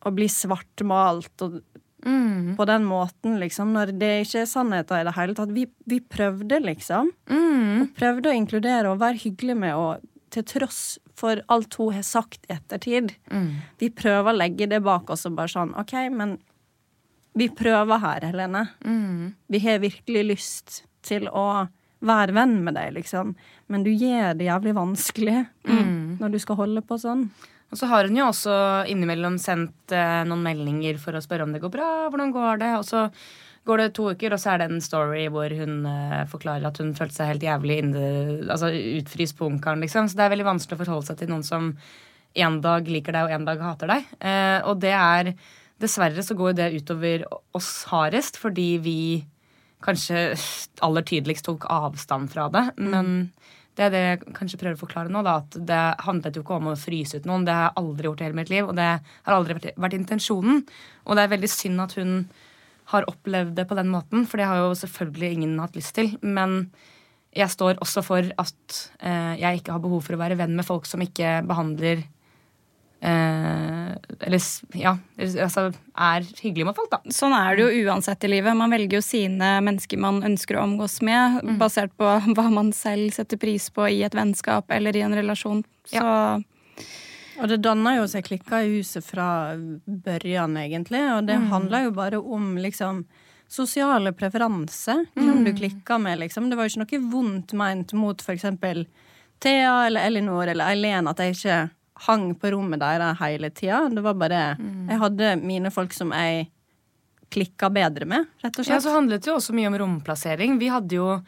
og 0.05 0.13
bli 0.15 0.27
svartmalt 0.29 1.41
og 1.47 1.61
Mm. 2.05 2.55
på 2.55 2.65
den 2.65 2.85
måten, 2.87 3.39
liksom, 3.41 3.73
når 3.73 3.89
det 3.99 4.21
ikke 4.23 4.39
er 4.41 4.45
sannheten 4.47 5.01
i 5.01 5.03
det 5.03 5.15
hele 5.17 5.33
tatt. 5.35 5.49
Vi, 5.51 5.65
vi 5.85 5.99
prøvde, 5.99 6.61
liksom. 6.63 7.09
Mm. 7.27 7.81
Og 7.81 7.89
prøvde 7.97 8.29
å 8.31 8.35
inkludere 8.37 8.87
og 8.93 9.01
være 9.01 9.19
hyggelig 9.19 9.57
med 9.59 9.73
henne, 9.75 9.99
til 10.31 10.45
tross 10.47 10.97
for 11.13 11.41
alt 11.49 11.75
hun 11.75 11.91
har 11.97 12.05
sagt 12.07 12.45
i 12.47 12.53
ettertid. 12.55 13.11
Mm. 13.33 13.49
Vi 13.81 13.89
prøver 13.89 14.31
å 14.31 14.37
legge 14.37 14.69
det 14.69 14.79
bak 14.85 15.09
oss 15.09 15.25
og 15.27 15.35
bare 15.35 15.51
sånn 15.51 15.73
OK, 15.75 15.91
men 16.13 16.37
vi 17.35 17.49
prøver 17.49 17.99
her, 17.99 18.21
Helene. 18.29 18.69
Mm. 18.85 19.33
Vi 19.49 19.59
har 19.59 19.79
virkelig 19.83 20.23
lyst 20.29 20.81
til 21.03 21.27
å 21.27 21.67
være 22.05 22.35
venn 22.35 22.59
med 22.63 22.77
deg, 22.77 22.93
liksom. 22.95 23.33
Men 23.71 23.85
du 23.85 23.91
gjør 23.91 24.37
det 24.39 24.47
jævlig 24.47 24.75
vanskelig 24.77 25.39
når 26.19 26.33
du 26.33 26.39
skal 26.41 26.59
holde 26.61 26.83
på 26.85 26.99
sånn. 27.01 27.27
Og 27.69 27.77
så 27.77 27.89
har 27.91 28.07
hun 28.07 28.17
jo 28.17 28.29
også 28.31 28.55
innimellom 28.89 29.37
sendt 29.41 29.93
eh, 29.93 30.23
noen 30.25 30.41
meldinger 30.45 30.97
for 31.01 31.13
å 31.13 31.21
spørre 31.21 31.45
om 31.45 31.53
det 31.53 31.61
går 31.61 31.73
bra. 31.73 31.91
hvordan 32.09 32.33
går 32.33 32.63
det? 32.63 32.71
Og 32.79 32.85
så 32.87 33.05
går 33.69 33.83
det 33.83 33.87
to 33.93 34.07
uker, 34.09 34.33
og 34.33 34.41
så 34.41 34.53
er 34.53 34.61
det 34.61 34.69
en 34.71 34.81
story 34.81 35.27
hvor 35.29 35.53
hun 35.53 35.83
eh, 35.85 36.23
forklarer 36.31 36.65
at 36.69 36.81
hun 36.81 36.95
følte 36.97 37.19
seg 37.19 37.33
helt 37.33 37.45
jævlig 37.45 37.79
inne, 37.83 38.03
altså 38.49 38.71
utfryst 38.73 39.37
på 39.37 39.51
ungkaren. 39.51 39.83
Liksom. 39.85 40.09
Så 40.09 40.17
det 40.17 40.25
er 40.25 40.33
veldig 40.33 40.49
vanskelig 40.49 40.79
å 40.79 40.83
forholde 40.83 41.11
seg 41.11 41.21
til 41.21 41.31
noen 41.33 41.45
som 41.45 41.73
en 42.39 42.59
dag 42.63 42.89
liker 42.89 43.15
deg 43.15 43.27
og 43.27 43.35
en 43.35 43.47
dag 43.47 43.61
hater 43.67 43.93
deg. 43.93 44.11
Eh, 44.17 44.59
og 44.65 44.81
det 44.81 44.95
er 44.97 45.33
Dessverre 45.79 46.19
så 46.19 46.35
går 46.35 46.57
det 46.57 46.73
utover 46.75 47.21
oss 47.55 47.85
hardest, 47.87 48.35
fordi 48.35 48.73
vi 48.83 48.99
kanskje 49.85 50.33
aller 50.85 51.05
tydeligst 51.07 51.47
tok 51.47 51.67
avstand 51.71 52.31
fra 52.33 52.49
det. 52.53 52.65
Men 52.81 53.29
det 53.79 53.85
er 53.87 53.93
det 53.93 54.03
jeg 54.03 54.35
kanskje 54.35 54.59
prøver 54.59 54.75
å 54.75 54.81
forklare 54.81 55.13
nå, 55.13 55.23
da, 55.23 55.37
at 55.39 55.55
det 55.69 55.79
handlet 56.03 56.35
jo 56.35 56.43
ikke 56.43 56.57
om 56.59 56.71
å 56.73 56.77
fryse 56.79 57.19
ut 57.19 57.27
noen. 57.29 57.45
Det 57.47 57.55
har 57.55 57.69
jeg 57.69 57.79
aldri 57.79 58.09
gjort 58.09 58.21
i 58.21 58.27
hele 58.27 58.39
mitt 58.41 58.51
liv, 58.51 58.67
og 58.67 58.75
det 58.75 58.89
har 58.99 59.35
aldri 59.35 59.55
vært, 59.55 59.71
vært 59.79 59.95
intensjonen. 59.95 60.63
Og 61.07 61.15
det 61.15 61.23
er 61.23 61.33
veldig 61.35 61.51
synd 61.53 61.83
at 61.85 61.95
hun 61.99 62.13
har 62.91 63.07
opplevd 63.07 63.53
det 63.55 63.67
på 63.69 63.77
den 63.77 63.91
måten, 63.93 64.25
for 64.27 64.41
det 64.41 64.49
har 64.49 64.59
jo 64.63 64.77
selvfølgelig 64.77 65.31
ingen 65.37 65.59
hatt 65.61 65.77
lyst 65.77 65.93
til. 65.95 66.11
Men 66.25 66.63
jeg 67.37 67.53
står 67.53 67.79
også 67.83 68.03
for 68.03 68.31
at 68.41 68.79
eh, 69.05 69.35
jeg 69.45 69.61
ikke 69.61 69.75
har 69.75 69.83
behov 69.83 70.01
for 70.05 70.17
å 70.17 70.21
være 70.21 70.39
venn 70.39 70.55
med 70.57 70.67
folk 70.67 70.89
som 70.89 71.03
ikke 71.05 71.39
behandler 71.47 72.01
eh, 73.05 73.78
Eller 74.21 74.41
ja, 74.75 74.97
altså 75.17 75.69
er 75.95 76.25
hyggelig 76.41 76.65
mot 76.67 76.77
folk, 76.77 76.89
da. 76.91 76.99
Sånn 77.13 77.33
er 77.35 77.55
det 77.55 77.65
jo 77.65 77.85
uansett 77.87 78.23
i 78.27 78.31
livet. 78.33 78.57
Man 78.57 78.73
velger 78.73 78.99
jo 78.99 79.05
sine 79.05 79.51
mennesker 79.63 80.01
man 80.01 80.21
ønsker 80.27 80.59
å 80.59 80.65
omgås 80.65 80.99
med, 81.05 81.39
basert 81.61 81.95
på 81.99 82.09
hva 82.35 82.47
man 82.51 82.73
selv 82.75 83.13
setter 83.15 83.39
pris 83.39 83.69
på 83.71 83.87
i 83.87 84.01
et 84.07 84.17
vennskap 84.17 84.71
eller 84.75 84.97
i 84.97 85.05
en 85.05 85.15
relasjon. 85.15 85.63
Så 85.87 86.03
Og 87.39 87.47
det 87.47 87.61
danner 87.63 88.01
jo 88.01 88.07
seg 88.11 88.27
klikker 88.27 88.67
i 88.67 88.77
huset 88.79 89.05
fra 89.05 89.55
børjan, 89.85 90.57
egentlig. 90.59 91.05
Og 91.15 91.25
det 91.29 91.39
handler 91.53 91.87
jo 91.87 91.95
bare 91.95 92.19
om 92.19 92.57
liksom 92.59 93.05
sosiale 93.49 94.11
preferanser. 94.13 95.07
Hvem 95.15 95.45
du 95.47 95.53
klikker 95.55 95.97
med, 95.97 96.19
liksom. 96.19 96.49
Det 96.51 96.59
var 96.59 96.67
jo 96.67 96.75
ikke 96.75 96.99
noe 96.99 97.11
vondt 97.13 97.55
meint 97.57 97.95
mot 97.97 98.21
for 98.21 98.35
eksempel 98.35 98.83
Thea 99.39 99.85
eller 99.87 100.05
Elinor 100.05 100.51
eller 100.51 100.67
Eileen 100.73 101.07
at 101.07 101.21
jeg 101.23 101.37
ikke 101.37 101.59
hang 102.07 102.31
på 102.39 102.51
rommet 102.53 102.81
deres 102.81 103.19
hele 103.19 103.49
tida. 103.51 103.81
Det 103.91 104.03
var 104.05 104.15
bare 104.19 104.41
Jeg 104.59 104.99
hadde 105.01 105.35
mine 105.41 105.71
folk 105.73 105.93
som 105.95 106.13
jeg 106.15 106.47
klikka 107.29 107.69
bedre 107.69 108.07
med, 108.09 108.25
rett 108.41 108.55
og 108.57 108.65
slett. 108.65 108.73
Ja, 108.73 108.81
så 108.81 108.95
handlet 108.95 109.21
det 109.23 109.29
jo 109.29 109.37
også 109.37 109.53
mye 109.53 109.69
om 109.69 109.77
romplassering. 109.77 110.57
Vi 110.61 110.71
hadde 110.73 110.95
jo 110.97 111.19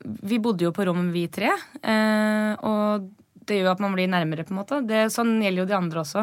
Vi 0.00 0.38
bodde 0.40 0.64
jo 0.64 0.72
på 0.72 0.84
rom, 0.88 1.10
vi 1.12 1.26
tre. 1.28 1.50
Eh, 1.82 2.52
og 2.64 3.10
det 3.44 3.58
gjør 3.58 3.66
jo 3.66 3.72
at 3.74 3.82
man 3.84 3.92
blir 3.92 4.08
nærmere, 4.08 4.46
på 4.48 4.54
en 4.54 4.60
måte. 4.62 4.78
Det, 4.88 5.10
sånn 5.12 5.34
gjelder 5.42 5.60
jo 5.60 5.68
de 5.68 5.76
andre 5.76 6.00
også. 6.00 6.22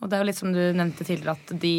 Og 0.00 0.10
det 0.10 0.16
er 0.16 0.20
jo 0.20 0.26
litt 0.28 0.40
som 0.40 0.52
du 0.52 0.60
nevnte 0.76 1.04
tidligere, 1.06 1.32
at 1.32 1.54
de 1.62 1.72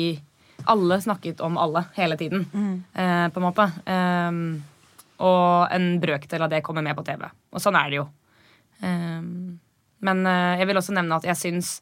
alle 0.66 0.98
snakket 1.02 1.43
om 1.45 1.60
alle 1.62 1.84
hele 1.93 2.18
tiden. 2.18 2.48
Eh, 2.93 3.28
på 3.30 3.38
en 3.38 3.45
måte. 3.45 3.68
Eh, 3.86 4.39
og 5.18 5.76
en 5.78 5.88
brøkdel 6.02 6.41
av 6.45 6.50
det 6.50 6.64
kommer 6.66 6.86
med 6.86 6.98
på 6.98 7.06
TV. 7.06 7.26
Og 7.54 7.62
sånn 7.62 7.78
er 7.78 7.93
det 7.93 8.00
jo. 8.02 8.08
Ehm, 8.86 9.60
Men 10.06 10.26
eh, 10.30 10.58
jeg 10.62 10.70
vil 10.70 10.80
også 10.82 10.95
nevne 10.98 11.18
at 11.18 11.26
jeg 11.26 11.39
syns 11.39 11.78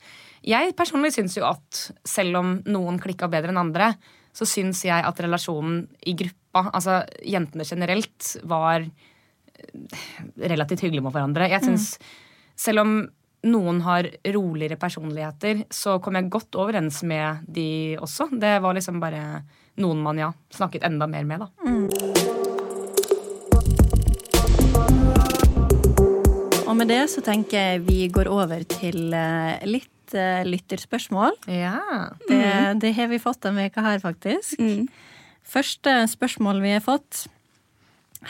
Jeg 0.46 0.76
personlig 0.78 1.12
syns 1.16 1.36
jo 1.40 1.48
at 1.48 1.82
selv 2.06 2.40
om 2.42 2.56
noen 2.70 3.00
klikka 3.02 3.30
bedre 3.32 3.54
enn 3.54 3.62
andre, 3.64 3.96
så 4.36 4.46
syns 4.48 4.84
jeg 4.86 5.02
at 5.08 5.20
relasjonen 5.24 5.86
i 6.06 6.14
gruppa, 6.18 6.68
altså 6.76 7.00
jentene 7.26 7.66
generelt, 7.66 8.36
var 8.46 8.84
eh, 8.86 10.00
relativt 10.54 10.86
hyggelig 10.86 11.02
med 11.06 11.16
hverandre. 11.16 11.50
Jeg 11.50 11.66
syns 11.66 11.96
selv 12.56 12.84
om 12.84 12.98
noen 13.46 13.82
har 13.86 14.10
roligere 14.34 14.78
personligheter, 14.82 15.66
så 15.74 16.00
kom 16.02 16.18
jeg 16.18 16.32
godt 16.34 16.58
overens 16.62 17.02
med 17.06 17.46
de 17.48 17.98
også. 18.02 18.30
Det 18.34 18.58
var 18.62 18.78
liksom 18.78 19.02
bare 19.04 19.44
noen 19.82 20.04
man 20.06 20.22
ja 20.22 20.34
snakket 20.56 20.88
enda 20.88 21.10
mer 21.10 21.28
med, 21.28 21.46
da. 21.46 22.15
Og 26.76 26.80
med 26.82 26.90
det 26.92 27.06
så 27.08 27.22
tenker 27.24 27.56
jeg 27.56 27.84
vi 27.86 28.02
går 28.12 28.28
over 28.28 28.66
til 28.68 29.14
eh, 29.16 29.62
litt 29.64 30.12
eh, 30.12 30.42
lytterspørsmål. 30.44 31.38
Ja. 31.48 31.78
Det, 32.28 32.40
det 32.82 32.92
har 32.98 33.08
vi 33.08 33.20
fått 33.24 33.46
denne 33.46 33.64
veka 33.64 33.80
her, 33.86 34.02
faktisk. 34.04 34.60
Første 35.48 35.94
spørsmål 36.12 36.60
vi 36.66 36.74
har 36.74 36.84
fått. 36.84 37.30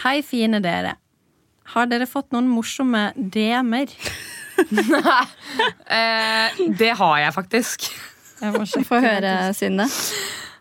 Hei, 0.03 0.19
fine 0.21 0.59
dere. 0.61 0.93
Har 1.73 1.89
dere 1.89 2.05
fått 2.05 2.29
noen 2.37 2.45
morsomme 2.53 3.07
DM-er? 3.17 3.97
Eh, 5.95 6.61
det 6.79 6.93
har 6.95 7.17
jeg 7.19 7.33
faktisk. 7.35 7.89
Jeg 8.39 8.53
må. 8.53 8.63
Få 8.89 9.01
høre, 9.03 9.33
Synne. 9.57 9.89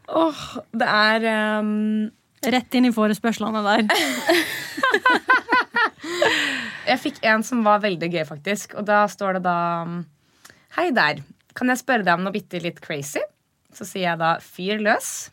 Åh, 0.09 0.43
det 0.73 0.89
er 0.89 1.29
um... 1.61 2.11
Rett 2.45 2.77
inn 2.77 2.89
i 2.89 2.93
forespørslene 2.93 3.63
der. 3.65 3.87
Jeg 6.85 7.01
fikk 7.01 7.21
en 7.27 7.45
som 7.47 7.63
var 7.65 7.83
veldig 7.85 8.11
gøy, 8.13 8.25
faktisk. 8.29 8.75
Og 8.81 8.87
da 8.89 9.05
står 9.11 9.39
det 9.39 9.45
da 9.47 9.59
um, 9.87 10.03
Hei 10.77 10.89
der. 10.95 11.23
Kan 11.55 11.71
jeg 11.71 11.81
spørre 11.81 12.05
deg 12.05 12.19
om 12.19 12.25
noe 12.27 12.35
bitte 12.35 12.61
litt 12.63 12.81
crazy? 12.85 13.23
Så 13.75 13.87
sier 13.87 14.09
jeg 14.11 14.21
da 14.21 14.35
fyr 14.43 14.83
løs. 14.83 15.31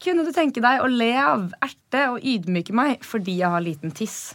Kunne 0.00 0.24
du 0.26 0.32
tenke 0.34 0.62
deg 0.64 0.82
å 0.82 0.88
le 0.90 1.10
av, 1.20 1.50
erte 1.62 2.06
og 2.14 2.24
ydmyke 2.24 2.74
meg 2.76 3.04
fordi 3.04 3.36
jeg 3.42 3.52
har 3.52 3.62
liten 3.64 3.92
tiss? 3.94 4.34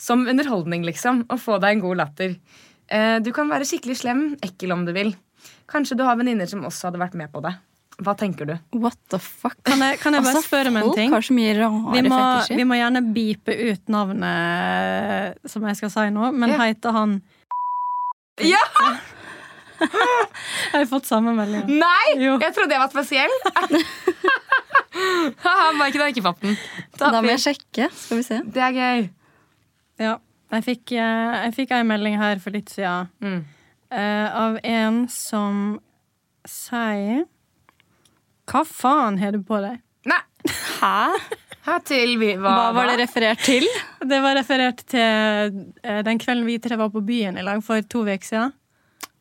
Som 0.00 0.26
underholdning, 0.28 0.84
liksom. 0.86 1.24
Og 1.32 1.40
få 1.40 1.60
deg 1.62 1.76
en 1.76 1.84
god 1.84 2.02
latter. 2.02 2.36
Eh, 2.88 3.16
du 3.22 3.32
kan 3.36 3.50
være 3.50 3.66
skikkelig 3.68 4.00
slem, 4.02 4.26
ekkel 4.44 4.74
om 4.74 4.84
du 4.88 4.92
vil. 4.96 5.14
Kanskje 5.70 5.98
du 5.98 6.04
har 6.06 6.18
venninner 6.18 6.48
som 6.50 6.64
også 6.66 6.90
hadde 6.90 7.02
vært 7.02 7.16
med 7.18 7.32
på 7.32 7.42
det. 7.44 7.54
Hva 8.04 8.12
tenker 8.18 8.44
du? 8.50 8.54
What 8.76 8.98
the 9.08 9.18
fuck? 9.22 9.54
Kan 9.64 9.80
jeg, 9.80 9.98
kan 10.02 10.12
jeg 10.12 10.22
bare 10.26 10.34
Altså, 10.36 10.48
spørre 10.50 10.68
om 10.68 10.76
en 10.82 10.90
ting? 10.94 11.12
Har 11.14 11.24
så 11.24 11.32
mye 11.36 11.54
rare 11.56 11.94
Vi 11.94 12.02
må, 12.10 12.18
vi 12.58 12.66
må 12.68 12.76
gjerne 12.76 13.00
beepe 13.16 13.54
ut 13.72 13.88
navnet 13.92 15.48
som 15.48 15.64
jeg 15.70 15.78
skal 15.80 15.92
si 15.94 16.04
nå, 16.12 16.28
men 16.36 16.52
Ja. 16.52 16.58
heter 16.66 16.92
han 16.92 17.16
Ja! 18.44 18.60
Jeg 19.76 20.72
har 20.72 20.86
fått 20.88 21.04
samme 21.08 21.34
melding. 21.36 21.66
Nei! 21.68 22.14
Jo. 22.16 22.38
Jeg 22.40 22.54
trodde 22.56 22.72
jeg 22.72 22.80
var 22.80 22.88
spesiell. 22.88 23.34
var 25.44 25.90
ikke 25.90 26.00
har 26.00 26.12
ikke 26.12 26.24
fått 26.24 26.40
den. 26.46 26.56
Da 26.96 27.20
må 27.20 27.28
jeg 27.34 27.42
sjekke. 27.44 27.88
Skal 27.92 28.20
vi 28.22 28.24
se. 28.24 28.38
Det 28.54 28.62
er 28.64 28.72
gøy. 28.76 29.02
Ja. 30.00 30.14
Jeg 30.54 30.64
fikk, 30.64 30.92
eh, 30.96 31.36
jeg 31.44 31.54
fikk 31.58 31.74
en 31.76 31.88
melding 31.90 32.16
her 32.20 32.40
for 32.40 32.54
litt 32.54 32.70
siden 32.72 33.08
Mm. 33.20 33.44
uh, 33.92 34.28
av 34.46 34.58
en 34.64 35.08
som 35.12 35.80
sier 36.46 37.24
Hva 38.46 38.62
faen 38.66 39.18
har 39.18 39.34
du 39.34 39.42
på 39.46 39.58
deg? 39.62 39.80
Nei. 40.06 40.22
Hæ? 40.80 41.80
Til 41.82 42.12
vi 42.20 42.28
Hva 42.38 42.70
var 42.76 42.92
det 42.92 43.00
referert 43.00 43.40
til? 43.42 43.64
Det 44.06 44.18
var 44.22 44.36
referert 44.38 44.84
til 44.86 45.64
eh, 45.82 46.02
den 46.06 46.20
kvelden 46.22 46.46
vi 46.46 46.60
tre 46.62 46.78
var 46.78 46.92
på 46.94 47.02
byen 47.02 47.40
i 47.40 47.42
lag 47.42 47.64
for 47.66 47.82
to 47.90 48.04
uker 48.06 48.22
siden. 48.22 48.52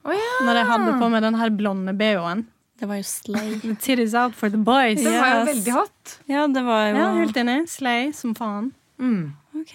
Oh, 0.05 0.13
ja. 0.13 0.33
Når 0.45 0.59
jeg 0.59 0.69
hadde 0.69 0.91
på 1.01 1.07
meg 1.09 1.23
den 1.25 1.39
her 1.39 1.49
blonde 1.57 1.95
BH-en. 1.97 2.43
Det 2.77 2.89
var 2.91 2.99
jo 2.99 3.07
Slay. 3.07 3.55
Titties 3.81 4.13
out 4.13 4.35
for 4.37 4.53
the 4.53 4.61
boys. 4.61 5.01
Det 5.01 5.15
var 5.15 5.31
jo 5.39 5.45
veldig 5.49 5.73
hot. 5.73 6.15
Ja, 6.29 6.45
det 6.51 6.61
var 6.67 6.83
jo 6.91 6.99
Ja, 6.99 7.07
helt 7.17 7.39
enig. 7.41 7.57
Slay 7.71 8.11
som 8.13 8.35
faen. 8.37 8.69
Mm. 9.01 9.33
Ok. 9.55 9.71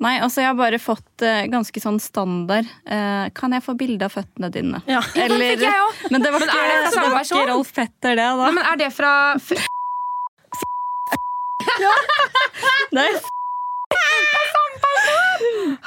Nei, 0.00 0.14
altså 0.24 0.40
jeg 0.40 0.48
har 0.48 0.56
bare 0.58 0.78
fått 0.80 1.22
uh, 1.24 1.44
ganske 1.52 1.80
sånn 1.82 1.98
standard 2.00 2.64
uh, 2.88 3.28
Kan 3.36 3.52
jeg 3.52 3.62
få 3.64 3.74
bilde 3.78 4.04
av 4.08 4.12
føttene 4.14 4.48
dine? 4.52 4.80
Ja. 4.88 5.02
Eller, 5.20 5.52
fikk 5.52 5.62
jeg 5.66 5.80
også. 5.84 6.08
men 6.14 6.20
det 6.24 6.30
var 6.32 6.40
ikke, 6.46 6.56
det 6.56 6.60
det 6.96 7.12
var 7.12 7.22
ikke 7.28 7.46
Rolf 7.52 7.70
Petter, 7.76 8.12
det, 8.16 8.24
da. 8.24 8.32
Nei, 8.40 8.52
men 8.56 8.64
er 8.72 8.76
det 8.80 8.88
fra 8.96 9.12
f 9.36 9.52
Nei, 12.96 13.10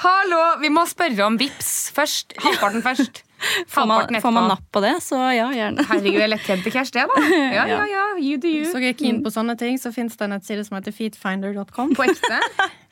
Hallo, 0.03 0.41
vi 0.61 0.69
må 0.71 0.85
spørre 0.87 1.25
om 1.25 1.37
vips 1.39 1.89
først. 1.95 2.33
Halvparten 2.43 2.83
først. 2.85 3.23
får, 3.73 3.85
man, 3.89 4.17
får 4.21 4.33
man 4.35 4.47
napp 4.51 4.65
på 4.75 4.81
det, 4.83 4.93
så 5.05 5.19
ja, 5.35 5.47
gjerne. 5.55 5.85
Herregud, 5.89 6.19
jeg 6.19 6.31
lettkjente 6.33 6.71
cash, 6.73 6.91
det, 6.95 7.05
da. 7.09 7.23
Ja, 7.57 7.65
ja, 7.69 7.81
ja. 7.89 8.05
You 8.19 8.37
do 8.41 8.51
you. 8.51 8.65
Så 8.71 8.81
jeg 8.83 8.97
keen 8.99 9.21
på 9.25 9.31
sånne 9.33 9.55
ting, 9.59 9.77
så 9.81 9.91
fins 9.95 10.17
det 10.19 10.27
en 10.27 10.33
nettside 10.35 10.65
som 10.67 10.77
heter 10.79 10.95
feetfinder.com. 10.95 11.95
På 11.97 12.07
ekte? 12.09 12.41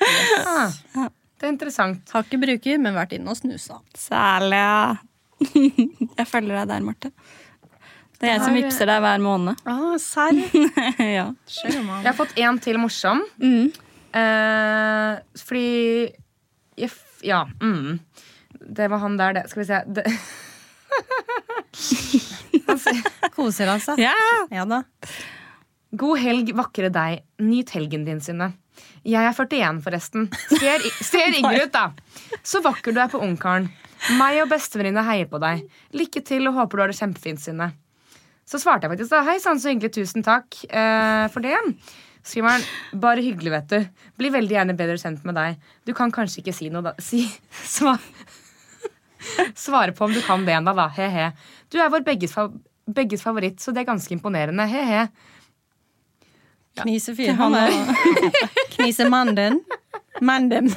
Yes. 0.08 0.78
Det 1.38 1.46
er 1.46 1.52
interessant. 1.52 2.10
Har 2.14 2.24
ikke 2.26 2.38
bruker, 2.42 2.78
men 2.82 2.96
vært 2.98 3.12
inne 3.18 3.30
og 3.34 3.38
snusa. 3.38 3.76
Særlig. 3.98 4.62
Jeg 5.54 6.26
følger 6.30 6.54
deg 6.62 6.70
der, 6.72 6.86
Marte. 6.86 7.12
Det 8.18 8.26
er 8.26 8.32
jeg 8.38 8.42
som 8.48 8.56
vippser 8.58 8.90
deg 8.90 9.02
hver 9.04 9.20
måned. 9.22 9.60
Ah, 9.70 9.94
serr? 10.02 10.40
ja. 10.98 11.28
Jeg 11.62 12.06
har 12.08 12.16
fått 12.18 12.34
en 12.42 12.58
til 12.64 12.80
morsom. 12.82 13.22
Mm. 13.38 13.68
Eh, 14.18 15.20
fordi 15.44 15.68
jeg, 16.82 16.90
f- 16.90 17.22
Ja. 17.28 17.44
Mm. 17.62 18.00
Det 18.68 18.88
var 18.92 19.00
han 19.04 19.16
der, 19.20 19.34
det. 19.38 19.44
Skal 19.52 19.62
vi 19.64 19.68
se. 19.70 19.80
Det. 19.88 20.04
Koser 23.38 23.68
han 23.72 23.82
seg? 23.84 24.00
ja. 24.02 24.14
Ja 24.52 24.66
da. 24.68 24.82
God 25.98 26.20
helg, 26.20 26.52
vakre 26.58 26.90
deg. 26.92 27.22
Nyt 27.40 27.72
helgen 27.78 28.04
din, 28.08 28.20
Synne. 28.22 28.52
Jeg 29.08 29.24
er 29.24 29.32
41, 29.34 29.80
forresten. 29.86 30.28
Ser, 30.52 30.84
ser 31.00 31.32
yngre 31.40 31.64
ut, 31.64 31.72
da. 31.74 31.86
Så 32.44 32.60
vakker 32.66 32.92
du 32.94 33.00
er 33.02 33.10
på 33.12 33.22
ungkaren. 33.24 33.70
Meg 34.20 34.42
og 34.44 34.50
bestevenninna 34.52 35.04
heier 35.08 35.28
på 35.32 35.40
deg. 35.42 35.64
Lykke 35.96 36.22
til 36.28 36.48
og 36.52 36.58
håper 36.60 36.78
du 36.78 36.82
har 36.84 36.90
det 36.92 37.00
kjempefint, 37.00 37.42
Synne. 37.42 37.68
Så 38.48 38.60
svarte 38.62 38.84
jeg 38.86 38.92
faktisk 38.94 39.12
da. 39.16 39.20
Hei 39.28 39.38
sann, 39.44 39.60
så 39.64 39.72
hyggelig. 39.72 39.92
Tusen 39.96 40.24
takk 40.28 40.48
eh, 40.68 41.26
for 41.34 41.40
det. 41.44 41.56
Skriver 42.28 42.50
han. 42.58 42.64
Bare 43.00 43.24
hyggelig, 43.24 43.52
vet 43.56 43.68
du. 43.72 43.80
Blir 44.20 44.32
veldig 44.36 44.56
gjerne 44.60 44.76
bedre 44.78 45.00
kjent 45.02 45.24
med 45.28 45.36
deg. 45.40 45.50
Du 45.88 45.92
kan 45.98 46.12
kanskje 46.16 46.40
ikke 46.44 46.56
si 46.56 46.68
noe, 46.72 46.84
da. 46.86 46.92
Si 47.04 47.20
svar. 47.78 48.00
Svare 49.68 49.96
på 49.96 50.06
om 50.08 50.14
du 50.14 50.22
kan 50.26 50.46
det 50.48 50.58
ennå, 50.58 50.74
da. 50.78 50.88
He-he. 50.98 51.32
Du 51.72 51.80
er 51.82 51.92
vår 51.94 52.06
begges, 52.08 52.36
fa 52.36 52.50
begges 52.88 53.24
favoritt, 53.24 53.60
så 53.60 53.74
det 53.76 53.84
er 53.84 53.90
ganske 53.90 54.14
imponerende. 54.16 54.68
He-he. 54.72 55.08
Ja. 56.78 56.84
Knise 56.86 57.16
er 57.18 57.36
Knise 58.76 59.10
manden. 59.10 59.62
Mannen 60.22 60.50
din. 60.50 60.76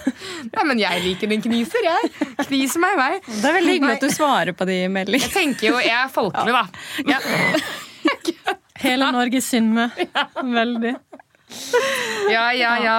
Ja, 0.53 0.65
men 0.69 0.79
jeg 0.81 1.03
liker 1.05 1.31
den 1.31 1.43
kniser, 1.45 1.85
jeg. 1.85 2.11
Kniser 2.47 2.83
meg 2.83 2.97
i 2.97 3.01
vei. 3.01 3.13
Det 3.27 3.49
er 3.49 3.57
veldig 3.57 3.77
hyggelig 3.77 3.97
at 3.97 4.05
du 4.05 4.13
svarer 4.13 4.57
på 4.57 4.67
de 4.69 4.77
meldingene. 4.93 5.25
Jeg 5.25 5.33
tenker 5.35 5.71
jo, 5.71 5.79
jeg 5.81 5.97
er 5.97 6.11
folkelig, 6.13 6.53
da. 6.57 6.65
Hele 8.81 9.11
Norge 9.13 9.43
synmer. 9.45 9.97
Veldig. 10.41 10.95
Ja, 12.31 12.51
ja, 12.55 12.77
ja. 12.83 12.97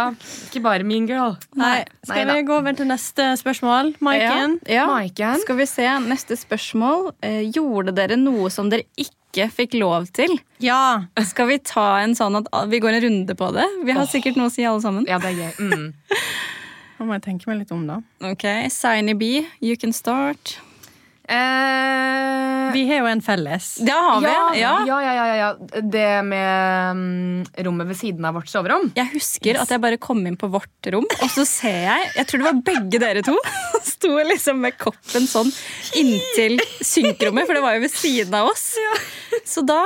Ikke 0.49 0.62
bare 0.66 0.84
mean 0.88 1.06
girl. 1.08 1.38
Nei, 1.56 1.86
Skal 2.04 2.26
Neida. 2.26 2.36
vi 2.36 2.45
gå 2.49 2.58
over 2.58 2.76
til 2.76 2.89
neste 2.89 3.30
spørsmål? 3.39 3.93
Maiken? 4.04 4.58
Ja. 4.68 4.88
ja. 5.18 5.34
Skal 5.39 5.60
vi 5.62 5.68
se, 5.70 5.88
neste 6.04 6.36
spørsmål. 6.39 7.12
Eh, 7.24 7.45
gjorde 7.56 7.93
dere 7.95 8.18
noe 8.20 8.52
som 8.52 8.72
dere 8.72 8.84
ikke 8.99 9.47
fikk 9.54 9.78
lov 9.80 10.10
til? 10.16 10.36
Ja. 10.64 11.08
Skal 11.30 11.47
vi 11.54 11.60
ta 11.64 12.02
en 12.02 12.18
sånn 12.18 12.41
at 12.41 12.49
vi 12.72 12.82
går 12.84 12.97
en 12.97 13.06
runde 13.08 13.38
på 13.39 13.52
det? 13.56 13.68
Vi 13.88 13.95
har 13.95 14.10
sikkert 14.12 14.39
noe 14.39 14.52
å 14.52 14.54
si 14.54 14.68
alle 14.68 14.84
sammen. 14.84 15.08
Ja, 15.08 15.22
det 15.24 15.32
er 15.32 15.39
gøy. 15.39 15.72
Mm. 15.72 15.93
Nå 16.99 17.08
må 17.08 17.16
jeg 17.18 17.26
tenke 17.30 17.47
meg 17.49 17.64
litt 17.64 17.72
om, 17.74 17.88
da. 17.88 18.02
Ok, 18.28 18.43
Signy 18.70 19.16
B, 19.18 19.32
you 19.64 19.80
can 19.80 19.95
start. 19.95 20.60
Eh, 21.30 22.72
Vi 22.74 22.84
har 22.88 23.01
jo 23.03 23.07
en 23.11 23.22
felles. 23.22 23.76
Det 23.84 23.91
har 23.93 24.22
vi. 24.22 24.28
ja, 24.28 24.53
Ja. 24.55 24.74
ja, 24.88 24.97
ja, 25.03 25.13
ja, 25.13 25.36
ja. 25.36 25.82
Det 25.82 26.24
med 26.26 26.91
um, 26.95 27.43
rommet 27.65 27.88
ved 27.91 27.97
siden 27.99 28.26
av 28.26 28.36
vårt 28.39 28.49
soverom. 28.51 28.91
Jeg 28.95 29.09
husker 29.13 29.59
at 29.61 29.69
jeg 29.72 29.82
bare 29.84 29.97
kom 30.01 30.24
inn 30.28 30.38
på 30.39 30.49
vårt 30.51 30.91
rom, 30.93 31.05
og 31.22 31.30
så 31.34 31.45
ser 31.47 31.78
jeg 31.88 32.11
Jeg 32.17 32.28
tror 32.28 32.43
det 32.43 32.47
var 32.49 32.61
begge 32.72 32.99
dere 33.03 33.24
to. 33.28 33.36
Sto 33.91 34.15
liksom 34.28 34.61
med 34.63 34.78
koppen 34.82 35.28
sånn 35.30 35.51
inntil 35.99 36.59
synkrommet, 36.82 37.45
for 37.47 37.57
det 37.59 37.63
var 37.65 37.78
jo 37.78 37.86
ved 37.86 37.93
siden 37.93 38.34
av 38.41 38.51
oss. 38.53 38.72
Så 39.47 39.63
da, 39.67 39.79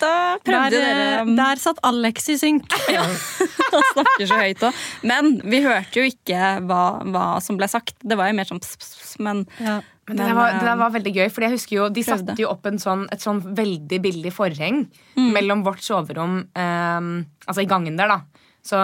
da 0.00 0.12
prøvde 0.44 0.70
Der, 0.70 0.84
dere 0.84 1.20
eh, 1.22 1.30
der 1.38 1.60
satt 1.62 1.80
Alex 1.86 2.28
i 2.32 2.38
synk. 2.40 2.72
Han 2.88 3.84
snakker 3.92 4.26
så 4.30 4.38
høyt 4.40 4.64
òg. 4.68 4.82
Men 5.08 5.36
vi 5.44 5.60
hørte 5.64 6.00
jo 6.00 6.08
ikke 6.08 6.42
hva, 6.68 6.82
hva 7.04 7.26
som 7.44 7.58
ble 7.60 7.68
sagt. 7.70 7.96
Det 8.02 8.16
var 8.18 8.30
jo 8.30 8.38
mer 8.38 8.48
sånn 8.48 8.62
pss, 8.62 8.76
pss, 8.80 8.98
pss, 9.02 9.14
men 9.24 9.44
Ja. 9.62 9.80
Men 10.08 10.16
det, 10.16 10.24
der 10.24 10.36
var, 10.38 10.54
det 10.56 10.64
der 10.64 10.76
var 10.80 10.92
veldig 10.94 11.10
gøy, 11.12 11.26
for 11.28 11.44
jeg 11.44 11.52
husker 11.52 11.74
jo 11.76 11.86
De 11.92 12.00
prøvde. 12.00 12.30
satte 12.32 12.40
jo 12.40 12.48
opp 12.48 12.64
en 12.70 12.78
sånn, 12.80 13.02
et 13.12 13.20
sånn 13.20 13.42
veldig 13.44 13.98
billig 14.00 14.30
forheng 14.32 14.86
mellom 15.20 15.60
vårt 15.66 15.82
soverom 15.84 16.38
eh, 16.56 17.08
Altså 17.44 17.60
i 17.60 17.68
gangen 17.68 17.98
der, 18.00 18.08
da. 18.14 18.46
Så 18.64 18.78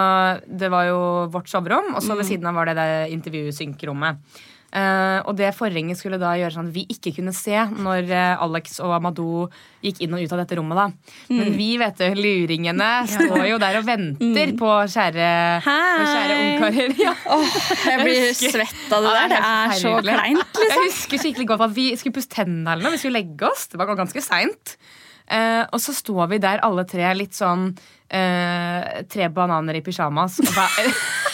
det 0.44 0.68
var 0.72 0.84
jo 0.90 0.98
vårt 1.32 1.48
soverom, 1.48 1.94
og 1.96 2.04
så 2.04 2.12
ved 2.18 2.28
siden 2.28 2.46
av 2.50 2.58
var 2.60 2.68
det 2.68 2.76
det 2.76 2.90
intervjusynkrommet. 3.16 4.20
Eh, 4.74 5.20
og 5.30 5.36
det 5.38 5.52
forhenget 5.54 5.94
skulle 6.00 6.18
da 6.18 6.32
gjøre 6.34 6.50
sånn 6.56 6.66
at 6.72 6.74
vi 6.74 6.82
ikke 6.90 7.12
kunne 7.14 7.30
se 7.36 7.54
når 7.78 8.08
uh, 8.10 8.42
Alex 8.42 8.80
og 8.82 8.90
Amadou 8.96 9.44
gikk 9.86 10.00
inn 10.02 10.16
og 10.16 10.24
ut 10.24 10.32
av 10.34 10.40
dette 10.40 10.56
rommet. 10.58 10.80
da. 10.80 11.14
Men 11.30 11.52
vi, 11.54 11.68
vet 11.78 12.00
du, 12.02 12.08
luringene, 12.18 12.88
står 13.12 13.44
jo 13.52 13.60
der 13.62 13.78
og 13.78 13.86
venter 13.86 14.54
på 14.58 14.72
kjære, 14.90 15.28
Hei. 15.62 16.08
kjære 16.10 16.40
ungkarer. 16.40 16.96
Ja. 17.04 17.14
Jeg 17.84 18.02
blir 18.02 18.20
husker- 18.32 18.56
svett 18.58 18.92
av 18.98 19.06
det 19.06 19.14
der. 19.14 19.28
Det 19.36 19.38
er 19.44 19.76
så 19.78 19.94
kleint. 20.02 20.42
kleint. 20.42 20.62
Jeg 20.66 20.82
husker 20.88 21.22
skikkelig 21.22 21.46
godt 21.52 21.66
at 21.68 21.76
vi 21.78 21.86
skulle 22.00 22.16
pusse 22.18 22.32
tennene 22.34 22.74
eller 22.74 22.88
noe. 22.88 22.96
Vi 22.96 23.02
skulle 23.04 23.20
legge 23.22 23.46
oss. 23.46 23.68
Det 23.70 23.78
var 23.78 23.94
ganske 23.94 24.24
seint. 24.26 24.74
Uh, 25.30 25.62
og 25.70 25.78
så 25.80 25.94
står 25.96 26.26
vi 26.34 26.42
der 26.42 26.58
alle 26.66 26.82
tre 26.90 27.14
litt 27.14 27.38
sånn 27.38 27.70
Tre 28.14 29.26
bananer 29.34 29.74
i 29.74 29.80
pysjamas. 29.82 30.36
Og, 30.44 30.50
ba- 30.54 30.68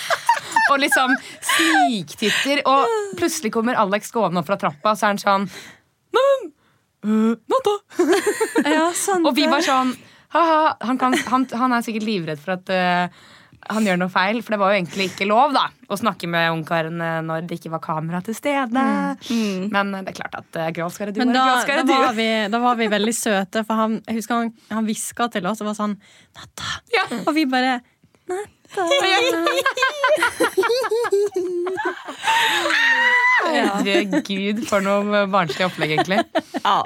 og 0.71 0.81
liksom 0.83 1.17
sniktitter. 1.53 2.63
Og 2.71 3.17
plutselig 3.19 3.53
kommer 3.55 3.79
Alex 3.81 4.15
gående 4.15 4.43
opp 4.43 4.51
fra 4.51 4.59
trappa, 4.61 4.95
og 4.95 5.01
så 5.01 5.09
er 5.09 5.15
han 5.15 5.23
sånn 5.23 5.51
Neimen, 6.11 6.49
uh, 7.07 7.35
natta. 7.51 7.77
Ja, 8.67 8.89
sant 8.99 9.29
Og 9.29 9.37
vi 9.37 9.47
var 9.51 9.63
sånn 9.65 9.93
ha-ha. 10.35 10.75
Han, 10.87 10.99
kan, 10.99 11.15
han, 11.31 11.47
han 11.59 11.75
er 11.75 11.85
sikkert 11.87 12.07
livredd 12.07 12.41
for 12.43 12.57
at 12.57 12.71
uh, 12.71 13.23
han 13.69 13.87
gjør 13.87 13.99
noe 14.01 14.13
feil, 14.13 14.41
for 14.43 14.55
det 14.55 14.61
var 14.61 14.73
jo 14.73 14.79
egentlig 14.81 15.07
ikke 15.11 15.27
lov 15.29 15.53
da 15.55 15.67
å 15.91 15.99
snakke 15.99 16.29
med 16.31 16.49
ungkaren 16.55 17.01
eh, 17.05 17.19
når 17.27 17.45
det 17.49 17.59
ikke 17.59 17.73
var 17.75 17.83
kamera 17.85 18.23
til 18.25 18.37
stede. 18.37 18.71
Men 18.73 19.93
eh, 19.95 20.05
det 20.07 20.15
er 20.15 20.17
klart 20.17 20.39
at 20.41 20.59
uh, 20.59 20.69
girls 20.75 20.97
gotta 20.99 21.15
do 21.15 21.23
Men 21.23 21.35
da, 21.37 21.45
da, 21.67 21.99
var 22.07 22.17
vi, 22.17 22.29
da 22.53 22.63
var 22.63 22.79
vi 22.81 22.89
veldig 22.93 23.15
søte, 23.17 23.65
for 23.69 23.83
han, 23.83 23.99
jeg 24.07 24.21
husker 24.21 24.49
han, 24.49 24.87
hviska 24.89 25.29
til 25.37 25.51
oss 25.51 25.61
og 25.63 25.71
var 25.71 25.79
sånn 25.79 25.99
Natta! 26.39 26.79
Ja. 26.95 27.05
Og 27.25 27.35
vi 27.37 27.45
bare 27.51 27.81
Herregud, 33.51 34.65
for 34.69 34.85
noe 34.85 35.25
barnslig 35.31 35.67
opplegg, 35.67 35.97
egentlig. 35.99 36.21
Ja. 36.61 36.81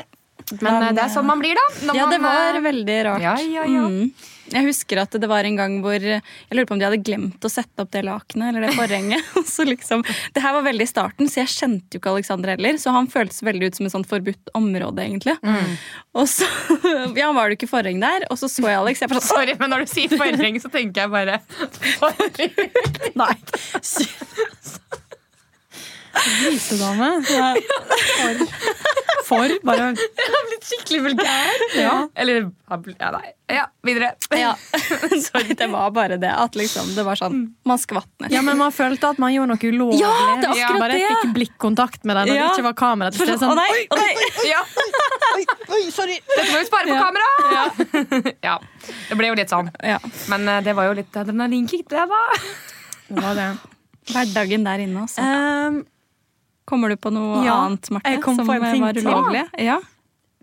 Men 0.61 0.79
Men 0.81 0.97
det 0.97 1.03
er 1.07 1.13
sånn 1.13 1.27
man 1.27 1.41
blir, 1.41 1.57
da. 1.57 1.67
når 1.89 1.99
ja, 1.99 2.07
det 2.13 2.21
var 2.23 2.59
eh, 2.59 2.63
veldig 2.65 2.97
rart. 3.09 3.23
Ja, 3.25 3.35
ja, 3.41 3.65
ja. 3.65 3.85
Mm. 3.89 4.13
Jeg 4.53 4.67
husker 4.67 5.01
at 5.01 5.15
det 5.21 5.29
var 5.31 5.47
en 5.47 5.57
gang 5.57 5.79
hvor 5.85 5.97
Jeg 6.03 6.21
lurer 6.53 6.67
på 6.69 6.77
om 6.77 6.81
de 6.81 6.87
hadde 6.87 7.03
glemt 7.05 7.45
å 7.45 7.51
sette 7.53 7.85
opp 7.85 7.93
det 7.95 8.05
lakenet 8.07 8.51
eller 8.51 8.67
det 8.67 8.75
forhenget. 8.77 9.31
Så 9.55 9.65
liksom, 9.69 10.05
det 10.35 10.43
her 10.45 10.57
var 10.57 10.67
veldig 10.67 10.85
i 10.85 10.91
starten, 10.91 11.29
så 11.31 11.43
jeg 11.43 11.53
kjente 11.55 11.97
jo 11.97 12.01
ikke 12.03 12.13
Alexander 12.15 12.55
heller. 12.55 12.79
Så 12.81 12.93
han 12.95 13.09
føltes 13.11 13.43
veldig 13.47 13.71
ut 13.71 13.79
som 13.79 13.89
et 13.89 13.95
sånt 13.95 14.09
forbudt 14.11 14.53
område, 14.59 15.05
egentlig. 15.05 15.37
Og 16.15 16.29
så 16.31 16.49
ja, 17.21 17.31
var 17.35 17.49
det 17.49 17.55
jo 17.55 17.61
ikke 17.63 17.71
forheng 17.71 18.03
der, 18.03 18.27
og 18.31 18.41
så 18.41 18.51
så 18.51 18.67
jeg 18.67 18.81
Alex. 18.81 19.05
Jeg 19.05 19.13
bare 19.13 19.25
Sorry, 19.25 19.55
men 19.61 19.73
når 19.73 19.85
du 19.85 19.95
sier 19.95 20.17
forheng, 20.19 20.59
så 20.63 20.71
tenker 20.73 21.05
jeg 21.05 21.15
bare 21.15 21.41
Nei. 23.21 23.35
Grisedame. 26.15 27.11
For. 27.27 28.47
For. 29.25 29.49
Bare 29.65 29.87
Jeg 29.97 30.29
har 30.35 30.43
blitt 30.51 30.67
skikkelig 30.69 30.99
vulgær. 31.07 31.63
Ja. 31.79 31.95
Eller 32.21 32.43
ja, 32.45 33.11
nei. 33.15 33.31
Ja, 33.55 33.65
videre. 33.85 34.11
ja. 34.37 34.51
Sorry, 35.27 35.55
det 35.57 35.69
var 35.73 35.91
bare 35.97 36.19
det. 36.21 36.31
At 36.33 36.57
liksom, 36.59 36.91
det 36.97 37.05
var 37.07 37.17
sånn 37.21 37.55
Man 37.69 37.81
skvatt 37.81 38.09
nesten. 38.21 38.35
Ja, 38.37 38.43
men 38.45 38.59
man 38.61 38.73
følte 38.75 39.11
at 39.15 39.21
man 39.23 39.33
gjorde 39.35 39.55
noe 39.55 39.71
ulovlig. 39.73 40.01
Ja, 40.03 40.13
det 40.41 40.49
er 40.49 40.53
akkurat 40.53 40.83
bare 40.85 40.99
det. 41.01 41.09
fikk 41.23 41.35
blikkontakt 41.39 42.05
med 42.09 42.17
deg 42.21 42.31
når 42.33 42.37
Ja. 42.37 42.45
det 42.49 42.59
ikke 42.59 42.67
var 42.69 42.77
kamera 42.83 43.11
til 43.15 43.25
stede. 43.25 43.39
Å 43.39 43.45
Sånn, 43.45 43.57
nei, 43.57 43.87
å 43.89 44.01
nei. 44.01 44.13
Ja. 44.51 44.63
Dette 45.35 46.51
må 46.53 46.59
vi 46.61 46.67
spare 46.69 46.87
på 46.89 46.95
Ja. 46.95 47.03
kamera! 47.05 48.33
Ja. 48.49 48.59
Det 49.09 49.17
ble 49.19 49.29
jo 49.33 49.37
litt 49.39 49.51
sånn. 49.53 49.71
Ja. 49.85 49.99
Men 50.33 50.49
eh, 50.49 50.61
det 50.65 50.75
var 50.77 50.89
jo 50.91 50.97
litt 51.01 51.17
adrenalinkick, 51.17 51.89
det, 51.91 52.05
da. 52.11 52.23
det 53.09 53.25
var 53.25 53.35
det. 53.41 53.49
Hverdagen 54.13 54.65
der 54.69 54.83
inne, 54.85 55.05
altså. 55.07 55.25
Ehm, 55.25 55.83
Kommer 56.69 56.93
du 56.93 56.97
på 56.97 57.13
noe 57.13 57.43
Ja, 57.45 57.59
annet, 57.67 57.91
Marte, 57.93 58.15
jeg 58.15 58.23
kom 58.25 58.39
som 58.39 58.49
på 58.49 58.57
en 58.57 58.65
ting 58.71 58.85
var 58.85 58.97
ulovlig? 58.97 59.45
Ja. 59.61 59.79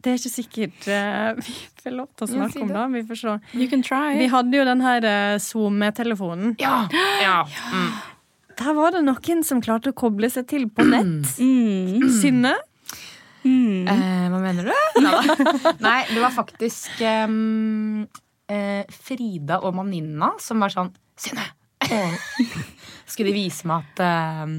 det 0.01 0.11
er 0.11 0.19
ikke 0.19 0.34
sikkert 0.34 0.88
eh, 0.89 1.28
vi 1.41 1.57
får 1.82 1.95
lov 1.97 2.09
til 2.13 2.28
å 2.28 2.32
snakke 2.36 2.63
om 2.65 2.74
det. 2.76 2.86
Vi 2.95 3.03
får 3.09 3.22
se. 3.22 3.36
You 3.57 3.67
can 3.72 3.86
try. 3.86 4.15
Vi 4.19 4.30
hadde 4.32 4.57
jo 4.57 4.65
den 4.67 4.82
her 4.86 5.07
eh, 5.09 5.36
Zoom-telefonen. 5.41 6.55
Ja. 6.61 6.84
ja. 7.24 7.38
Mm. 7.74 7.93
Der 8.61 8.76
var 8.78 8.93
det 8.93 9.01
noen 9.05 9.45
som 9.47 9.61
klarte 9.63 9.93
å 9.93 9.97
koble 9.97 10.30
seg 10.30 10.45
til 10.51 10.67
på 10.69 10.86
nett. 10.86 11.32
Mm. 11.41 12.09
Synne. 12.22 12.57
Mm. 13.41 13.88
Eh, 13.89 14.28
hva 14.30 14.41
mener 14.41 14.69
du? 14.69 14.74
Nei, 15.01 16.01
det 16.13 16.19
var 16.22 16.34
faktisk 16.36 17.01
um, 17.26 18.03
eh, 18.51 18.84
Frida 18.93 19.61
og 19.65 19.74
Maninna 19.80 20.36
som 20.41 20.61
var 20.61 20.74
sånn 20.74 20.93
Synne! 21.22 21.43
Skulle 23.11 23.33
de 23.33 23.35
vise 23.35 23.67
meg 23.67 23.83
at 23.83 23.99
uh, 23.99 24.51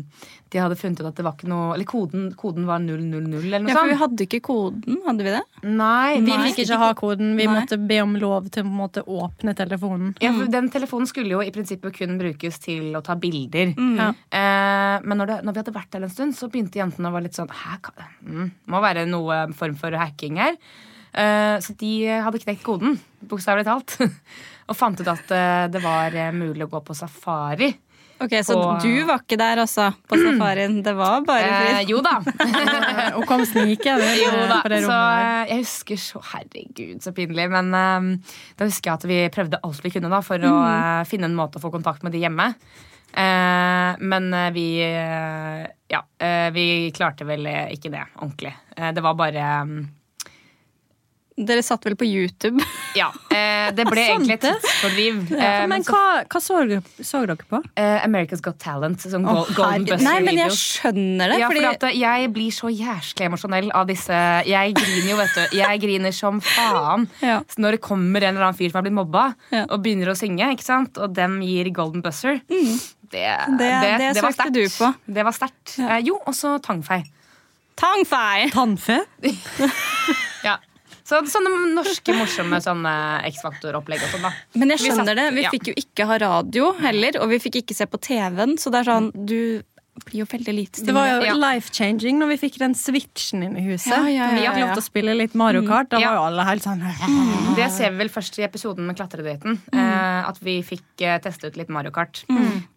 de 0.53 0.61
hadde 0.61 0.76
funnet 0.76 0.99
ut 1.01 1.07
at 1.09 1.16
det 1.16 1.24
var 1.24 1.33
ikke 1.39 1.49
noe 1.49 1.70
Eller 1.72 1.87
koden, 1.89 2.26
koden 2.37 2.66
var 2.68 2.83
000 2.85 2.99
eller 3.09 3.62
noe 3.64 3.70
Ja, 3.72 3.76
for 3.78 3.89
vi 3.89 3.97
hadde 4.03 4.26
ikke 4.26 4.41
koden, 4.45 4.99
hadde 5.07 5.24
vi 5.24 5.33
det? 5.33 5.41
Nei, 5.64 6.18
Vi 6.20 6.26
nei. 6.35 6.51
fikk 6.51 6.66
ikke 6.66 6.78
ha 6.83 6.91
koden. 6.99 7.30
Vi 7.39 7.47
Nei. 7.49 7.55
måtte 7.57 7.78
be 7.80 7.99
om 8.05 8.12
lov 8.20 8.51
til 8.53 8.66
å 8.66 8.68
måte 8.68 9.05
åpne 9.09 9.55
telefonen. 9.57 10.12
Ja, 10.20 10.35
for 10.37 10.53
Den 10.53 10.68
telefonen 10.74 11.09
skulle 11.09 11.33
jo 11.33 11.41
i 11.41 11.49
prinsippet 11.55 11.97
kun 11.97 12.18
brukes 12.20 12.61
til 12.61 12.93
å 12.99 13.01
ta 13.07 13.16
bilder. 13.16 13.72
Ja. 13.78 14.11
Uh, 14.12 14.97
men 15.09 15.22
når, 15.22 15.33
det, 15.33 15.41
når 15.49 15.57
vi 15.57 15.62
hadde 15.64 15.76
vært 15.78 15.93
der 15.97 16.05
en 16.05 16.12
stund, 16.12 16.37
så 16.37 16.51
begynte 16.53 16.83
jentene 16.83 17.09
å 17.09 17.16
være 17.16 17.30
litt 17.30 17.39
sånn 17.41 17.49
Hæ, 17.62 17.78
hva- 17.89 18.09
mm, 18.26 18.51
må 18.74 18.83
være 18.85 19.07
noe 19.09 19.47
form 19.57 19.78
for 19.80 19.97
hacking 19.97 20.37
her. 20.43 20.59
Uh, 21.12 21.57
så 21.64 21.72
de 21.80 21.95
hadde 22.24 22.41
knekt 22.45 22.62
koden, 22.68 22.99
bokstavelig 23.33 23.64
talt. 23.68 23.97
og 24.73 24.79
fant 24.81 25.01
ut 25.05 25.09
at 25.12 25.33
eh, 25.37 25.64
det 25.73 25.81
var 25.85 26.14
eh, 26.16 26.33
mulig 26.35 26.64
å 26.66 26.70
gå 26.73 26.81
på 26.89 26.97
safari. 26.97 27.70
Ok, 28.23 28.37
Så 28.47 28.55
på... 28.55 28.66
du 28.85 29.01
var 29.09 29.18
ikke 29.25 29.35
der 29.41 29.59
også, 29.64 29.89
på 30.07 30.14
safarien? 30.20 30.77
Det 30.87 30.93
var 30.95 31.25
bare 31.27 31.49
Eh, 31.73 31.81
jo 31.89 31.99
da. 32.07 32.12
Og 33.18 33.25
kom 33.27 33.43
snikende 33.49 34.12
jo 34.14 34.29
da. 34.47 34.61
på 34.62 34.70
det 34.70 34.79
Så 34.85 34.93
rommet. 34.93 35.18
der. 35.18 35.25
eh, 35.41 35.51
jeg 35.51 35.64
husker 35.64 35.99
så 35.99 36.23
Herregud, 36.29 37.01
så 37.03 37.12
pinlig. 37.16 37.49
Men 37.51 37.73
um, 37.75 38.12
da 38.61 38.68
husker 38.68 38.93
jeg 38.93 39.01
at 39.01 39.07
vi 39.11 39.18
prøvde 39.35 39.59
alt 39.66 39.83
vi 39.83 39.91
kunne 39.97 40.12
da 40.12 40.20
for 40.23 40.39
å 40.47 40.53
uh, 40.55 41.03
finne 41.11 41.27
en 41.31 41.35
måte 41.39 41.59
å 41.59 41.64
få 41.64 41.73
kontakt 41.75 42.07
med 42.07 42.14
de 42.14 42.23
hjemme. 42.23 42.47
Uh, 43.12 43.99
men 44.01 44.31
uh, 44.33 44.47
vi 44.55 44.68
Ja, 45.93 46.01
vi 46.55 46.66
klarte 46.97 47.27
vel 47.29 47.45
ikke 47.75 47.91
det 47.93 48.07
ordentlig. 48.23 48.55
Det 48.97 49.03
var 49.05 49.18
bare 49.18 49.43
mm, 49.66 49.83
Dere 51.47 51.62
satt 51.62 51.84
vel 51.84 51.97
på 51.97 52.05
YouTube? 52.09 52.61
Ja. 52.93 53.07
Eh, 53.32 53.70
det 53.72 53.86
ble 53.88 54.03
egentlig 54.05 54.34
et 54.34 54.43
tidsfordriv. 54.45 55.20
Ja, 55.32 55.62
Eh, 55.62 55.66
men 55.66 55.80
så, 55.82 55.95
hva, 55.97 56.24
hva 56.28 56.40
så, 56.45 56.59
så 57.01 57.22
dere 57.24 57.38
på? 57.49 57.62
eh, 57.80 58.03
America's 58.05 58.43
Got 58.45 58.59
Talent. 58.61 59.01
Sånn 59.01 59.24
oh, 59.24 59.47
Golden 59.57 59.86
herregud. 59.86 59.95
Buzzer 59.95 60.05
Nei, 60.05 60.18
men 60.26 60.36
jeg 60.43 60.53
skjønner 60.59 61.32
det. 61.32 61.38
Ja, 61.40 61.49
fordi, 61.49 61.62
fordi 61.62 61.88
at 61.88 61.97
jeg 62.03 62.28
blir 62.36 62.51
så 62.53 62.68
jæsklig 62.68 63.30
emosjonell 63.30 63.70
av 63.72 63.88
disse 63.88 64.12
Jeg 64.45 64.74
griner 64.76 65.09
jo, 65.09 65.16
vet 65.22 65.32
du. 65.38 65.57
Jeg 65.57 65.80
griner 65.86 66.12
som 66.12 66.43
faen. 66.45 67.09
Ja. 67.24 67.38
Når 67.57 67.78
det 67.78 67.80
kommer 67.88 68.20
en 68.28 68.34
eller 68.36 68.51
annen 68.51 68.59
fyr 68.61 68.68
som 68.74 68.82
har 68.82 68.84
blitt 68.90 68.99
mobba, 69.01 69.24
Ja. 69.55 69.64
og 69.72 69.80
begynner 69.86 70.12
å 70.12 70.18
synge, 70.18 70.51
ikke 70.53 70.66
sant? 70.68 71.01
og 71.01 71.16
dem 71.16 71.40
gir 71.40 71.72
golden 71.72 72.05
buzzer 72.05 72.43
Det, 72.45 73.24
Mm. 73.49 73.57
Det- 73.59 74.14
det 74.16 74.22
var 74.22 74.32
sterkt. 74.36 74.53
du 74.53 74.68
på. 74.68 74.93
Det 75.09 75.24
var 75.24 75.32
sterkt. 75.32 75.78
Ja. 75.78 75.97
Eh, 75.97 76.05
jo, 76.12 76.20
og 76.26 76.34
så 76.36 76.59
tangfei. 76.61 77.01
Tangfei! 77.76 78.51
Tannfe? 78.53 79.01
Så 81.05 81.19
sånne 81.27 81.75
norske 81.75 82.15
morsomme 82.15 82.61
sånne 82.63 82.93
X-Faktor-opplegg 83.33 84.03
og 84.07 84.13
sånn, 84.15 84.23
da. 84.29 84.33
Men 84.55 84.69
jeg 84.71 84.79
Vi 84.79 84.89
skjønner 84.91 85.05
satt- 85.13 85.17
det. 85.17 85.35
Vi 85.35 85.43
ja. 85.43 85.51
fikk 85.51 85.67
jo 85.73 85.75
ikke 85.75 86.07
ha 86.07 86.19
radio 86.19 86.73
heller, 86.79 87.21
og 87.21 87.29
vi 87.31 87.39
fikk 87.43 87.63
ikke 87.63 87.75
se 87.75 87.87
på 87.87 88.01
TV-en, 88.01 88.57
så 88.57 88.71
det 88.71 88.81
er 88.87 88.91
sånn 88.93 89.11
Du 89.27 89.63
blir 90.07 90.23
jo 90.23 90.25
veldig 90.25 90.55
lite 90.57 90.87
Det 90.87 90.95
var 90.95 91.07
jo 91.07 91.21
Ja. 91.27 91.35
life-changing 91.37 92.17
når 92.17 92.29
vi 92.29 92.37
fikk 92.49 92.57
den 92.59 92.73
switchen 92.75 93.43
inn 93.45 93.57
i 93.59 93.61
huset. 93.61 93.93
Ja, 93.93 94.07
ja, 94.09 94.29
Vi 94.33 94.43
ja, 94.45 94.53
fikk 94.55 94.61
lov 94.65 94.75
til 94.79 94.83
å 94.83 94.87
spille 94.91 95.15
litt 95.19 95.35
Mario 95.35 95.67
Kart. 95.69 95.91
Da 95.91 95.99
Ja. 96.01 96.09
var 96.09 96.17
jo 96.17 96.23
alle 96.33 96.45
helt 96.49 96.63
sånn 96.63 96.81
Det 97.57 97.71
ser 97.71 97.91
vi 97.91 97.97
vel 97.99 98.09
først 98.09 98.39
i 98.39 98.43
episoden 98.49 98.87
med 98.87 98.97
klatredaten. 98.97 99.59
Eh, 99.71 100.29
at 100.29 100.39
vi 100.41 100.63
fikk 100.63 100.81
eh, 101.03 101.19
teste 101.19 101.45
ut 101.49 101.57
litt 101.59 101.69
Mario 101.69 101.91
Kart. 101.91 102.25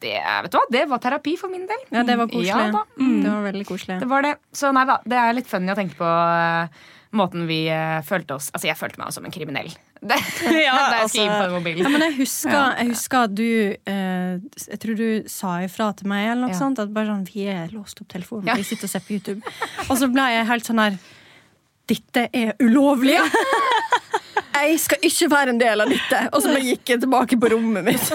Det, 0.01 0.19
vet 0.43 0.51
du 0.51 0.57
hva, 0.57 0.65
det 0.69 0.89
var 0.89 0.99
terapi 0.99 1.37
for 1.37 1.47
min 1.47 1.65
del. 1.65 1.77
Ja, 1.89 2.03
det 2.03 2.17
var 2.17 2.27
koselig. 2.27 2.47
Ja, 2.47 2.71
da. 2.71 2.83
Det 2.97 3.31
var 3.31 3.43
veldig 3.51 3.65
koselig. 3.65 3.99
Det 4.01 4.07
var 4.09 4.21
det. 4.21 4.35
Så 4.53 4.73
nei 4.73 4.83
da, 4.85 4.97
det 5.05 5.13
er 5.17 5.33
litt 5.33 5.47
funny 5.47 5.71
å 5.71 5.75
tenke 5.75 5.95
på 5.95 6.03
eh, 6.03 6.67
måten 7.17 7.47
vi 7.49 7.65
eh, 7.71 7.99
følte 8.05 8.35
oss 8.37 8.51
Altså, 8.53 8.67
jeg 8.69 8.77
følte 8.79 8.99
meg 9.01 9.13
som 9.15 9.25
en 9.27 9.33
kriminell. 9.33 9.71
Det, 10.05 10.17
Ja, 10.65 10.75
da 10.75 10.99
jeg 10.99 11.05
altså- 11.07 11.25
på. 11.25 11.73
Ja, 11.79 11.89
men 11.89 12.01
jeg 12.05 12.15
husker, 12.19 12.57
jeg 12.77 12.87
husker 12.91 13.23
at 13.25 13.35
du 13.35 13.45
eh, 13.73 14.37
Jeg 14.67 14.79
tror 14.83 14.99
du 14.99 15.07
sa 15.31 15.55
ifra 15.65 15.89
til 15.97 16.07
meg 16.11 16.27
eller 16.29 16.45
noe 16.45 16.53
Ja. 16.53 16.59
sånt. 16.59 16.79
At 16.83 16.93
bare 16.93 17.09
sånn, 17.13 17.25
vi 17.31 17.47
er 17.49 17.71
låst 17.73 18.01
opp 18.03 18.09
telefonen, 18.13 18.47
Ja. 18.51 18.55
vi 18.59 18.67
sitter 18.67 18.85
og 18.89 18.93
ser 18.93 19.05
på 19.07 19.15
YouTube. 19.17 19.41
Og 19.89 19.97
så 19.97 20.11
ble 20.13 20.27
jeg 20.35 20.45
helt 20.51 20.67
sånn 20.71 20.83
her 20.83 20.97
Dette 21.87 22.29
er 22.33 22.55
ulovlig! 22.65 23.19
Jeg 24.55 24.79
skal 24.79 25.03
ikke 25.03 25.27
være 25.29 25.51
en 25.53 25.59
del 25.59 25.83
av 25.83 25.89
dette! 25.91 26.19
Og 26.33 26.41
så 26.41 26.49
bare 26.53 26.63
gikk 26.65 26.89
jeg 26.93 27.01
tilbake 27.03 27.37
på 27.37 27.49
rommet 27.51 27.83
mitt. 27.85 28.07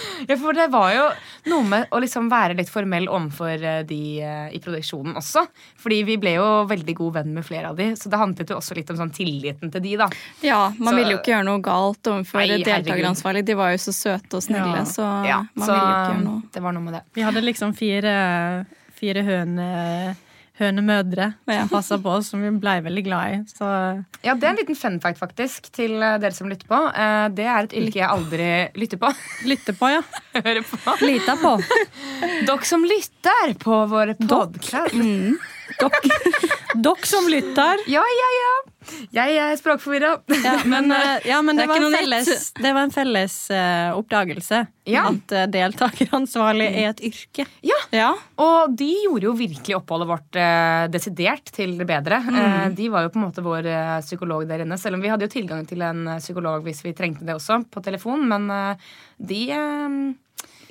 Ja, 0.28 0.36
for 0.38 0.54
det 0.54 0.68
var 0.70 0.92
jo 0.94 1.04
noe 1.50 1.64
med 1.66 1.88
å 1.90 1.98
liksom 2.00 2.28
være 2.30 2.54
litt 2.56 2.70
formell 2.70 3.08
overfor 3.10 3.64
eh, 3.66 3.80
de 3.88 3.98
eh, 4.22 4.52
i 4.54 4.60
produksjonen 4.62 5.16
også. 5.18 5.42
Fordi 5.82 5.98
vi 6.06 6.16
ble 6.22 6.36
jo 6.36 6.46
veldig 6.70 6.94
god 7.00 7.16
venn 7.18 7.32
med 7.34 7.44
flere 7.44 7.72
av 7.72 7.76
de, 7.80 7.90
så 7.98 8.08
det 8.12 8.20
handlet 8.20 8.52
jo 8.54 8.56
også 8.60 8.76
litt 8.78 8.90
om 8.94 9.00
sånn 9.00 9.12
tilliten 9.14 9.72
til 9.74 9.82
de, 9.82 9.96
da. 10.04 10.08
Ja, 10.46 10.60
Man 10.78 10.94
Så- 10.94 10.96
ville 11.00 11.16
jo 11.16 11.18
ikke 11.20 11.34
gjøre 11.34 11.48
noe 11.50 11.60
galt 11.64 12.02
overfor 12.12 12.46
deltakeransvarlig. 12.46 13.44
De 13.50 13.54
var 13.58 13.72
jo 13.74 13.80
så 13.82 13.92
søte 13.96 14.38
og 14.38 14.42
snille, 14.46 14.76
Ja. 14.78 14.84
så 14.84 15.08
Ja, 15.26 15.40
man 15.54 15.66
så 15.68 15.72
ville 15.74 15.88
jo 15.90 15.98
ikke 15.98 16.12
gjøre 16.14 16.24
noe. 16.28 16.42
det 16.52 16.62
var 16.62 16.72
noe 16.72 16.82
med 16.86 16.94
det. 16.94 17.02
Vi 17.14 17.22
hadde 17.26 17.42
liksom 17.42 17.74
fire, 17.74 18.66
fire 18.94 19.22
høne, 19.26 20.16
hønemødre 20.60 21.34
Ja. 21.48 21.62
som 21.62 21.68
passa 21.70 21.96
på 21.98 22.10
oss, 22.18 22.28
som 22.30 22.42
vi 22.42 22.50
ble 22.60 22.74
veldig 22.84 23.04
glad 23.04 23.32
i. 23.32 23.38
Så 23.48 23.64
Ja, 24.22 24.34
Det 24.34 24.44
er 24.44 24.50
en 24.50 24.56
liten 24.56 24.76
fun 24.76 25.00
fact 25.00 25.18
faktisk 25.18 25.70
til 25.72 25.96
eh, 26.02 26.18
dere 26.18 26.32
som 26.32 26.48
lytter 26.48 26.66
på. 26.68 26.80
Eh, 26.94 27.28
Det 27.28 27.46
er 27.46 27.62
et 27.64 27.72
yrke 27.72 27.98
jeg 28.00 28.08
aldri 28.08 28.68
lytter 28.76 28.98
på. 28.98 29.12
Lytter 29.48 29.72
på, 29.72 29.88
ja. 29.90 30.02
Hører 30.44 30.62
på. 30.62 30.96
Lita 31.06 31.36
på. 31.36 31.56
Dere 32.46 32.64
som 32.64 32.84
lytter 32.84 33.54
på 33.58 33.86
våre 33.88 34.14
podkast. 34.14 34.94
Dere 36.74 37.06
som 37.06 37.28
lytter. 37.28 37.78
Ja, 37.88 38.02
ja, 38.04 38.30
ja. 38.42 38.71
Jeg 39.14 39.38
er 39.38 39.56
språkforvirra. 39.60 40.14
Ja, 40.42 40.56
men, 40.72 40.92
eh, 40.92 41.28
ja, 41.30 41.40
men 41.44 41.58
det, 41.58 41.66
Det 41.66 41.72
var 41.74 41.86
en 41.86 41.96
felles, 41.96 42.52
det 42.58 42.72
var 42.72 42.82
en 42.86 42.94
felles 42.94 43.38
uh, 43.54 43.98
oppdagelse. 43.98 44.64
Ja. 44.90 45.06
At 45.12 45.34
uh, 45.36 45.44
deltakeransvarlig 45.52 46.68
er 46.70 46.90
et 46.90 47.04
yrke. 47.12 47.46
Ja. 47.92 48.10
Og 48.42 48.74
de 48.78 48.90
gjorde 49.04 49.28
jo 49.28 49.36
virkelig 49.38 49.78
oppholdet 49.78 50.10
vårt 50.10 50.40
uh, 50.40 50.90
desidert 50.92 51.52
til 51.54 51.76
det 51.78 51.86
bedre. 51.88 52.22
Eh, 52.42 52.68
de 52.74 52.88
var 52.88 53.06
jo 53.06 53.12
på 53.12 53.20
en 53.20 53.26
måte 53.26 53.44
vår 53.44 53.68
eh, 53.68 54.00
psykolog 54.04 54.46
der 54.48 54.64
inne. 54.64 54.78
Selv 54.80 54.98
om 54.98 55.04
vi 55.04 55.10
hadde 55.12 55.26
jo 55.26 55.32
tilgang 55.32 55.66
til 55.68 55.84
en 55.84 56.06
eh, 56.08 56.20
psykolog 56.22 56.64
hvis 56.66 56.82
vi 56.84 56.94
trengte 56.96 57.26
det 57.28 57.36
også, 57.36 57.62
på 57.72 57.82
telefon. 57.84 58.26
Men 58.30 58.48
eh, 58.52 58.92
de 59.32 59.42
eh, 59.56 59.98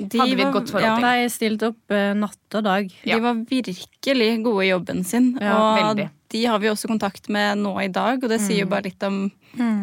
De 0.10 0.20
Hadde 0.22 0.36
vi 0.40 0.42
et 0.46 0.54
godt 0.54 0.72
forhold 0.72 1.04
ja. 1.04 1.12
De 1.22 1.30
stilte 1.34 1.70
opp 1.74 1.94
uh, 1.94 2.14
natt 2.18 2.58
og 2.58 2.64
dag. 2.66 2.90
De 3.06 3.20
var 3.22 3.34
virkelig 3.50 4.32
gode 4.44 4.66
i 4.66 4.72
jobben 4.72 5.04
sin. 5.06 5.38
Ja, 5.42 5.54
og 5.58 5.78
veldig. 5.82 6.08
de 6.32 6.46
har 6.48 6.60
vi 6.64 6.70
også 6.72 6.88
kontakt 6.88 7.30
med 7.30 7.60
nå 7.62 7.76
i 7.84 7.90
dag, 7.92 8.22
og 8.24 8.30
det 8.32 8.40
sier 8.42 8.64
jo 8.64 8.70
bare 8.72 8.88
litt 8.90 9.04
om 9.04 9.24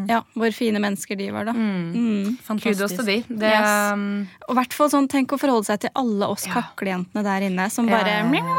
ja, 0.09 0.23
hvor 0.33 0.49
fine 0.57 0.81
mennesker 0.81 1.19
de 1.21 1.27
var, 1.35 1.45
da. 1.51 1.53
Mm. 1.53 2.39
Kudos 2.63 2.95
til 2.97 3.05
de. 3.05 3.17
Det, 3.29 3.51
Yes. 3.53 3.93
um, 3.93 4.27
Og 4.49 4.55
i 4.55 4.59
hvert 4.63 4.73
fall 4.73 4.89
sånn, 4.89 5.09
tenk 5.13 5.35
å 5.37 5.39
forholde 5.39 5.69
seg 5.69 5.83
til 5.85 5.91
alle 5.95 6.25
oss 6.33 6.47
Ja. 6.49 6.55
kaklejentene 6.63 7.23
der 7.27 7.45
inne, 7.51 7.69
som 7.71 7.85
bare 7.87 8.09
ja, 8.09 8.25
ja. 8.25 8.57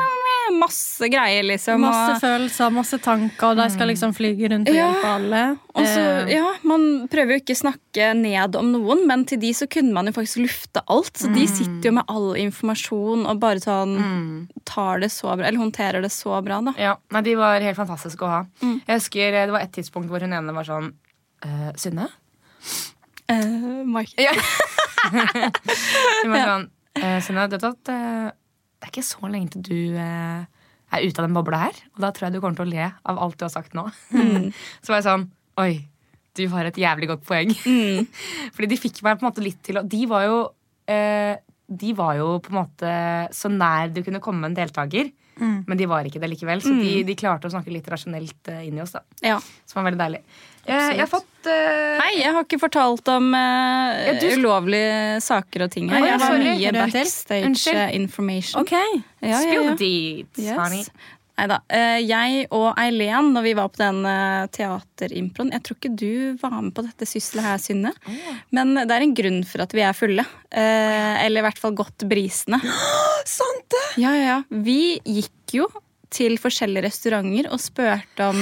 Masse 0.56 1.08
greier, 1.12 1.43
liksom. 1.45 1.82
Masse 1.84 2.16
og, 2.16 2.22
følelser, 2.24 2.72
masse 2.74 2.97
tanker, 3.04 3.52
og 3.52 3.58
de 3.60 3.66
skal 3.74 3.88
liksom 3.91 4.14
flyge 4.18 4.50
rundt 4.52 4.70
og 4.70 4.76
Ja. 4.76 4.88
hjelpe 4.91 5.10
alle. 5.16 5.41
og 5.76 5.86
så, 5.86 6.04
Eh, 6.28 6.34
ja, 6.36 6.45
Man 6.64 7.08
prøver 7.08 7.36
jo 7.36 7.39
ikke 7.43 7.56
å 7.56 7.62
snakke 7.64 8.08
ned 8.18 8.56
om 8.56 8.72
noen, 8.74 9.06
men 9.08 9.26
til 9.26 9.39
de 9.39 9.52
så 9.54 9.68
kunne 9.70 9.93
man 9.93 10.06
jo 10.10 10.12
faktisk 10.14 10.41
lufte 10.45 10.82
alt. 10.88 11.14
Så 11.18 11.32
de 11.34 11.45
sitter 11.47 11.89
jo 11.89 11.91
med 12.00 12.04
all 12.08 12.34
informasjon 12.36 13.26
og 13.28 13.39
bare 13.39 13.60
sånn 13.64 14.47
tar 14.66 15.00
det 15.00 15.10
så 15.12 15.36
bra, 15.38 15.45
eller 15.47 15.60
håndterer 15.60 16.02
det 16.02 16.12
så 16.12 16.41
bra, 16.43 16.62
da. 16.62 16.74
ja, 16.78 16.95
nei, 17.12 17.22
De 17.22 17.36
var 17.36 17.60
helt 17.62 17.78
fantastiske 17.78 18.22
å 18.22 18.28
ha. 18.30 18.45
Jeg 18.62 18.88
husker 19.00 19.34
eh, 19.34 19.45
Det 19.45 19.52
var 19.52 19.62
et 19.62 19.72
tidspunkt 19.72 20.10
hvor 20.10 20.20
hun 20.22 20.34
ene 20.34 20.54
var 20.54 20.64
sånn 20.64 20.93
eh, 21.43 21.72
Synne? 21.76 22.10
Uh, 23.30 23.86
Mike. 23.86 24.16
Ja. 24.18 24.32
Hun 26.24 26.32
var 26.34 26.45
sånn 26.45 26.64
eh, 27.00 27.20
Synne, 27.24 27.45
du 27.50 27.56
vet 27.58 27.66
at 27.70 27.91
eh, 27.93 28.32
det 28.80 28.88
er 28.88 28.94
ikke 28.94 29.04
så 29.04 29.28
lenge 29.28 29.52
til 29.54 29.64
du 29.68 29.98
eh, 30.00 30.46
er 30.96 31.06
ute 31.06 31.20
av 31.22 31.28
den 31.28 31.36
bobla 31.36 31.60
her. 31.68 31.80
Og 31.96 32.04
da 32.06 32.12
tror 32.16 32.30
jeg 32.30 32.38
du 32.38 32.42
kommer 32.42 32.56
til 32.60 32.68
å 32.70 32.72
le 32.72 32.86
av 32.88 33.20
alt 33.20 33.38
du 33.40 33.44
har 33.46 33.52
sagt 33.54 33.76
nå. 33.78 33.84
så 34.84 34.94
var 34.94 35.02
jeg 35.02 35.08
sånn 35.10 35.28
Oi, 35.60 35.74
du 36.40 36.46
har 36.54 36.70
et 36.70 36.78
jævlig 36.80 37.10
godt 37.12 37.26
poeng. 37.28 37.52
Fordi 38.56 38.70
de 38.72 38.80
fikk 38.80 39.02
meg 39.04 39.20
på 39.20 39.26
en 39.26 39.30
måte 39.30 39.44
litt 39.44 39.60
til 39.68 39.82
å 39.82 39.84
De 39.84 40.06
var 40.08 40.24
jo 40.24 40.38
eh, 40.88 41.36
De 41.68 41.92
var 41.98 42.14
jo 42.22 42.30
på 42.46 42.54
en 42.54 42.60
måte 42.62 42.94
så 43.36 43.52
nær 43.52 43.92
du 43.92 44.00
kunne 44.06 44.24
komme 44.24 44.48
en 44.48 44.56
deltaker. 44.56 45.12
Men 45.40 45.78
de 45.80 45.86
var 45.88 46.04
ikke 46.04 46.20
det 46.20 46.28
likevel, 46.34 46.60
så 46.60 46.74
de, 46.76 46.98
de 47.08 47.14
klarte 47.16 47.48
å 47.48 47.52
snakke 47.54 47.72
litt 47.72 47.86
rasjonelt 47.88 48.50
eh, 48.52 48.66
inn 48.68 48.76
i 48.76 48.82
oss. 48.84 48.92
da 48.92 49.04
Ja. 49.24 49.38
Som 49.64 49.80
var 49.80 49.86
veldig 49.88 50.02
deilig. 50.02 50.20
Jeg, 50.70 50.96
jeg 50.96 51.04
har 51.04 51.10
fått 51.12 51.50
uh, 51.50 52.00
Hei, 52.04 52.12
jeg 52.22 52.34
har 52.36 52.46
ikke 52.46 52.60
fortalt 52.62 53.10
om 53.14 53.30
uh, 53.34 53.94
Ja, 54.06 54.16
du 54.22 54.28
ulovlige 54.40 55.20
saker 55.26 55.66
og 55.66 55.72
ting 55.74 55.90
her. 55.92 56.06
Jeg 56.06 56.20
har 56.22 56.42
mye 56.44 56.74
backstage 56.76 57.74
eh, 57.74 57.96
information. 57.98 58.62
OK. 58.62 58.76
Ja, 58.76 59.32
ja, 59.34 59.40
Spill 59.42 59.72
deeds, 59.80 60.52
honey. 60.60 60.84
Yes. 60.86 61.16
Neida. 61.40 61.58
Eh, 61.72 62.00
Jeg 62.04 62.48
og 62.52 62.74
Eileen, 62.80 63.30
når 63.32 63.46
vi 63.46 63.54
var 63.56 63.70
på 63.72 63.80
den 63.80 64.02
eh, 64.08 64.48
teaterimproen 64.52 65.54
Jeg 65.56 65.64
tror 65.64 65.78
ikke 65.80 65.92
du 65.96 66.12
var 66.42 66.58
med 66.58 66.74
på 66.76 66.84
dette 66.84 67.08
sysselet 67.08 67.46
her, 67.48 67.62
Synne. 67.64 67.94
Men 68.56 68.76
det 68.76 68.92
er 68.92 69.06
en 69.06 69.16
grunn 69.16 69.42
for 69.48 69.64
at 69.64 69.76
vi 69.76 69.86
er 69.88 69.96
fulle. 69.96 70.26
Eh, 70.52 71.16
Eller 71.26 71.40
i 71.42 71.48
hvert 71.48 71.62
fall 71.62 71.78
godt 71.80 72.04
brisende. 72.12 72.60
Sant 73.40 73.66
det! 73.72 73.86
Ja, 74.04 74.12
ja, 74.18 74.26
ja. 74.34 74.40
Vi 74.50 75.00
gikk 75.06 75.56
jo 75.62 75.70
til 76.14 76.38
forskjellige 76.41 76.88
restauranter 76.88 77.49
og 77.53 77.62
spurte 77.62 78.30
om 78.30 78.39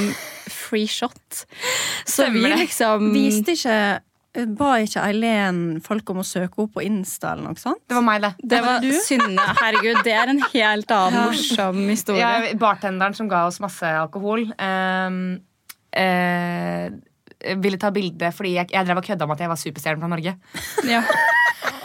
free 0.51 0.87
shot. 0.89 1.45
Så 2.07 2.27
vi 2.31 2.43
Stemmer 2.43 2.59
liksom 2.63 3.09
Viste 3.15 3.57
ikke 3.57 3.79
Ba 4.57 4.75
ikke 4.83 5.01
Eileen 5.01 5.79
folk 5.81 6.11
om 6.13 6.19
å 6.21 6.25
søke 6.27 6.61
opp 6.61 6.75
på 6.75 6.83
Insta 6.85 7.31
eller 7.31 7.47
noe 7.47 7.57
sånt? 7.57 7.81
Det 7.89 7.95
var 7.97 8.03
meg, 8.05 8.21
det. 8.21 8.29
Det 8.53 8.59
var 8.61 8.83
du? 8.83 8.91
Synne. 9.01 9.45
Herregud, 9.57 10.03
det 10.05 10.13
er 10.13 10.29
en 10.29 10.43
helt 10.51 10.93
annen 10.93 11.31
morsom 11.31 11.79
historie. 11.89 12.21
Ja, 12.21 12.51
bartenderen 12.59 13.17
som 13.17 13.31
ga 13.31 13.47
oss 13.49 13.57
masse 13.63 13.89
alkohol, 14.03 14.45
Um, 14.61 15.39
eh, 15.89 16.91
ville 17.63 17.77
ta 17.77 17.89
bilde 17.93 18.31
fordi 18.33 18.55
jeg, 18.57 18.71
jeg 18.73 18.85
drev 18.87 18.97
og 19.01 19.05
kødda 19.05 19.23
om 19.27 19.31
at 19.35 19.39
jeg 19.43 19.49
var 19.49 19.59
superstjerne 19.61 19.99
fra 20.01 20.07
Norge. 20.15 20.37
Ja. 20.93 21.03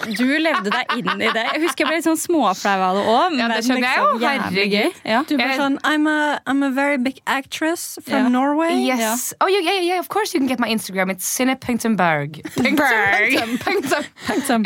Du 0.02 0.26
levde 0.26 0.66
deg 0.66 0.96
inn 0.98 1.20
i 1.22 1.28
det. 1.30 1.42
Jeg 1.54 1.60
husker 1.62 1.84
jeg 1.84 1.88
ble 1.88 1.96
litt 2.00 2.06
sånn 2.08 2.18
småflau 2.18 2.80
av 2.88 2.96
det 2.98 3.02
òg. 3.06 3.36
Ja, 3.38 3.46
det 3.52 3.60
skjønner 3.62 3.84
jeg 3.86 3.98
jo. 4.02 4.08
Jævlig. 4.22 4.80
Ja. 5.06 5.20
Du 5.28 5.36
ble 5.38 5.46
sånn 5.58 5.76
I'm 5.86 6.08
a, 6.10 6.40
I'm 6.50 6.64
a 6.66 6.70
very 6.74 6.98
big 6.98 7.20
actress 7.30 7.98
from 8.02 8.26
Ja. 8.26 8.28
Norway. 8.34 8.74
Yes. 8.82 9.30
Oh, 9.40 9.46
yeah, 9.46 9.62
yeah, 9.62 9.78
yeah, 9.80 9.98
of 10.02 10.08
course 10.10 10.34
you 10.34 10.40
can 10.42 10.48
get 10.50 10.58
my 10.58 10.68
Instagram. 10.68 11.10
It's 11.14 11.24
Sinne.berg. 11.24 12.40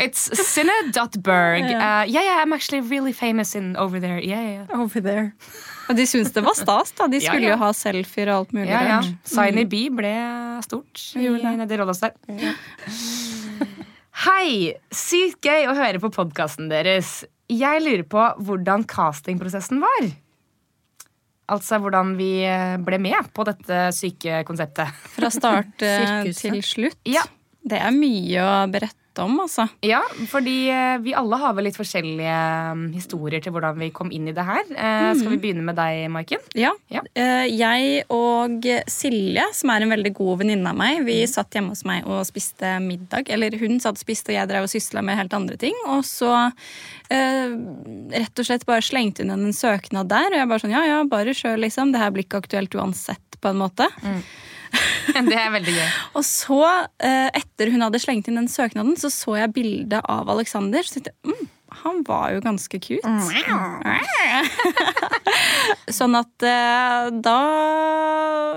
It's 0.01 0.47
sinne.berg. 0.47 1.63
Ja. 1.69 2.01
Uh, 2.01 2.05
yeah, 2.07 2.23
yeah, 2.23 2.41
I'm 2.41 2.53
actually 2.53 2.81
really 2.81 3.13
famous 3.13 3.55
in 3.55 3.75
over 3.77 3.99
there. 3.99 4.19
Yeah, 4.19 4.41
yeah, 4.41 4.65
yeah. 4.69 4.81
Over 4.81 5.01
there. 5.01 5.35
Og 5.87 5.95
de 5.95 6.05
syntes 6.09 6.33
det 6.35 6.43
var 6.43 6.55
stas. 6.57 6.91
da 6.97 7.07
De 7.07 7.19
Ja, 7.21 7.31
skulle 7.31 7.47
ja. 7.47 7.55
jo 7.55 7.61
ha 7.61 7.69
selfier 7.75 8.31
og 8.33 8.41
alt 8.41 8.53
mulig 8.57 8.69
ja, 8.71 8.81
ja. 8.83 8.97
rart. 8.99 9.13
Signy 9.27 9.63
B 9.69 9.87
ble 9.95 10.13
stort 10.65 11.03
i, 11.15 11.27
Nedi 11.29 11.79
Rådås 11.79 12.01
der. 12.03 12.13
Hei! 14.27 14.73
Sykt 14.91 15.45
gøy 15.45 15.67
å 15.69 15.75
høre 15.77 16.01
på 16.03 16.09
podkasten 16.13 16.71
deres. 16.71 17.21
Jeg 17.51 17.83
lurer 17.85 18.03
på 18.09 18.23
hvordan 18.43 18.83
castingprosessen 18.89 19.79
var. 19.83 20.09
Altså 21.47 21.77
hvordan 21.79 22.15
vi 22.19 22.41
eh, 22.43 22.75
ble 22.83 22.97
med 22.99 23.29
på 23.31 23.45
dette 23.47 23.85
syke 23.95 24.41
konseptet. 24.47 24.91
Fra 25.13 25.29
start 25.31 25.85
eh, 25.85 26.27
til 26.41 26.59
slutt. 26.65 26.99
Ja. 27.07 27.23
Det 27.67 27.79
er 27.83 27.91
mye 27.95 28.43
å 28.43 28.51
berette 28.71 29.06
om, 29.23 29.35
altså. 29.43 29.67
Ja, 29.85 30.01
fordi 30.31 30.55
eh, 30.73 30.97
vi 31.03 31.13
alle 31.17 31.39
har 31.41 31.55
vel 31.57 31.67
litt 31.69 31.77
forskjellige 31.79 32.37
mm, 32.77 32.85
historier 32.95 33.43
til 33.43 33.53
hvordan 33.55 33.77
vi 33.79 33.89
kom 33.95 34.11
inn 34.13 34.29
i 34.29 34.35
det 34.35 34.45
her. 34.47 34.63
Mm. 34.69 35.19
Skal 35.19 35.33
vi 35.33 35.39
begynne 35.43 35.65
med 35.67 35.77
deg, 35.79 36.05
Maiken? 36.13 36.43
Ja. 36.57 36.73
Ja. 36.93 37.03
Eh, 37.17 37.45
Jeg 37.57 38.03
og 38.13 38.67
Silje, 38.91 39.45
som 39.57 39.73
er 39.73 39.85
en 39.85 39.93
veldig 39.95 40.13
god 40.17 40.43
venninne 40.43 40.73
av 40.73 40.79
meg, 40.79 41.03
vi 41.07 41.19
satt 41.29 41.55
hjemme 41.57 41.73
hos 41.75 41.85
meg 41.87 42.07
og 42.07 42.25
spiste 42.29 42.77
middag. 42.83 43.31
Eller 43.33 43.55
hun 43.61 43.79
satt 43.83 43.97
og 43.99 44.03
spiste, 44.03 44.33
og 44.33 44.39
jeg 44.39 44.51
drev 44.51 44.67
og 44.67 44.73
sysla 44.73 45.03
med 45.05 45.19
helt 45.19 45.35
andre 45.37 45.57
ting. 45.61 45.77
Og 45.91 46.03
så 46.07 46.33
eh, 47.09 47.55
rett 48.17 48.43
og 48.43 48.49
slett 48.49 48.67
bare 48.67 48.85
slengte 48.85 49.23
hun 49.25 49.33
inn 49.35 49.47
en 49.49 49.55
søknad 49.55 50.09
der, 50.11 50.29
og 50.31 50.39
jeg 50.41 50.51
bare 50.51 50.63
sånn 50.65 50.75
ja 50.75 50.83
ja, 50.87 50.99
bare 51.07 51.33
sjøl, 51.37 51.59
liksom. 51.65 51.93
Det 51.93 52.03
her 52.03 52.13
blir 52.15 52.27
ikke 52.27 52.43
aktuelt 52.43 52.75
uansett, 52.77 53.39
på 53.41 53.51
en 53.51 53.59
måte. 53.61 53.87
Det 55.27 55.37
er 55.39 55.51
veldig 55.53 55.73
gøy. 55.73 55.91
Og 56.19 56.25
så, 56.27 56.61
eh, 57.01 57.29
etter 57.39 57.71
hun 57.73 57.85
hadde 57.85 58.01
slengt 58.03 58.27
inn 58.29 58.39
den 58.39 58.49
søknaden, 58.51 58.97
så 58.99 59.09
så 59.13 59.37
jeg 59.39 59.53
bildet 59.55 60.03
av 60.03 60.29
Alexander. 60.29 60.85
Så 60.85 60.97
tenkte 60.97 61.15
jeg 61.15 61.33
mm, 61.33 61.47
han 61.83 62.03
var 62.07 62.33
jo 62.35 62.41
ganske 62.43 62.79
cute. 62.81 63.07
sånn 65.97 66.15
at 66.17 66.45
eh, 66.45 67.07
da 67.23 67.37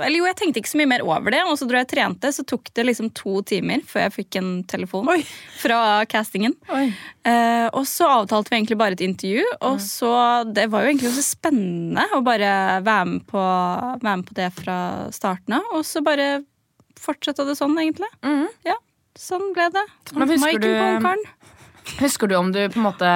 Eller 0.04 0.18
jo, 0.18 0.26
jeg 0.28 0.38
tenkte 0.38 0.62
ikke 0.62 0.72
så 0.72 0.80
mye 0.80 0.90
mer 0.90 1.04
over 1.06 1.34
det. 1.34 1.42
Og 1.48 1.58
så 1.60 1.68
dro 1.68 1.78
jeg 1.78 1.88
og 1.88 1.92
trente, 1.92 2.32
så 2.34 2.44
tok 2.48 2.70
det 2.76 2.86
liksom 2.88 3.10
to 3.16 3.40
timer 3.46 3.84
før 3.88 4.06
jeg 4.06 4.16
fikk 4.16 4.40
en 4.40 4.50
telefon 4.70 5.10
Oi. 5.12 5.20
fra 5.60 5.80
castingen. 6.10 6.56
Eh, 6.70 7.66
og 7.68 7.84
så 7.88 8.08
avtalte 8.20 8.52
vi 8.52 8.60
egentlig 8.60 8.80
bare 8.80 8.96
et 8.96 9.04
intervju, 9.04 9.44
og 9.66 9.80
så 9.84 10.12
Det 10.50 10.66
var 10.72 10.84
jo 10.84 10.92
egentlig 10.92 11.10
også 11.10 11.26
spennende 11.26 12.06
å 12.16 12.22
bare 12.24 12.52
være 12.86 13.08
med 13.12 13.26
på, 13.28 13.40
være 13.40 14.16
med 14.22 14.28
på 14.28 14.36
det 14.38 14.48
fra 14.56 14.78
starten 15.14 15.58
av. 15.58 15.66
Og 15.76 15.84
så 15.86 16.02
bare 16.04 16.30
fortsette 17.00 17.46
det 17.48 17.56
sånn, 17.58 17.76
egentlig. 17.80 18.08
Ja, 18.66 18.76
sånn 19.18 19.50
ble 19.56 19.68
det. 19.74 19.84
Men 20.16 20.32
husker 20.32 20.62
du-. 20.62 20.70
Husker 22.00 22.28
du 22.30 22.34
om 22.38 22.52
du 22.52 22.60
på 22.68 22.78
en 22.80 22.86
måte 22.88 23.10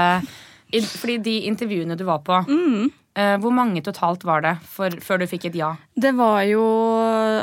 Fordi 0.98 1.18
de 1.22 1.34
intervjuene 1.48 1.96
du 1.96 2.04
var 2.04 2.18
på, 2.26 2.40
Mm. 2.48 2.90
eh, 3.16 3.36
hvor 3.38 3.52
mange 3.54 3.82
totalt 3.82 4.24
var 4.24 4.40
det 4.42 4.56
for, 4.66 4.90
før 4.90 5.18
du 5.20 5.26
fikk 5.30 5.44
et 5.46 5.54
ja? 5.60 5.76
Det 5.96 6.14
var 6.16 6.42
jo 6.48 6.64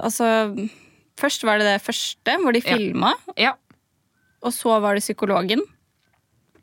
Altså 0.03 0.55
Først 1.21 1.43
var 1.45 1.59
det 1.59 1.67
det 1.69 1.81
første, 1.85 2.37
hvor 2.41 2.51
de 2.53 2.61
Ja. 2.65 3.13
Ja. 3.37 3.51
Og 4.41 4.51
så 4.51 4.79
var 4.81 4.95
det 4.95 5.03
psykologen. 5.03 5.61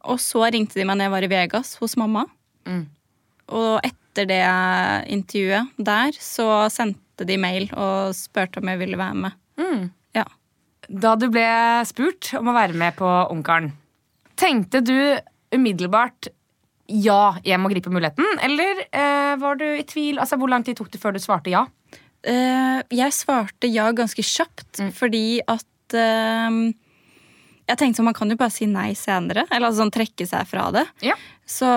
Og 0.02 0.18
så 0.18 0.50
ringte 0.50 0.74
de 0.74 0.84
meg 0.84 0.96
når 0.98 1.04
jeg 1.04 1.10
var 1.12 1.22
i 1.22 1.28
Vegas 1.30 1.76
hos 1.78 1.96
mamma. 1.96 2.24
Mm. 2.66 2.86
Og 3.54 3.80
etter 3.86 4.26
det 4.26 4.40
intervjuet 5.14 5.68
der, 5.78 6.10
så 6.18 6.66
sendte 6.74 7.24
de 7.24 7.36
mail 7.38 7.68
og 7.72 8.14
spurte 8.18 8.58
om 8.58 8.66
jeg 8.72 8.78
ville 8.80 8.98
være 8.98 9.14
med. 9.14 9.32
Mm. 9.60 9.90
Ja. 10.16 10.24
Da 10.90 11.14
du 11.14 11.28
ble 11.30 11.46
spurt 11.86 12.32
om 12.34 12.48
å 12.50 12.54
være 12.56 12.74
med 12.74 12.96
på 12.96 13.06
Ungkaren, 13.30 13.70
tenkte 14.38 14.80
du 14.86 14.94
umiddelbart 15.54 16.30
ja, 16.88 17.34
jeg 17.44 17.58
må 17.60 17.68
gripe 17.68 17.90
muligheten? 17.92 18.24
Eller 18.46 18.78
eh, 18.88 19.34
var 19.42 19.58
du 19.60 19.66
i 19.66 19.82
tvil? 19.84 20.16
Altså, 20.22 20.38
Hvor 20.40 20.48
lang 20.48 20.64
tid 20.64 20.78
tok 20.78 20.88
det 20.94 21.00
før 21.02 21.12
du 21.12 21.20
svarte 21.20 21.50
ja? 21.52 21.66
Eh, 22.24 22.78
jeg 22.96 23.12
svarte 23.12 23.68
ja 23.70 23.90
ganske 23.92 24.24
kjapt, 24.24 24.80
Mm. 24.80 24.92
fordi 24.96 25.40
at 25.46 25.94
eh, 25.94 26.72
Jeg 27.68 27.76
tenkte 27.76 27.98
sånn, 28.00 28.08
man 28.08 28.14
kan 28.16 28.30
jo 28.32 28.36
bare 28.40 28.50
si 28.54 28.64
nei 28.66 28.94
senere. 28.96 29.44
Eller 29.50 29.68
altså, 29.68 29.82
sånn 29.84 29.92
trekke 29.92 30.24
seg 30.26 30.46
fra 30.48 30.70
det. 30.72 30.86
Ja. 31.04 31.14
Så 31.44 31.68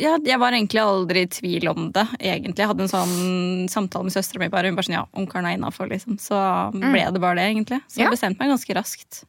ja, 0.00 0.16
jeg 0.24 0.38
var 0.42 0.50
egentlig 0.56 0.80
aldri 0.82 1.22
i 1.22 1.30
tvil 1.30 1.68
om 1.70 1.92
det. 1.94 2.06
egentlig. 2.18 2.58
Jeg 2.64 2.70
hadde 2.72 2.82
en 2.86 2.90
sånn 2.90 3.68
samtale 3.70 4.08
med 4.08 4.14
søstera 4.14 4.40
mi. 4.42 4.48
Bare, 4.50 4.66
hun 4.70 4.74
bare 4.78 4.88
sånn, 4.88 4.98
ja, 4.98 5.04
onkelen 5.14 5.46
er 5.46 5.54
innafor, 5.58 5.86
liksom. 5.90 6.18
Så 6.18 6.34
ble 6.74 7.06
det 7.12 7.20
bare 7.22 7.36
det, 7.38 7.46
egentlig. 7.54 7.80
Så 7.86 7.98
Mm. 7.98 8.02
Ja. 8.02 8.04
jeg 8.08 8.16
bestemte 8.18 8.38
meg 8.42 8.50
ganske 8.50 8.74
raskt. 8.74 9.22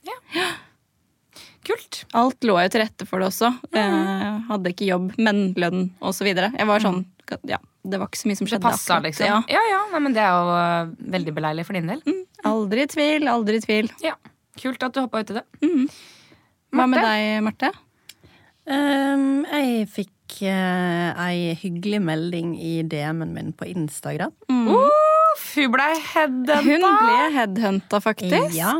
Kult. 1.72 2.00
Alt 2.20 2.46
lå 2.48 2.56
jo 2.60 2.70
til 2.74 2.84
rette 2.84 3.08
for 3.08 3.24
det 3.24 3.30
også. 3.32 3.50
Jeg 3.76 4.32
hadde 4.52 4.72
ikke 4.74 4.88
jobb, 4.92 5.12
men 5.18 5.44
lønn 5.60 5.86
osv. 6.04 6.28
Jeg 6.36 6.68
var 6.68 6.84
sånn, 6.84 7.06
ja, 7.48 7.58
Det 7.88 7.98
var 7.98 8.10
ikke 8.12 8.20
så 8.20 8.28
mye 8.30 8.38
som 8.38 8.46
Det 8.46 8.52
skjedde. 8.54 8.68
passa, 8.68 9.00
liksom. 9.02 9.26
Ja. 9.26 9.38
Ja, 9.50 9.62
ja, 9.72 9.80
nei, 9.94 10.02
men 10.04 10.14
Det 10.18 10.22
er 10.22 10.34
jo 10.36 10.56
eh, 10.58 10.92
veldig 11.16 11.34
beleilig 11.38 11.66
for 11.66 11.80
din 11.80 11.88
del. 11.94 12.02
Aldri 12.46 12.84
i 12.84 12.90
tvil, 12.92 13.30
aldri 13.32 13.62
i 13.62 13.64
tvil. 13.64 13.92
Ja, 14.04 14.18
Kult 14.62 14.84
at 14.84 14.94
du 14.94 15.00
hoppa 15.00 15.22
uti 15.24 15.34
det. 15.38 15.46
Hva 16.76 16.86
med 16.92 17.00
deg, 17.02 17.40
Marte? 17.46 17.72
Um, 18.68 19.42
jeg 19.48 19.88
fikk 19.90 20.42
uh, 20.46 21.16
ei 21.26 21.56
hyggelig 21.60 22.02
melding 22.04 22.52
i 22.62 22.82
DM-en 22.84 23.32
min 23.34 23.54
på 23.58 23.66
Instagram. 23.72 24.36
Uff, 25.32 25.48
hun 25.56 25.72
ble 25.74 25.88
headhunta. 26.14 26.60
Hun 26.66 26.86
ble 26.86 27.30
headhunta, 27.38 28.02
faktisk. 28.04 28.56
Ja. 28.58 28.76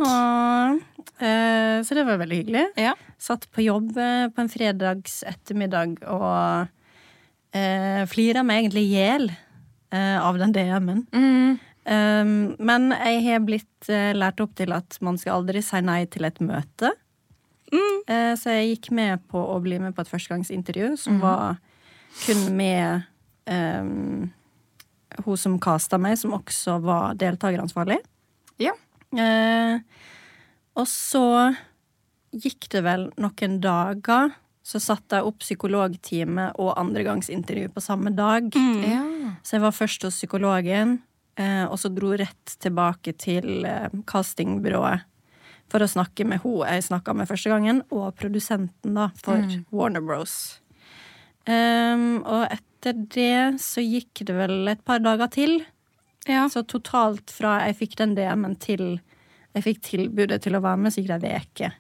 Eh, 1.22 1.78
så 1.86 1.96
det 1.98 2.06
var 2.08 2.20
veldig 2.22 2.44
hyggelig. 2.44 2.68
Ja. 2.80 2.96
Satt 3.22 3.48
på 3.54 3.64
jobb 3.66 3.96
eh, 3.98 4.28
på 4.34 4.44
en 4.44 4.52
fredags 4.52 5.22
ettermiddag 5.28 6.00
og 6.10 6.70
uh, 7.56 8.04
flira 8.12 8.44
meg 8.48 8.64
egentlig 8.64 8.86
i 8.88 8.96
hjel 8.96 9.30
eh, 9.32 10.18
av 10.22 10.40
den 10.42 10.56
DM-en. 10.56 11.06
Mm. 11.12 11.60
Um, 11.82 12.34
men 12.62 12.92
jeg 12.94 13.24
har 13.26 13.46
blitt 13.46 13.90
eh, 13.90 14.12
lært 14.14 14.42
opp 14.44 14.54
til 14.60 14.74
at 14.76 15.00
man 15.02 15.18
skal 15.18 15.40
aldri 15.40 15.64
si 15.66 15.82
nei 15.84 16.04
til 16.12 16.28
et 16.30 16.42
møte. 16.44 16.96
Mm. 17.72 18.36
så 18.36 18.52
jeg 18.52 18.66
gikk 18.74 18.88
med 18.92 19.22
på 19.32 19.40
å 19.40 19.54
bli 19.64 19.78
med 19.80 19.94
på 19.96 20.04
et 20.04 20.10
førstegangsintervju 20.12 20.90
som 21.00 21.22
var 21.22 21.54
kun 22.26 22.42
med 22.58 23.06
um, 23.48 24.26
hun 25.26 25.40
som 25.40 25.60
casta 25.62 26.00
meg, 26.02 26.18
som 26.20 26.36
også 26.38 26.78
var 26.84 27.18
deltakeransvarlig. 27.20 28.00
Ja. 28.62 28.74
Eh, 29.18 29.82
og 30.80 30.88
så 30.88 31.26
gikk 32.32 32.70
det 32.72 32.84
vel 32.86 33.10
noen 33.20 33.60
dager, 33.64 34.32
så 34.64 34.80
satte 34.80 35.20
jeg 35.20 35.28
opp 35.28 35.42
psykologtime 35.42 36.52
og 36.62 36.76
andregangsintervju 36.80 37.72
på 37.76 37.84
samme 37.84 38.14
dag. 38.16 38.52
ja. 38.88 39.06
Så 39.44 39.58
jeg 39.58 39.64
var 39.64 39.74
først 39.74 40.04
hos 40.06 40.20
psykologen, 40.20 41.00
eh, 41.40 41.64
og 41.66 41.80
så 41.82 41.90
dro 41.94 42.12
rett 42.20 42.56
tilbake 42.62 43.16
til 43.18 43.66
eh, 43.66 43.90
castingbyrået 44.06 45.08
for 45.72 45.84
å 45.84 45.90
snakke 45.90 46.26
med 46.28 46.44
hun 46.44 46.66
jeg 46.68 46.84
snakka 46.90 47.16
med 47.16 47.30
første 47.30 47.52
gangen, 47.52 47.82
og 47.96 48.12
produsenten 48.20 48.98
da, 48.98 49.10
for 49.24 49.40
Warner 49.72 50.04
Bros. 50.04 50.60
Um, 51.48 52.22
og 52.28 52.44
etter 52.82 52.98
det 53.14 53.62
så 53.62 53.82
gikk 53.84 54.24
det 54.26 54.34
vel 54.34 54.68
et 54.72 54.82
par 54.86 55.02
dager 55.04 55.30
til. 55.32 55.62
Ja. 56.30 56.48
Så 56.50 56.64
totalt 56.66 57.32
fra 57.34 57.60
jeg 57.68 57.78
fikk 57.78 57.96
den 58.02 58.16
DM-en 58.18 58.58
til 58.62 59.00
jeg 59.52 59.66
fikk 59.66 59.82
tilbudet 59.84 60.42
til 60.46 60.56
å 60.56 60.62
være 60.64 60.80
med, 60.80 60.94
så 60.94 61.02
gikk 61.02 61.22
det 61.22 61.30
ei 61.30 61.42
uke. 61.44 61.72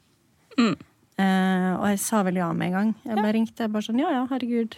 Mm. 0.60 0.74
Uh, 1.22 1.72
og 1.78 1.86
jeg 1.91 1.99
sa 2.04 2.22
vel 2.28 2.39
ja 2.41 2.49
med 2.54 2.72
en 2.72 2.78
gang. 2.78 2.95
Jeg 3.06 3.18
bare 3.18 3.36
ringte 3.36 3.64
jeg 3.64 3.72
bare 3.72 3.86
sånn 3.86 4.02
ja 4.02 4.12
ja, 4.12 4.24
herregud. 4.30 4.76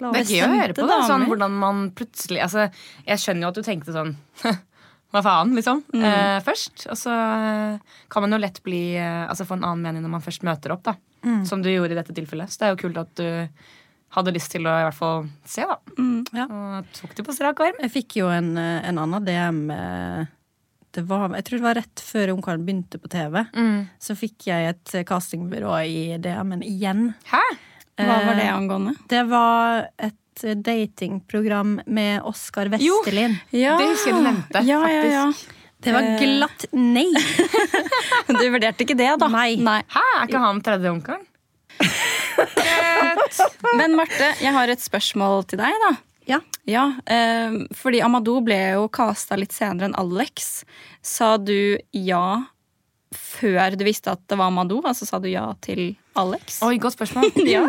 La 0.00 0.10
Det 0.14 0.22
er 0.22 0.32
gøy 0.32 0.42
å 0.44 0.50
høre 0.52 0.76
på. 0.76 0.88
da, 0.88 0.98
sånn 1.04 1.26
Hvordan 1.28 1.56
man 1.60 1.80
plutselig 1.92 2.40
altså, 2.40 2.70
Jeg 3.04 3.20
skjønner 3.20 3.44
jo 3.44 3.50
at 3.50 3.58
du 3.58 3.66
tenkte 3.66 3.92
sånn 3.92 4.14
Hva 5.12 5.20
faen, 5.26 5.52
liksom. 5.58 5.82
Mm. 5.92 6.04
Uh, 6.06 6.38
først. 6.46 6.86
Og 6.86 6.96
så 6.96 7.10
eh, 7.10 7.96
kan 8.08 8.22
man 8.22 8.32
jo 8.32 8.38
lett 8.38 8.60
bli 8.62 8.94
uh, 8.94 9.26
Altså 9.26 9.42
få 9.44 9.58
en 9.58 9.66
annen 9.66 9.82
mening 9.82 10.04
når 10.06 10.12
man 10.12 10.22
først 10.22 10.46
møter 10.46 10.72
opp, 10.72 10.84
da. 10.86 10.94
Mm. 11.26 11.42
Som 11.48 11.64
du 11.64 11.68
gjorde 11.72 11.96
i 11.96 11.98
dette 11.98 12.14
tilfellet. 12.14 12.48
Så 12.48 12.62
det 12.62 12.68
er 12.68 12.76
jo 12.76 12.80
kult 12.84 13.00
at 13.02 13.10
du 13.18 13.26
hadde 14.16 14.34
lyst 14.34 14.50
til 14.54 14.66
å 14.66 14.74
i 14.74 14.84
hvert 14.88 14.96
fall 14.96 15.24
se, 15.46 15.64
da. 15.66 15.78
Mm. 15.98 16.20
Ja. 16.34 16.46
Og 16.50 16.92
tok 16.96 17.14
det 17.18 17.24
på 17.26 17.34
strak 17.36 17.62
arm. 17.62 17.80
Jeg 17.84 17.94
fikk 17.94 18.20
jo 18.20 18.30
en, 18.32 18.52
eh, 18.58 18.82
en 18.88 19.00
annen 19.02 19.26
DM 19.26 19.64
eh, 19.74 20.28
det 20.90 21.04
var, 21.06 21.28
Jeg 21.36 21.46
tror 21.46 21.60
det 21.60 21.66
var 21.68 21.78
rett 21.78 22.02
før 22.02 22.32
Ungkaren 22.34 22.64
begynte 22.66 22.98
på 22.98 23.10
TV. 23.12 23.44
Så 24.02 24.16
fikk 24.18 24.48
jeg 24.48 24.72
et 24.72 24.94
eh, 24.98 25.06
castingbyrå 25.06 25.76
i 25.86 26.00
DM-en 26.18 26.64
igjen. 26.66 27.12
Hæ? 27.30 27.42
Hva 28.00 28.16
var 28.24 28.38
det 28.38 28.48
angående? 28.48 28.96
Det 29.12 29.22
var 29.28 29.86
et 30.00 30.16
datingprogram 30.40 31.78
med 31.86 32.24
Oskar 32.26 32.70
Vestelin. 32.72 33.36
Ja. 33.52 33.76
Det 33.78 33.90
husker 33.92 34.14
jeg 34.14 34.18
du 34.18 34.26
nevnte, 34.26 34.62
Ja, 34.66 34.80
ja, 34.88 35.02
ja. 35.12 35.24
Det 35.80 35.94
var 35.94 36.06
glatt 36.20 36.66
nei! 36.76 37.08
Du 38.40 38.44
vurderte 38.52 38.84
ikke 38.84 38.96
det, 38.98 39.10
da? 39.20 39.28
Nei. 39.32 39.54
Hæ? 39.60 40.02
Er 40.18 40.26
ikke 40.26 40.42
han 40.42 40.60
tredje 40.64 40.92
onkelen? 40.92 41.24
Men 43.76 43.94
Marte, 43.98 44.30
jeg 44.42 44.52
har 44.54 44.68
et 44.72 44.82
spørsmål 44.82 45.44
til 45.50 45.60
deg, 45.62 45.76
da. 45.86 45.90
Ja. 46.30 46.38
Ja, 46.68 46.84
eh, 47.10 47.56
fordi 47.74 48.00
Amadou 48.04 48.40
ble 48.44 48.58
jo 48.76 48.84
casta 48.92 49.36
litt 49.40 49.54
senere 49.56 49.88
enn 49.88 49.96
Alex. 49.98 50.62
Sa 51.02 51.36
du 51.40 51.78
ja 51.96 52.44
før 53.16 53.74
du 53.74 53.82
visste 53.88 54.12
at 54.12 54.20
det 54.30 54.38
var 54.38 54.52
Amadou? 54.52 54.82
Altså 54.86 55.08
sa 55.08 55.18
du 55.18 55.26
ja 55.32 55.48
til 55.64 55.96
Alex? 56.20 56.60
Oi, 56.62 56.76
godt 56.82 56.98
spørsmål. 56.98 57.32
Ja. 57.50 57.64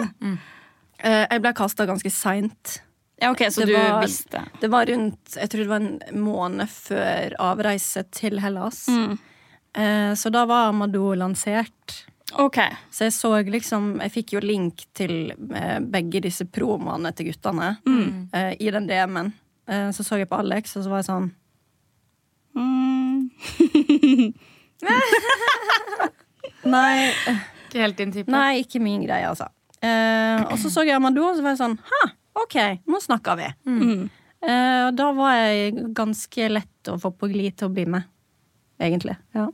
Eh, 1.01 1.25
Jeg 1.31 1.41
ble 1.41 1.53
kasta 1.57 1.87
ganske 1.89 2.11
seint. 2.13 2.75
ja, 3.21 3.31
ok, 3.31 3.47
så 3.49 3.63
Det 3.65 3.71
du 3.71 3.73
var- 3.79 4.03
visste. 4.03 4.43
Det 4.61 4.69
var 4.69 4.85
rundt 4.85 5.33
Jeg 5.39 5.49
tror 5.49 5.63
det 5.63 5.71
var 5.71 5.81
en 5.81 6.21
måned 6.21 6.69
før 6.69 7.33
avreise 7.39 8.03
til 8.13 8.37
Hellas. 8.39 8.85
Mm. 8.87 9.17
Eh, 9.73 10.13
Så 10.13 10.29
da 10.31 10.45
var 10.45 10.69
Amadou 10.69 11.15
lansert. 11.15 12.03
Ok. 12.39 12.57
Så 12.91 13.03
jeg 13.07 13.13
så 13.13 13.31
liksom 13.43 13.99
Jeg 14.01 14.11
fikk 14.11 14.33
jo 14.33 14.39
link 14.39 14.85
til 14.95 15.31
eh, 15.55 15.79
begge 15.79 16.21
disse 16.23 16.45
promoene 16.45 17.11
til 17.15 17.25
guttene 17.31 17.77
eh, 18.33 18.53
i 18.59 18.69
den 18.71 18.87
DM-en. 18.87 19.33
Eh, 19.67 19.89
Så 19.91 20.03
så 20.03 20.17
jeg 20.17 20.29
på 20.29 20.37
Alex, 20.39 20.75
og 20.77 20.83
så 20.83 20.89
var 20.89 20.97
jeg 21.03 21.09
sånn 21.11 21.31
Mm. 22.51 23.29
Nei, 26.63 27.11
Ikke 27.69 27.79
helt 27.81 27.97
din 27.97 28.11
type. 28.11 28.31
nei 28.31 28.59
ikke 28.61 28.81
min 28.83 29.03
greie, 29.05 29.27
altså. 29.29 29.47
Uh, 29.81 30.43
og 30.51 30.57
så 30.61 30.69
så 30.69 30.83
jeg 30.85 30.93
Amadou, 30.97 31.23
og 31.31 31.37
så 31.39 31.41
var 31.45 31.55
jeg 31.55 31.61
sånn 31.63 31.77
Ha, 31.89 32.01
OK, 32.43 32.57
nå 32.91 32.99
snakker 33.01 33.39
vi. 33.39 33.47
Mm. 33.65 34.03
Eh, 34.41 34.81
og 34.87 34.95
da 34.97 35.07
var 35.13 35.33
jeg 35.37 35.73
ganske 35.97 36.47
lett 36.49 36.89
å 36.89 36.95
få 37.01 37.11
på 37.13 37.27
glid 37.31 37.57
til 37.59 37.67
å 37.69 37.73
bli 37.73 37.83
med. 37.85 38.03
Egentlig. 38.81 39.15
Ja. 39.37 39.47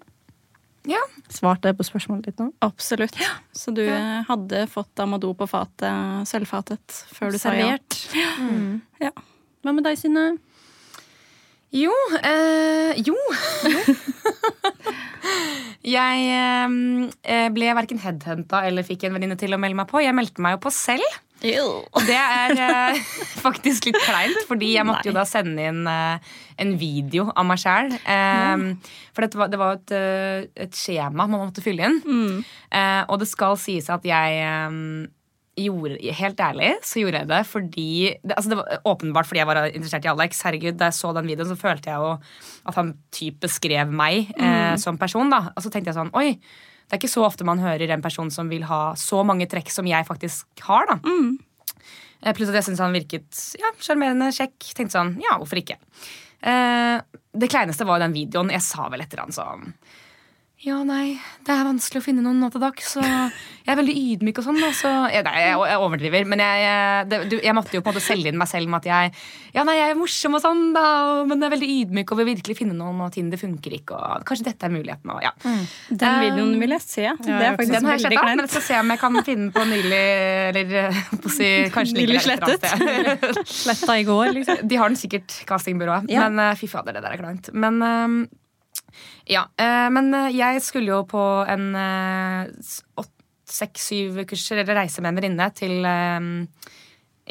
Ja. 0.87 1.01
Svarte 1.31 1.71
jeg 1.71 1.77
på 1.77 1.85
spørsmålet 1.87 2.29
ditt 2.29 2.41
nå? 2.41 2.49
Absolutt. 2.63 3.17
Så 3.55 3.73
du 3.75 3.83
ja. 3.83 4.23
hadde 4.29 4.63
fått 4.71 5.03
Amadou 5.03 5.33
på 5.37 5.47
fatet, 5.49 6.27
sølvfatet, 6.29 7.01
før 7.13 7.35
du 7.35 7.39
sa 7.41 7.53
ja. 7.55 7.73
Servert. 7.75 7.97
Mm. 8.39 8.77
Ja. 9.03 9.11
Hva 9.65 9.73
med 9.75 9.87
deg, 9.87 9.99
Synne? 9.99 10.29
Jo 11.75 11.91
eh, 12.23 12.95
Jo. 13.03 13.15
jeg 15.97 16.27
eh, 16.31 17.47
ble 17.51 17.73
verken 17.75 17.99
headhunta 17.99 18.63
eller 18.69 18.87
fikk 18.87 19.03
en 19.07 19.17
venninne 19.17 19.35
til 19.39 19.51
å 19.51 19.59
melde 19.59 19.81
meg 19.81 19.89
på. 19.91 19.99
Jeg 20.03 20.15
meldte 20.15 20.43
meg 20.43 20.55
jo 20.55 20.63
på 20.63 20.73
selv. 20.73 21.03
Det 22.07 22.15
er 22.17 22.53
eh, 22.57 23.01
faktisk 23.45 23.89
litt 23.89 23.99
kleint, 24.05 24.39
fordi 24.49 24.71
jeg 24.75 24.87
måtte 24.87 25.09
jo 25.11 25.15
da 25.15 25.25
sende 25.29 25.67
inn 25.69 25.83
eh, 25.91 26.31
en 26.63 26.71
video 26.81 27.27
av 27.37 27.45
meg 27.45 27.61
sjæl. 27.61 27.91
For 29.13 29.25
dette 29.25 29.37
var, 29.37 29.51
det 29.53 29.59
var 29.61 29.77
et, 29.77 29.93
eh, 29.93 30.47
et 30.65 30.73
skjema 30.77 31.27
man 31.27 31.45
måtte 31.45 31.61
fylle 31.65 31.85
inn. 31.91 31.99
Eh, 32.73 33.03
og 33.05 33.21
det 33.21 33.29
skal 33.29 33.57
sies 33.61 33.89
at 33.93 34.05
jeg 34.07 34.39
eh, 34.41 34.79
gjorde, 35.57 35.97
Helt 36.13 36.41
ærlig 36.45 36.71
så 36.85 37.01
gjorde 37.01 37.23
jeg 37.23 37.29
det 37.31 37.39
fordi 37.49 37.89
det, 38.21 38.35
altså 38.35 38.51
det 38.51 38.57
var 38.59 38.81
åpenbart 38.91 39.25
fordi 39.29 39.39
jeg 39.41 39.49
var 39.49 39.61
interessert 39.71 40.05
i 40.05 40.11
Alex. 40.11 40.41
Herregud, 40.45 40.77
Da 40.77 40.91
jeg 40.91 40.97
så 40.99 41.13
den 41.17 41.29
videoen, 41.31 41.49
så 41.49 41.57
følte 41.57 41.89
jeg 41.89 41.97
jo 41.97 42.11
at 42.69 42.77
han 42.77 42.95
type 43.13 43.49
skrev 43.49 43.93
meg 43.93 44.33
eh, 44.37 44.75
som 44.81 44.97
person. 45.01 45.29
da 45.33 45.47
Og 45.55 45.65
så 45.65 45.73
tenkte 45.73 45.89
jeg 45.93 45.97
sånn 45.97 46.13
Oi, 46.17 46.35
det 46.87 46.95
er 46.95 47.01
ikke 47.01 47.11
så 47.11 47.25
ofte 47.27 47.43
man 47.47 47.59
hører 47.59 47.91
en 47.91 48.03
person 48.03 48.29
som 48.31 48.47
vil 48.47 48.63
ha 48.69 48.93
så 48.95 49.19
mange 49.27 49.47
trekk 49.51 49.69
som 49.73 49.87
jeg 49.89 50.07
faktisk 50.07 50.63
har. 50.69 50.87
da 50.87 50.99
Mm. 51.03 51.35
Pluss 52.33 52.49
at 52.49 52.55
jeg 52.57 52.65
syntes 52.65 52.81
han 52.81 52.95
virket 52.95 53.41
ja, 53.61 53.69
sjarmerende, 53.83 54.31
kjekk. 54.33 54.71
Tenkte 54.73 54.95
sånn, 54.95 55.11
ja, 55.21 55.35
hvorfor 55.37 55.59
ikke? 55.59 55.75
Eh, 56.41 56.95
det 57.37 57.49
kleineste 57.51 57.85
var 57.85 58.01
den 58.01 58.15
videoen. 58.15 58.49
Jeg 58.51 58.65
sa 58.65 58.87
vel 58.89 59.03
et 59.03 59.13
eller 59.13 59.27
annet 59.27 59.37
sånn 59.37 59.67
ja, 60.65 60.79
nei, 60.81 61.19
det 61.45 61.53
er 61.53 61.67
vanskelig 61.67 61.99
å 62.01 62.03
finne 62.07 62.23
noen 62.25 62.39
nå 62.41 62.47
til 62.49 62.61
dags, 62.63 62.87
så 62.95 63.01
jeg 63.05 63.69
er 63.69 63.77
veldig 63.77 63.93
ydmyk 63.93 64.39
og 64.41 64.45
sånn. 64.47 64.57
Så, 64.73 64.89
ja, 65.13 65.19
nei, 65.21 65.35
jeg, 65.43 65.57
jeg 65.69 65.81
overdriver, 65.85 66.23
men 66.31 66.41
jeg, 66.41 67.03
det, 67.11 67.19
du, 67.29 67.35
jeg 67.45 67.53
måtte 67.53 67.77
jo 67.77 67.83
på 67.85 67.91
en 67.91 67.93
måte 67.93 68.01
selge 68.01 68.31
inn 68.31 68.39
meg 68.41 68.49
selv 68.49 68.71
med 68.73 68.81
at 68.81 68.87
jeg 68.89 69.11
Ja, 69.53 69.61
nei, 69.67 69.75
jeg 69.77 69.93
er 69.93 69.99
morsom 69.99 70.37
og 70.39 70.41
sånn, 70.41 70.63
da, 70.73 70.85
men 71.29 71.37
jeg 71.37 71.45
er 71.45 71.53
veldig 71.53 71.69
ydmyk 71.75 72.13
og 72.13 72.21
vil 72.21 72.29
virkelig 72.31 72.57
finne 72.57 72.77
noen, 72.77 73.03
og 73.05 73.13
Tinder 73.13 73.41
funker 73.41 73.75
ikke, 73.77 73.99
og 73.99 74.25
kanskje 74.25 74.47
dette 74.47 74.65
er 74.65 74.73
muligheten. 74.73 75.13
Og, 75.13 75.21
ja. 75.27 75.35
Den 75.91 76.17
videoen 76.25 76.57
vil 76.63 76.73
jeg 76.73 76.85
se. 76.87 77.05
Ja, 77.05 77.13
det 77.21 77.37
er 77.37 77.59
faktisk 77.59 77.77
Den 77.77 77.91
har 77.91 77.99
jeg 77.99 78.05
sletta, 78.07 78.25
men 78.25 78.43
jeg 78.47 78.53
skal 78.55 78.65
se 78.71 78.81
om 78.81 78.95
jeg 78.95 79.03
kan 79.03 79.21
finne 79.29 79.47
på 79.53 79.67
nylig 79.75 80.01
Eller 80.47 80.75
eh, 80.81 80.99
på 81.21 81.35
si, 81.37 81.51
kanskje 81.77 81.99
Nylig 82.01 82.17
ligger 82.17 82.33
der 82.33 82.57
et 82.57 82.65
eller 82.65 83.13
annet 83.13 83.39
sted. 83.45 83.53
Sletta 83.61 83.97
i 84.01 84.09
går, 84.09 84.33
liksom. 84.41 84.65
De 84.73 84.81
har 84.81 84.89
den 84.89 84.99
sikkert, 85.05 85.39
castingbyrået. 85.53 86.09
Ja. 86.09 86.25
Men 86.25 86.47
eh, 86.49 86.57
fy 86.57 86.73
fader, 86.73 86.97
det 86.97 87.05
der 87.05 87.13
er 87.13 87.21
kleint. 87.21 87.53
Men 87.53 87.81
eh, 87.85 88.19
ja. 89.27 89.45
eh, 89.59 89.87
men 89.93 90.11
eh, 90.13 90.31
jeg 90.37 90.61
skulle 90.65 90.93
jo 90.95 91.03
på 91.09 91.23
en 91.51 91.69
seks-syv 93.47 94.17
kurser, 94.27 94.61
eller 94.63 94.81
reise 94.81 95.01
med 95.03 95.13
en 95.13 95.21
venninne 95.21 95.47
til 95.55 95.85
eh, 95.87 96.27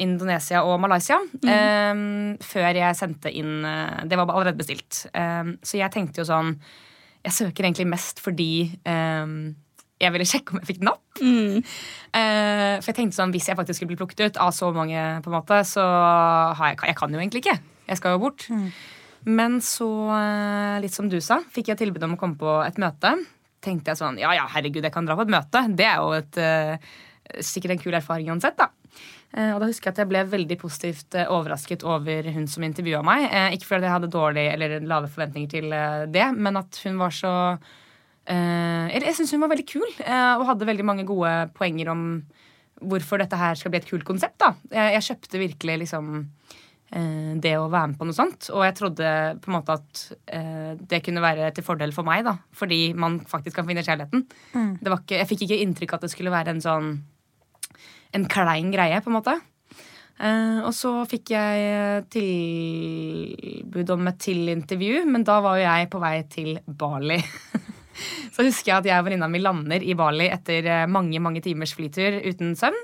Indonesia 0.03 0.63
og 0.65 0.79
Malaysia. 0.83 1.19
eh, 1.41 2.01
før 2.45 2.67
jeg 2.77 2.97
sendte 2.99 3.31
inn 3.33 3.63
eh, 3.65 4.03
Det 4.09 4.17
var 4.17 4.29
allerede 4.29 4.57
bestilt. 4.57 5.05
Eh, 5.13 5.55
så 5.61 5.79
jeg 5.81 5.93
tenkte 5.93 6.21
jo 6.21 6.27
sånn 6.29 6.55
Jeg 7.25 7.33
søker 7.33 7.65
egentlig 7.65 7.87
mest 7.89 8.21
fordi 8.23 8.51
eh, 8.85 9.37
jeg 9.97 10.13
ville 10.13 10.27
sjekke 10.29 10.53
om 10.53 10.59
jeg 10.61 10.67
fikk 10.75 10.83
napp. 10.85 11.01
Eh, 12.13 12.75
for 12.77 12.91
jeg 12.91 12.97
tenkte 12.99 13.17
sånn, 13.17 13.31
Hvis 13.33 13.47
jeg 13.49 13.57
faktisk 13.57 13.79
skulle 13.79 13.93
bli 13.95 13.97
plukket 13.97 14.27
ut 14.27 14.37
av 14.43 14.51
så 14.53 14.69
mange, 14.75 15.01
på 15.25 15.31
en 15.31 15.37
måte, 15.39 15.57
så 15.65 15.81
har 15.81 16.75
jeg, 16.75 16.77
jeg 16.91 16.97
kan 16.99 17.13
jo 17.13 17.17
egentlig 17.23 17.41
ikke. 17.45 17.57
Jeg 17.87 17.97
skal 17.97 18.13
jo 18.13 18.21
bort. 18.27 18.45
Men 19.25 19.59
så, 19.61 19.89
eh, 20.13 20.81
litt 20.81 20.93
som 20.93 21.09
du 21.09 21.19
sa, 21.21 21.41
fikk 21.51 21.73
jeg 21.73 21.81
tilbud 21.81 22.03
om 22.03 22.15
å 22.15 22.19
komme 22.19 22.37
på 22.39 22.53
et 22.65 22.79
møte. 22.81 23.13
Tenkte 23.63 23.91
jeg 23.91 23.99
sånn, 23.99 24.19
ja 24.21 24.33
ja, 24.37 24.47
herregud, 24.53 24.83
jeg 24.85 24.93
kan 24.93 25.07
dra 25.07 25.17
på 25.17 25.25
et 25.25 25.33
møte. 25.33 25.63
Det 25.75 25.87
er 25.87 25.97
jo 25.97 26.11
et, 26.17 26.37
eh, 26.37 26.77
sikkert 27.43 27.71
en 27.71 27.79
kul 27.79 27.93
erfaring 27.93 28.29
uansett, 28.29 28.57
da. 28.57 28.69
Eh, 29.35 29.51
og 29.53 29.59
da 29.59 29.67
husker 29.67 29.89
jeg 29.89 29.93
at 29.93 29.97
jeg 29.97 30.09
ble 30.09 30.23
veldig 30.23 30.57
positivt 30.59 31.17
overrasket 31.27 31.83
over 31.83 32.31
hun 32.31 32.47
som 32.47 32.63
intervjua 32.63 33.03
meg. 33.03 33.27
Ikke 33.57 33.67
fordi 33.67 33.83
jeg 33.83 33.95
hadde 33.95 34.13
dårlige 34.13 34.53
eller 34.53 34.79
lave 34.79 35.09
forventninger 35.11 35.49
til 35.49 35.69
det, 36.13 36.31
men 36.37 36.57
at 36.57 36.79
hun 36.85 36.97
var 36.97 37.11
så 37.11 37.59
Eller 38.29 39.05
jeg 39.07 39.15
syns 39.15 39.31
hun 39.31 39.39
var 39.39 39.47
veldig 39.47 39.67
kul, 39.67 39.87
og 40.03 40.47
hadde 40.47 40.65
veldig 40.67 40.83
mange 40.83 41.05
gode 41.07 41.49
poenger 41.55 41.87
om 41.87 42.23
hvorfor 42.81 43.21
dette 43.21 43.37
her 43.39 43.55
skal 43.55 43.71
bli 43.71 43.79
et 43.79 43.87
kult 43.87 44.03
konsept. 44.03 44.37
da. 44.39 44.53
Jeg, 44.71 45.03
kjøpte 45.03 45.39
virkelig 45.39 45.77
liksom 45.85 46.27
det 46.87 47.51
å 47.59 47.65
være 47.67 47.91
med 47.91 47.97
på 47.99 48.05
noe 48.07 48.15
sånt. 48.15 48.47
Og 48.55 48.63
jeg 48.63 48.75
trodde 48.77 49.09
på 49.43 49.51
en 49.51 49.55
måte 49.57 49.75
at 49.75 50.03
eh, 50.31 50.71
det 50.79 51.01
kunne 51.03 51.23
være 51.23 51.49
til 51.55 51.65
fordel 51.67 51.91
for 51.95 52.07
meg, 52.07 52.23
da. 52.23 52.37
Fordi 52.55 52.93
man 52.95 53.19
faktisk 53.27 53.59
kan 53.59 53.67
finne 53.67 53.83
kjærligheten. 53.83 54.23
Det 54.79 54.93
var 54.93 55.03
ikke, 55.03 55.19
jeg 55.19 55.29
fikk 55.33 55.45
ikke 55.47 55.59
inntrykk 55.65 55.97
at 55.97 56.07
det 56.07 56.13
skulle 56.13 56.33
være 56.33 56.55
en 56.55 56.63
sånn 56.63 56.89
en 58.15 58.25
klein 58.31 58.71
greie, 58.71 59.01
på 59.03 59.11
en 59.11 59.17
måte. 59.17 59.35
Eh, 60.17 60.59
og 60.65 60.73
så 60.73 60.91
fikk 61.09 61.33
jeg 61.35 62.05
tilbud 62.13 63.93
om 63.93 64.09
et 64.09 64.19
til 64.23 64.49
intervju, 64.53 65.03
men 65.11 65.25
da 65.27 65.37
var 65.45 65.59
jo 65.59 65.67
jeg 65.67 65.89
på 65.93 66.01
vei 66.01 66.15
til 66.31 66.51
Bali. 66.65 67.19
så 68.33 68.45
husker 68.47 68.71
jeg 68.71 68.79
at 68.79 68.89
jeg 68.89 68.97
og 68.97 69.07
venninna 69.07 69.29
mi 69.29 69.41
lander 69.43 69.83
i 69.83 69.95
Bali 69.97 70.29
etter 70.31 70.65
eh, 70.65 70.89
mange 70.89 71.21
mange 71.23 71.43
timers 71.45 71.75
flytur 71.77 72.21
uten 72.25 72.55
søvn. 72.57 72.79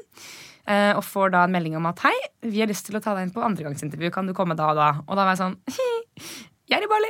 Eh, 0.67 0.91
og 0.95 1.03
får 1.05 1.35
da 1.35 1.43
en 1.45 1.53
melding 1.55 1.77
om 1.79 1.89
at 1.89 2.05
hei, 2.05 2.15
vi 2.45 2.61
har 2.61 2.71
lyst 2.71 2.87
til 2.87 2.97
å 2.99 3.03
ta 3.03 3.15
deg 3.17 3.27
inn 3.27 3.35
på 3.35 3.43
andregangsintervju. 3.43 4.11
Kan 4.13 4.29
du 4.29 4.35
komme 4.37 4.57
da 4.59 4.71
og 4.71 4.79
da? 4.79 4.89
Og 5.05 5.15
da 5.17 5.27
var 5.27 5.35
jeg 5.35 5.43
sånn 5.43 5.59
jeg 6.71 6.79
er 6.79 6.85
i 6.85 6.89
Bali! 6.89 7.09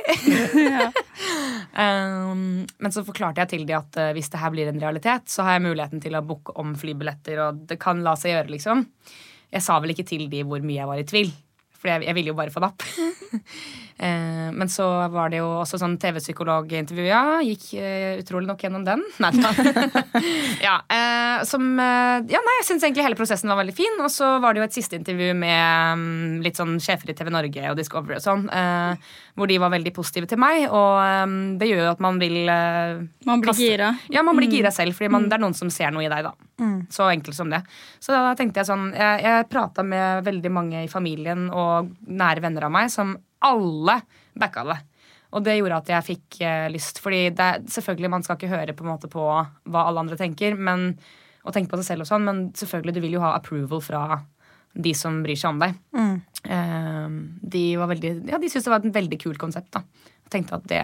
um, 1.84 2.64
men 2.66 2.94
så 2.94 3.04
forklarte 3.06 3.44
jeg 3.44 3.52
til 3.52 3.62
de 3.68 3.76
at 3.78 4.00
eh, 4.02 4.10
hvis 4.16 4.28
det 4.32 4.40
her 4.42 4.52
blir 4.52 4.70
en 4.70 4.80
realitet, 4.82 5.30
så 5.30 5.46
har 5.46 5.56
jeg 5.56 5.66
muligheten 5.68 6.02
til 6.02 6.18
å 6.18 6.24
booke 6.26 6.56
om 6.60 6.74
flybilletter, 6.78 7.40
og 7.46 7.62
det 7.70 7.78
kan 7.82 8.02
la 8.04 8.16
seg 8.18 8.34
gjøre, 8.34 8.50
liksom. 8.56 8.84
Jeg 9.54 9.64
sa 9.64 9.78
vel 9.80 9.94
ikke 9.94 10.08
til 10.08 10.26
de 10.32 10.42
hvor 10.44 10.64
mye 10.66 10.80
jeg 10.80 10.90
var 10.90 11.00
i 11.00 11.06
tvil, 11.08 11.30
for 11.78 11.92
jeg, 11.92 12.04
jeg 12.08 12.18
ville 12.18 12.34
jo 12.34 12.38
bare 12.38 12.54
få 12.54 12.64
napp. 12.64 12.84
Eh, 13.96 14.48
men 14.52 14.66
så 14.68 14.84
var 15.12 15.30
det 15.30 15.38
jo 15.38 15.46
også 15.60 15.78
sånn 15.78 15.94
TV-psykologintervju, 16.02 17.04
ja. 17.06 17.20
Gikk 17.46 17.66
eh, 17.78 18.16
utrolig 18.18 18.48
nok 18.50 18.64
gjennom 18.64 18.82
den. 18.86 19.04
Nei 19.22 19.30
da. 19.36 19.52
ja, 20.66 20.74
eh, 20.90 21.44
som 21.46 21.68
Ja, 21.78 22.40
nei, 22.42 22.54
jeg 22.60 22.66
syns 22.68 22.86
egentlig 22.86 23.04
hele 23.06 23.18
prosessen 23.18 23.50
var 23.52 23.60
veldig 23.60 23.74
fin. 23.76 23.98
Og 24.02 24.10
så 24.12 24.34
var 24.42 24.54
det 24.54 24.62
jo 24.62 24.66
et 24.68 24.76
siste 24.76 24.98
intervju 24.98 25.30
med 25.38 26.00
mm, 26.00 26.40
litt 26.44 26.58
sånn 26.58 26.74
sjefer 26.82 27.12
i 27.12 27.16
TV 27.18 27.30
Norge 27.34 27.68
og 27.70 27.78
Discovery 27.78 28.18
og 28.18 28.24
sånn, 28.24 28.46
eh, 28.50 29.12
hvor 29.38 29.50
de 29.50 29.58
var 29.62 29.72
veldig 29.74 29.92
positive 29.94 30.28
til 30.30 30.38
meg, 30.42 30.66
og 30.70 30.98
eh, 31.02 31.36
det 31.60 31.68
gjør 31.70 31.84
jo 31.84 31.92
at 31.94 32.02
man 32.04 32.18
vil 32.22 32.40
Man 32.50 33.42
blir 33.42 33.50
kaste- 33.52 33.68
gira. 33.70 33.92
Ja, 34.14 34.22
man 34.26 34.38
blir 34.38 34.50
gira 34.50 34.70
selv, 34.74 34.94
fordi 34.98 35.10
man, 35.14 35.28
det 35.30 35.38
er 35.38 35.42
noen 35.46 35.56
som 35.58 35.70
ser 35.74 35.94
noe 35.94 36.04
i 36.06 36.10
deg, 36.10 36.26
da. 36.26 36.34
Så 36.94 37.06
enkelt 37.10 37.34
som 37.34 37.48
det. 37.50 37.62
Så 38.02 38.12
da 38.14 38.30
tenkte 38.38 38.60
jeg 38.62 38.68
sånn 38.68 38.84
Jeg, 38.94 39.22
jeg 39.24 39.46
prata 39.50 39.82
med 39.82 40.22
veldig 40.26 40.52
mange 40.54 40.84
i 40.84 40.90
familien 40.90 41.48
og 41.50 41.88
nære 42.06 42.44
venner 42.44 42.68
av 42.68 42.74
meg 42.76 42.92
som 42.94 43.16
alle 43.46 44.00
backa 44.38 44.64
det. 44.70 44.80
Og 45.34 45.42
det 45.42 45.56
gjorde 45.58 45.80
at 45.82 45.90
jeg 45.90 46.06
fikk 46.12 46.38
eh, 46.46 46.66
lyst. 46.70 47.00
Fordi 47.02 47.26
det, 47.34 47.48
selvfølgelig, 47.74 48.12
man 48.12 48.26
skal 48.26 48.38
ikke 48.38 48.52
høre 48.52 48.76
på, 48.76 48.86
måte 48.86 49.10
på 49.10 49.24
hva 49.24 49.86
alle 49.88 50.04
andre 50.04 50.18
tenker, 50.20 50.54
men, 50.54 50.92
og 51.42 51.56
tenke 51.56 51.72
på 51.72 51.80
seg 51.80 51.90
selv 51.90 52.06
og 52.06 52.10
sånn, 52.12 52.28
men 52.28 52.44
selvfølgelig, 52.56 52.94
du 52.94 53.02
vil 53.02 53.16
jo 53.18 53.24
ha 53.24 53.34
approval 53.38 53.82
fra 53.84 54.04
de 54.74 54.94
som 54.98 55.20
bryr 55.22 55.38
seg 55.38 55.54
om 55.54 55.60
deg. 55.62 55.74
Eh, 56.44 57.18
de 57.54 57.64
var 57.80 57.90
veldig, 57.90 58.14
ja, 58.30 58.38
de 58.38 58.50
syntes 58.50 58.68
det 58.68 58.74
var 58.74 58.86
et 58.86 58.96
veldig 59.00 59.20
kult 59.26 59.42
konsept. 59.42 59.72
da. 59.74 59.84
Jeg 60.26 60.36
tenkte 60.38 60.58
at 60.58 60.70
det 60.70 60.82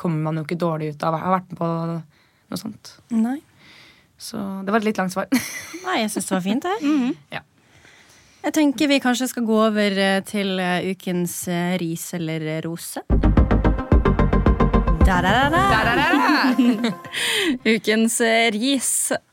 kommer 0.00 0.28
man 0.28 0.40
jo 0.40 0.46
ikke 0.46 0.60
dårlig 0.60 0.94
ut 0.94 1.06
av 1.06 1.16
å 1.16 1.22
ha 1.22 1.36
vært 1.36 1.52
med 1.52 1.60
på 1.60 1.70
noe 1.72 2.60
sånt. 2.60 2.96
Nei. 3.14 3.38
Så 4.22 4.38
det 4.64 4.72
var 4.72 4.80
et 4.80 4.88
litt 4.88 5.00
langt 5.00 5.14
svar. 5.14 5.28
Nei, 5.86 6.02
jeg 6.04 6.12
syns 6.14 6.28
det 6.30 6.36
var 6.36 6.44
fint, 6.44 6.68
jeg. 6.68 7.14
Ja. 7.34 7.42
Jeg 8.42 8.54
tenker 8.56 8.88
vi 8.90 8.96
kanskje 8.98 9.28
skal 9.30 9.44
gå 9.46 9.54
over 9.68 9.98
eh, 10.02 10.20
til 10.26 10.56
eh, 10.58 10.88
ukens 10.90 11.34
eh, 11.46 11.76
ris 11.78 12.08
eller 12.16 12.42
rose. 12.64 12.98
Da, 15.06 15.18
da, 15.22 15.32
da, 15.52 15.60
da. 15.94 16.90
Ukens 17.62 18.16
ris. 18.54 18.90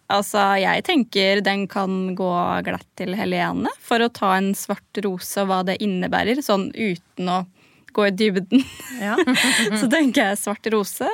Altså, 0.10 0.44
jeg 0.62 0.84
tenker 0.86 1.42
den 1.46 1.64
kan 1.70 2.14
gå 2.18 2.30
glatt 2.66 2.86
til 2.98 3.16
Helene 3.18 3.72
for 3.82 4.02
å 4.02 4.10
ta 4.14 4.36
en 4.38 4.52
svart 4.58 5.02
rose 5.06 5.42
og 5.42 5.50
hva 5.50 5.60
det 5.66 5.80
innebærer, 5.86 6.42
sånn 6.46 6.68
uten 6.74 7.32
å 7.34 7.40
gå 7.94 8.06
i 8.10 8.14
dybden. 8.14 8.62
Ja. 9.00 9.16
Så 9.80 9.88
tenker 9.90 10.30
jeg 10.34 10.42
svart 10.42 10.70
rose, 10.74 11.10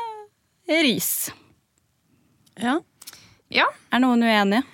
ris. 0.68 1.30
ja. 2.60 2.80
Ja. 3.54 3.68
Er 3.94 4.02
noen 4.02 4.24
uenige? 4.26 4.66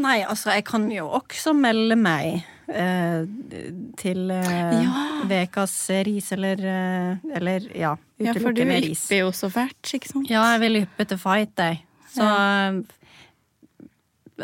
Nei, 0.00 0.24
altså, 0.24 0.50
jeg 0.56 0.64
kan 0.66 0.88
jo 0.90 1.04
også 1.20 1.52
melde 1.54 1.94
meg 2.00 2.40
til 2.66 4.30
eh, 4.32 4.90
Vekas 5.28 5.74
ris 6.06 6.30
eller 6.32 6.60
eh, 6.64 7.30
Eller, 7.36 7.66
ja, 7.76 7.94
Ja, 8.22 8.32
for 8.38 8.52
du 8.56 8.62
ypper 8.64 9.18
jo 9.18 9.30
så 9.36 9.50
fælt, 9.52 9.82
ikke 9.98 10.08
sant? 10.12 10.30
Ja, 10.30 10.44
jeg 10.54 10.62
vil 10.64 10.80
yppe 10.84 11.06
til 11.10 11.18
fight, 11.20 11.52
jeg. 11.60 11.82
Så 12.14 12.24
eh, 12.24 12.78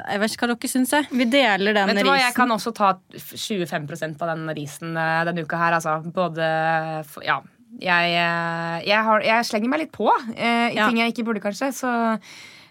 Jeg 0.00 0.20
vet 0.22 0.34
ikke 0.34 0.46
hva 0.46 0.52
dere 0.54 0.70
syns, 0.70 0.92
jeg. 0.94 1.08
Vi 1.10 1.24
deler 1.32 1.74
den 1.74 1.88
Vet 1.94 2.02
du 2.02 2.10
hva, 2.10 2.18
Jeg 2.20 2.34
kan 2.36 2.50
også 2.54 2.74
ta 2.76 2.92
25% 3.16 4.20
av 4.22 4.34
den 4.34 4.52
risen 4.58 4.92
eh, 4.96 5.24
denne 5.30 5.46
uka 5.46 5.56
her. 5.64 5.78
Altså. 5.80 5.96
Både 6.14 6.50
Ja. 7.26 7.40
Jeg, 7.80 8.14
eh, 8.18 8.78
jeg, 8.88 8.98
har, 9.06 9.22
jeg 9.22 9.44
slenger 9.46 9.70
meg 9.70 9.84
litt 9.84 9.92
på 9.94 10.08
eh, 10.34 10.72
i 10.72 10.76
Ja. 10.76 10.88
ting 10.88 10.98
jeg 10.98 11.12
ikke 11.14 11.24
burde, 11.28 11.40
kanskje. 11.44 11.70
Så 11.72 11.90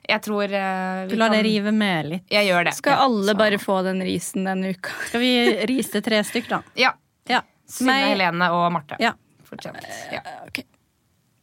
jeg 0.10 0.22
tror 0.26 0.44
eh, 0.50 1.08
Du 1.08 1.16
lar 1.20 1.30
kan- 1.30 1.38
det 1.38 1.44
rive 1.46 1.72
med 1.76 2.10
litt. 2.10 2.26
Jeg 2.34 2.48
gjør 2.50 2.66
det. 2.70 2.74
Skal 2.78 2.96
Ja, 2.98 3.06
alle 3.06 3.32
så- 3.34 3.38
bare 3.38 3.58
få 3.62 3.80
den 3.86 4.02
risen 4.06 4.44
denne 4.50 4.74
uka? 4.76 4.90
Skal 5.08 5.22
vi 5.22 5.32
rise 5.70 6.02
tre 6.06 6.24
stykk, 6.26 6.50
da? 6.50 6.62
Ja. 6.76 6.94
Ja. 7.30 7.42
Synne, 7.70 7.94
Meg- 7.94 8.10
Helene 8.16 8.52
og 8.52 8.72
Marte. 8.74 8.98
Ja. 9.00 9.14
Fortjent. 9.50 9.86
Ja. 10.12 10.22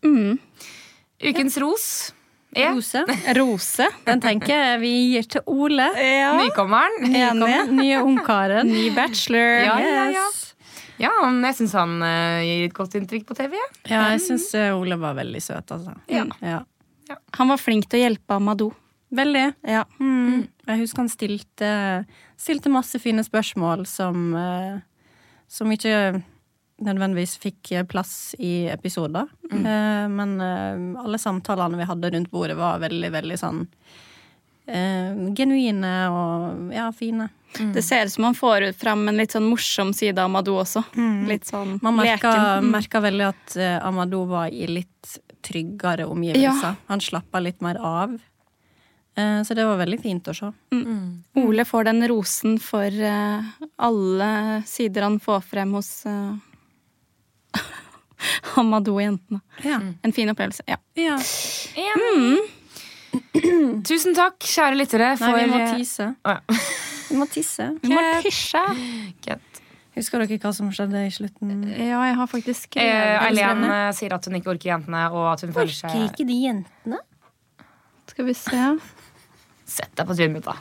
Mm. 0.04 0.38
Ukens 1.22 1.56
ros 1.58 2.12
er 2.54 2.70
Rose. 2.74 3.02
Rose. 3.38 3.86
Den 4.06 4.20
tenker 4.22 4.52
jeg 4.54 4.80
vi 4.80 4.92
gir 5.14 5.26
til 5.36 5.42
Ole. 5.46 5.88
Ja. 6.00 6.32
nykommeren. 6.38 7.08
Enig. 7.10 7.70
Nye 7.72 8.02
ungkaren. 8.04 8.66
Ny 8.70 8.90
bachelor. 8.94 9.64
Ja, 9.66 9.78
ja, 9.80 10.04
ja. 10.14 10.26
Ja, 10.98 11.10
jeg 11.28 11.54
syns 11.58 11.74
han 11.76 11.98
uh, 12.00 12.40
gir 12.40 12.62
et 12.70 12.72
godt 12.76 12.94
inntrykk 12.96 13.26
på 13.28 13.34
TV. 13.36 13.52
Ja, 13.90 14.06
jeg 14.14 14.22
syns 14.24 14.46
Ole 14.72 14.96
var 14.96 15.12
veldig 15.18 15.42
søt, 15.44 15.68
altså. 15.74 15.92
Ja. 16.08 16.24
Ja. 17.08 17.18
Han 17.38 17.52
var 17.52 17.62
flink 17.62 17.88
til 17.88 18.00
å 18.00 18.04
hjelpe 18.06 18.38
Amadou. 18.38 18.70
Veldig. 19.14 19.46
Ja. 19.62 19.84
Mm. 20.00 20.46
Jeg 20.66 20.80
husker 20.82 21.04
han 21.04 21.12
stilte, 21.12 21.68
stilte 22.40 22.72
masse 22.74 22.98
fine 22.98 23.22
spørsmål 23.24 23.86
som, 23.86 24.32
eh, 24.34 24.80
som 25.46 25.70
ikke 25.70 26.22
nødvendigvis 26.82 27.36
fikk 27.40 27.72
eh, 27.72 27.86
plass 27.88 28.34
i 28.38 28.66
episoder. 28.68 29.28
Eh, 29.52 30.08
men 30.12 30.36
alle 30.40 31.20
samtalene 31.20 31.78
vi 31.80 31.88
hadde 31.88 32.10
rundt 32.12 32.32
bordet, 32.32 32.58
var 32.58 32.82
veldig, 32.82 33.10
veldig 33.14 33.38
sånn 33.40 33.62
eh, 34.66 35.16
genuine 35.36 35.94
og 36.12 36.74
ja, 36.74 36.90
fine. 36.96 37.30
Det 37.56 37.80
ser 37.80 38.04
ut 38.04 38.12
som 38.12 38.26
han 38.28 38.36
får 38.36 38.68
ut 38.68 38.76
fram 38.76 39.06
en 39.08 39.16
litt 39.16 39.32
sånn 39.32 39.46
morsom 39.48 39.94
side 39.96 40.18
av 40.18 40.28
Amadou 40.28 40.58
også. 40.60 40.82
Litt 41.30 41.48
sånn 41.48 41.78
Man 41.80 41.96
merka, 41.96 42.34
leken. 42.34 42.66
Mm. 42.66 42.72
merka 42.74 43.00
veldig 43.00 43.28
at 43.30 43.56
Amadou 43.86 44.26
var 44.28 44.52
i 44.52 44.66
litt 44.68 45.14
tryggere 45.46 46.06
omgivelser. 46.10 46.74
Han 46.90 47.00
slappa 47.04 47.40
litt 47.44 47.62
mer 47.64 47.78
av. 47.80 48.16
Eh, 49.16 49.42
Så 49.48 49.54
det 49.56 49.64
var 49.64 49.78
veldig 49.80 50.00
fint 50.02 50.26
å 50.28 50.34
se. 50.36 50.50
Ole 51.40 51.64
får 51.64 51.84
den 51.88 52.02
rosen 52.10 52.58
for 52.60 52.86
eh, 52.92 53.46
alle 53.78 54.30
sider 54.68 55.06
han 55.06 55.20
får 55.22 55.40
frem 55.46 55.72
hos 55.78 55.90
uh, 56.10 56.34
Amadou-jentene. 58.60 59.40
Ja. 59.64 59.80
En 60.02 60.12
fin 60.12 60.28
opplevelse. 60.32 60.62
Ja. 60.66 60.76
ja. 60.96 61.18
Tusen 63.88 64.14
takk, 64.16 64.40
kjære 64.44 64.76
lyttere, 64.80 65.12
Nei, 65.20 65.32
vi 65.38 65.50
må 65.52 65.60
eh, 65.62 65.74
tisse. 65.78 66.10
ja. 66.24 66.38
Vi 67.06 67.14
må 67.20 67.26
tisse. 67.30 67.68
Vi 67.84 67.92
må 67.92 68.00
tisje. 68.24 68.62
Husker 69.96 70.20
dere 70.22 70.38
hva 70.42 70.52
som 70.52 70.68
skjedde 70.74 71.06
i 71.06 71.12
slutten? 71.14 71.52
Ja, 71.72 72.02
jeg 72.04 72.16
har 72.18 72.28
faktisk 72.28 72.76
Eh, 72.76 72.84
skrevet 72.84 73.26
Eileen 73.30 73.64
eh, 73.64 73.90
sier 73.96 74.14
at 74.16 74.28
hun 74.28 74.36
ikke 74.38 74.52
orker 74.52 74.74
jentene, 74.74 75.02
og 75.12 75.30
at 75.32 75.44
hun 75.46 75.54
føler 75.56 75.72
Orker 75.72 75.96
seg 75.96 76.08
ikke 76.10 76.26
de 76.28 76.38
jentene? 76.42 77.02
Skal 78.12 78.28
vi 78.28 78.34
se. 78.38 78.64
Sett 79.66 79.94
deg 79.96 80.08
på 80.08 80.16
trynet 80.16 80.36
mitt, 80.36 80.46
da. 80.46 80.56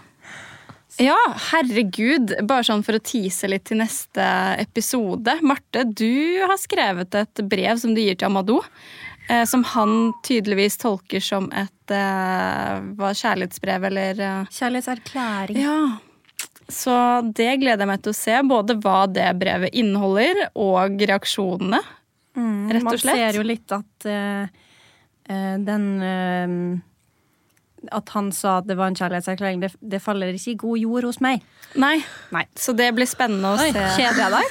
Ja, 1.03 1.17
herregud. 1.51 2.31
Bare 2.47 2.63
sånn 2.63 2.83
for 2.87 2.95
å 2.95 3.03
tease 3.03 3.49
litt 3.51 3.65
til 3.67 3.81
neste 3.81 4.23
episode. 4.61 5.35
Marte, 5.43 5.83
du 5.83 6.39
har 6.45 6.55
skrevet 6.61 7.17
et 7.19 7.43
brev 7.43 7.81
som 7.81 7.91
du 7.95 7.99
gir 7.99 8.15
til 8.15 8.29
Amadou. 8.29 8.63
Eh, 9.27 9.43
som 9.49 9.63
han 9.63 10.13
tydeligvis 10.23 10.77
tolker 10.77 11.19
som 11.19 11.47
et 11.51 11.91
eh, 11.91 13.13
kjærlighetsbrev 13.21 13.87
eller 13.89 14.19
eh, 14.21 14.51
Kjærlighetserklæring. 14.53 15.57
Ja. 15.59 15.79
Så 16.71 16.95
det 17.37 17.51
gleder 17.61 17.83
jeg 17.83 17.89
meg 17.89 18.01
til 18.05 18.13
å 18.13 18.17
se. 18.17 18.39
Både 18.47 18.77
hva 18.81 19.05
det 19.11 19.27
brevet 19.37 19.75
inneholder, 19.77 20.47
og 20.57 20.97
reaksjonene. 21.01 21.81
Mm, 22.35 22.71
Rett 22.73 22.89
og 22.89 22.99
slett. 22.99 23.11
Man 23.11 23.21
ser 23.21 23.37
jo 23.39 23.45
litt 23.45 23.75
at 23.75 24.07
eh, 24.11 24.63
den 25.65 25.85
uh, 26.03 27.89
At 27.95 28.11
han 28.11 28.27
sa 28.35 28.57
at 28.59 28.67
det 28.67 28.75
var 28.75 28.91
en 28.91 28.97
kjærlighetserklæring, 28.99 29.61
det, 29.63 29.71
det 29.79 30.01
faller 30.03 30.35
ikke 30.35 30.51
i 30.51 30.59
god 30.65 30.81
jord 30.81 31.07
hos 31.11 31.21
meg. 31.23 31.45
Nei. 31.79 31.95
Nei. 32.35 32.43
Så 32.59 32.75
det 32.75 32.91
blir 32.97 33.07
spennende 33.09 33.53
å 33.53 33.61
Oi, 33.61 33.71
se. 33.71 33.87
Kjeder 33.95 34.25
jeg 34.25 34.31
deg? 34.35 34.47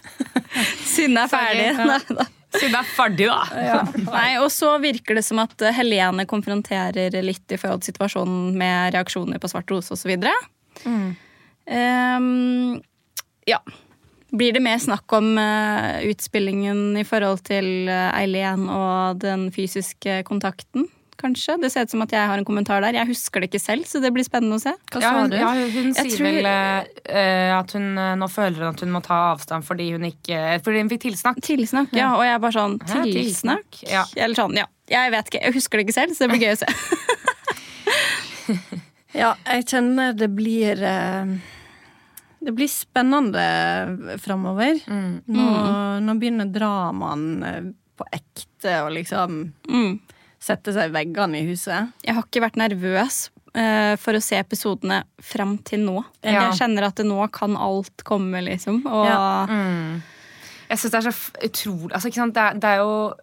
Synne 0.94 1.26
er 1.26 1.32
ferdig. 1.32 1.66
Ja. 1.74 2.28
Det 2.50 2.66
er 2.66 2.86
ferdig, 2.96 3.26
da. 3.30 3.82
Nei, 4.08 4.30
og 4.42 4.48
så 4.50 4.72
virker 4.82 5.14
det 5.18 5.22
som 5.22 5.38
at 5.42 5.62
Helene 5.76 6.24
konfronterer 6.28 7.14
litt 7.22 7.54
i 7.54 7.58
forhold 7.60 7.84
til 7.84 7.92
situasjonen 7.92 8.56
med 8.58 8.96
reaksjoner 8.96 9.38
på 9.38 9.50
svart 9.52 9.70
rose 9.70 9.94
osv. 9.94 10.16
Mm. 10.84 11.16
Um, 11.70 12.82
ja. 13.46 13.58
Blir 14.30 14.52
det 14.54 14.62
mer 14.62 14.78
snakk 14.78 15.10
om 15.18 15.32
uh, 15.38 15.98
utspillingen 16.06 16.94
i 17.00 17.02
forhold 17.06 17.40
til 17.48 17.88
eh, 17.90 18.12
Eileen 18.14 18.68
og 18.70 19.18
den 19.24 19.48
fysiske 19.50 20.20
kontakten, 20.28 20.84
kanskje? 21.18 21.56
Det 21.60 21.72
ser 21.74 21.82
ut 21.88 21.90
som 21.90 22.04
at 22.04 22.12
jeg 22.14 22.28
har 22.30 22.38
en 22.38 22.46
kommentar 22.46 22.78
der. 22.84 22.94
Jeg 22.94 23.10
husker 23.10 23.42
det 23.42 23.48
ikke 23.50 23.58
selv, 23.64 23.88
så 23.90 23.98
det 24.00 24.12
blir 24.14 24.22
spennende 24.24 24.54
å 24.60 24.62
se. 24.62 24.70
Hva 24.94 25.02
Ja, 25.02 25.10
hun, 25.18 25.34
ja, 25.34 25.50
hun 25.74 25.90
sier 25.98 26.14
tror- 26.14 26.28
vel 26.28 26.46
uh, 26.46 27.58
at 27.58 27.74
hun 27.74 27.88
uh, 27.98 28.12
nå 28.22 28.28
føler 28.30 28.62
hun 28.62 28.70
at 28.70 28.84
hun 28.86 28.94
må 28.94 29.02
ta 29.02 29.18
avstand 29.32 29.66
fordi 29.66 29.90
hun 29.96 30.06
ikke 30.12 30.60
Fordi 30.62 30.78
hun 30.84 30.92
fikk 30.94 31.02
tilsnakk. 31.08 31.42
Tilsnakk, 31.50 31.90
ja. 31.98 32.12
Og 32.14 32.22
jeg 32.24 32.36
er 32.38 32.44
bare 32.46 32.56
sånn 32.60 32.78
Hæ, 32.86 33.02
Tilsnakk? 33.10 33.18
tilsnakk? 33.18 33.82
Ja. 33.90 34.04
Eller 34.14 34.38
sånn, 34.38 34.54
ja. 34.62 34.68
Jeg 34.90 35.10
vet 35.16 35.26
ikke. 35.34 35.42
Jeg 35.42 35.58
husker 35.58 35.78
det 35.82 35.88
ikke 35.88 35.98
selv, 35.98 36.14
så 36.14 36.26
det 36.26 36.36
blir 36.36 36.46
gøy 36.46 36.54
å 36.54 36.62
se. 36.62 36.70
Ja, 39.16 39.32
jeg 39.46 39.66
kjenner 39.70 40.12
det 40.14 40.28
blir 40.36 40.80
eh, 40.86 41.32
Det 42.40 42.52
blir 42.56 42.68
spennende 42.70 44.18
framover. 44.22 44.78
Nå, 44.88 45.48
nå 46.04 46.14
begynner 46.20 46.48
dramaen 46.54 47.26
eh, 47.44 47.60
på 48.00 48.06
ekte 48.16 48.78
å 48.84 48.88
liksom 48.94 49.40
Mm. 49.68 49.98
sette 50.40 50.72
seg 50.72 50.88
i 50.88 50.94
veggene 50.94 51.42
i 51.42 51.48
huset. 51.50 51.90
Jeg 52.06 52.14
har 52.16 52.24
ikke 52.24 52.40
vært 52.46 52.56
nervøs 52.56 53.18
eh, 53.54 53.96
for 54.00 54.16
å 54.16 54.22
se 54.24 54.38
episodene 54.40 55.02
fram 55.20 55.58
til 55.68 55.84
nå. 55.84 55.98
Ja. 56.24 56.46
Jeg 56.48 56.60
kjenner 56.62 56.86
at 56.88 57.02
nå 57.04 57.20
kan 57.34 57.56
alt 57.60 58.04
komme, 58.08 58.40
liksom. 58.46 58.80
Og 58.88 59.04
Ja. 59.06 59.46
Mm. 59.50 60.00
Jeg 60.70 60.78
synes 60.78 60.90
det 60.94 60.98
er 61.00 61.10
så 61.10 61.46
utrolig 61.50 61.92
altså, 61.96 62.08
ikke 62.08 62.20
sant? 62.22 62.34
Det, 62.36 62.42
er, 62.46 62.58
det 62.62 62.68
er 62.70 62.76
jo 62.78 63.14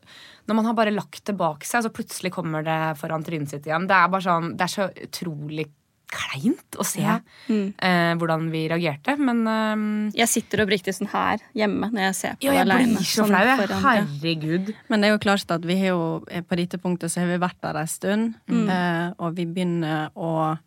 Når 0.47 0.55
man 0.55 0.65
har 0.67 0.73
bare 0.75 0.91
lagt 0.91 1.23
det 1.25 1.35
bak 1.39 1.63
seg, 1.67 1.83
så 1.83 1.89
plutselig 1.91 2.31
kommer 2.31 2.63
det 2.63 2.75
foran 2.99 3.23
trynet 3.23 3.49
sitt 3.51 3.65
igjen. 3.67 3.87
Det 3.87 3.95
er 3.95 4.07
bare 4.13 4.23
sånn, 4.23 4.53
det 4.55 4.63
er 4.63 4.71
så 4.71 4.85
utrolig 5.03 5.65
kleint 6.07 6.77
å 6.79 6.85
se 6.87 7.01
Mm. 7.47 7.73
eh, 7.79 8.13
hvordan 8.19 8.49
vi 8.51 8.61
reagerte. 8.69 9.17
Men 9.19 9.41
eh, 9.47 10.11
jeg 10.21 10.27
sitter 10.31 10.63
oppriktig 10.65 10.93
sånn 10.95 11.09
her 11.11 11.39
hjemme 11.55 11.89
når 11.91 12.01
jeg 12.07 12.15
ser 12.15 12.37
på 12.39 12.47
ja, 12.47 12.53
jeg 12.57 12.65
alene. 12.65 12.83
aleine. 12.97 13.03
sånn 13.03 13.31
ja. 13.31 13.55
Herregud. 13.83 14.73
Men 14.89 15.01
det 15.01 15.09
er 15.09 15.13
jo 15.15 15.19
klart 15.23 15.51
at 15.51 15.65
vi 15.67 15.77
har 15.79 15.87
jo 15.93 16.23
eh, 16.31 16.41
på 16.41 16.55
dette 16.59 16.77
punktet 16.79 17.11
så 17.11 17.21
har 17.23 17.27
vi 17.33 17.37
vært 17.43 17.59
der 17.61 17.81
en 17.81 17.87
stund. 17.91 18.35
Eh, 18.49 19.11
og 19.19 19.35
vi 19.35 19.45
begynner 19.45 20.09
å 20.15 20.57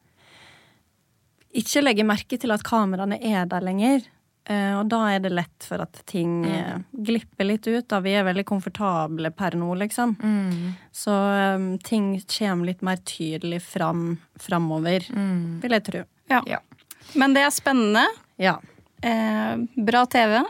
ikke 1.51 1.83
legge 1.83 2.05
merke 2.07 2.39
til 2.39 2.53
at 2.55 2.63
kameraene 2.63 3.19
er 3.27 3.45
der 3.51 3.65
lenger. 3.67 4.05
Eh, 4.49 4.73
og 4.79 4.89
da 4.91 5.03
er 5.13 5.21
det 5.25 5.33
lett 5.35 5.67
for 5.67 5.83
at 5.85 6.01
ting 6.11 6.41
mm. 6.47 6.87
glipper 7.07 7.47
litt 7.47 7.69
ut. 7.69 7.87
Da 7.91 8.01
vi 8.05 8.15
er 8.19 8.27
veldig 8.27 8.47
komfortable 8.49 9.31
per 9.37 9.59
nå, 9.59 9.69
liksom. 9.83 10.17
Så 10.93 11.15
um, 11.57 11.71
ting 11.85 12.13
kommer 12.39 12.73
litt 12.73 12.83
mer 12.87 13.03
tydelig 13.05 13.63
fram 13.69 14.19
framover, 14.41 15.07
vil 15.63 15.79
jeg 15.79 15.87
tro. 15.87 16.05
Ja. 16.31 16.43
Ja. 16.47 16.61
Men 17.19 17.35
det 17.35 17.45
er 17.47 17.55
spennende. 17.55 18.05
Ja. 18.41 18.59
Eh, 19.03 19.57
bra 19.87 20.07
TV. 20.07 20.43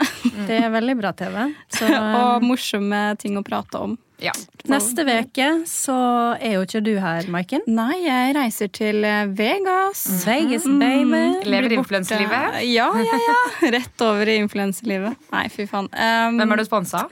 Det 0.47 0.57
er 0.57 0.70
veldig 0.70 0.97
bra 0.99 1.12
TV. 1.12 1.43
Så 1.70 1.88
og 2.20 2.45
morsomme 2.45 3.03
ting 3.20 3.38
å 3.38 3.45
prate 3.47 3.82
om. 3.86 3.97
Ja. 4.21 4.33
neste 4.68 5.05
uke 5.07 5.47
så 5.68 5.95
er 6.37 6.59
jo 6.59 6.64
ikke 6.66 6.83
du 6.85 6.93
her, 7.01 7.25
Maiken. 7.33 7.62
Nei, 7.71 8.03
jeg 8.05 8.35
reiser 8.37 8.68
til 8.73 9.05
eh, 9.07 9.25
Vegas. 9.37 10.03
Vegas, 10.27 10.66
baby. 10.66 11.23
Lever 11.49 11.71
Blir 11.71 11.79
influenselivet. 11.81 12.61
Ja, 12.68 12.91
ja, 13.01 13.21
ja. 13.27 13.39
Rett 13.77 14.05
over 14.05 14.29
i 14.29 14.37
influenselivet. 14.43 15.16
Nei, 15.33 15.47
fy 15.53 15.66
faen. 15.71 15.89
Um, 15.95 16.41
Hvem 16.41 16.57
er 16.57 16.61
du 16.61 16.66
sponsa? 16.68 17.07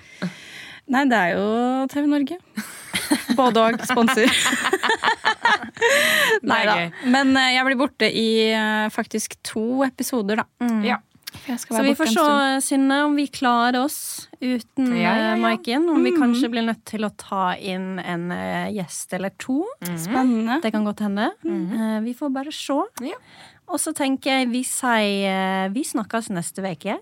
Nei, 0.88 1.04
det 1.08 1.18
er 1.18 1.36
jo 1.36 1.48
TV 1.92 2.08
Norge. 2.08 2.38
Både 3.38 3.64
og 3.64 3.82
sponser. 3.88 4.28
Nei 6.48 6.62
da. 6.68 6.76
Men 7.08 7.32
eh, 7.36 7.52
jeg 7.56 7.66
blir 7.68 7.80
borte 7.80 8.08
i 8.08 8.28
eh, 8.52 8.88
faktisk 8.92 9.36
to 9.46 9.84
episoder, 9.86 10.42
da. 10.44 10.72
Ja. 10.84 11.00
Så 11.28 11.82
vi 11.84 11.94
får 11.96 12.10
se. 12.12 12.24
Synne, 12.68 13.02
om 13.04 13.14
vi 13.16 13.26
klarer 13.32 13.80
oss 13.84 14.28
uten 14.40 14.88
Ja, 14.96 15.10
ja, 15.12 15.12
ja. 15.16 15.32
eh, 15.34 15.40
Maiken. 15.42 15.88
Om 15.92 16.02
vi 16.04 16.12
kanskje 16.16 16.50
blir 16.52 16.64
nødt 16.66 16.84
til 16.88 17.04
å 17.04 17.10
ta 17.16 17.54
inn 17.56 17.98
en 18.00 18.30
eh, 18.32 18.70
gjest 18.76 19.12
eller 19.18 19.30
to. 19.40 19.60
Spennende. 19.96 20.60
Det 20.64 20.72
kan 20.72 20.84
godt 20.88 21.00
hende. 21.04 21.30
Eh, 21.44 22.00
vi 22.06 22.14
får 22.16 22.32
bare 22.34 22.52
se. 22.54 22.78
Ja. 23.04 23.16
Og 23.68 23.80
så 23.82 23.92
tenker 23.92 24.30
jeg 24.40 24.48
vi 24.48 24.62
sier 24.64 25.68
Vi 25.74 25.84
snakkes 25.84 26.30
neste 26.32 26.64
uke. 26.64 26.98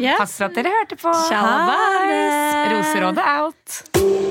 Yes. 0.00 0.16
Takk 0.16 0.30
for 0.32 0.44
at 0.48 0.54
dere 0.56 0.70
hørte 0.72 0.96
på. 0.96 1.12
Ciao, 1.28 1.44
Ha 1.44 2.06
det! 2.08 2.72
Roserådet 2.72 3.26
out. 3.36 4.21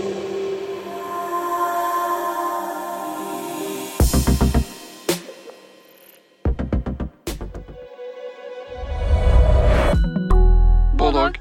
Bulldog. 11.11 11.40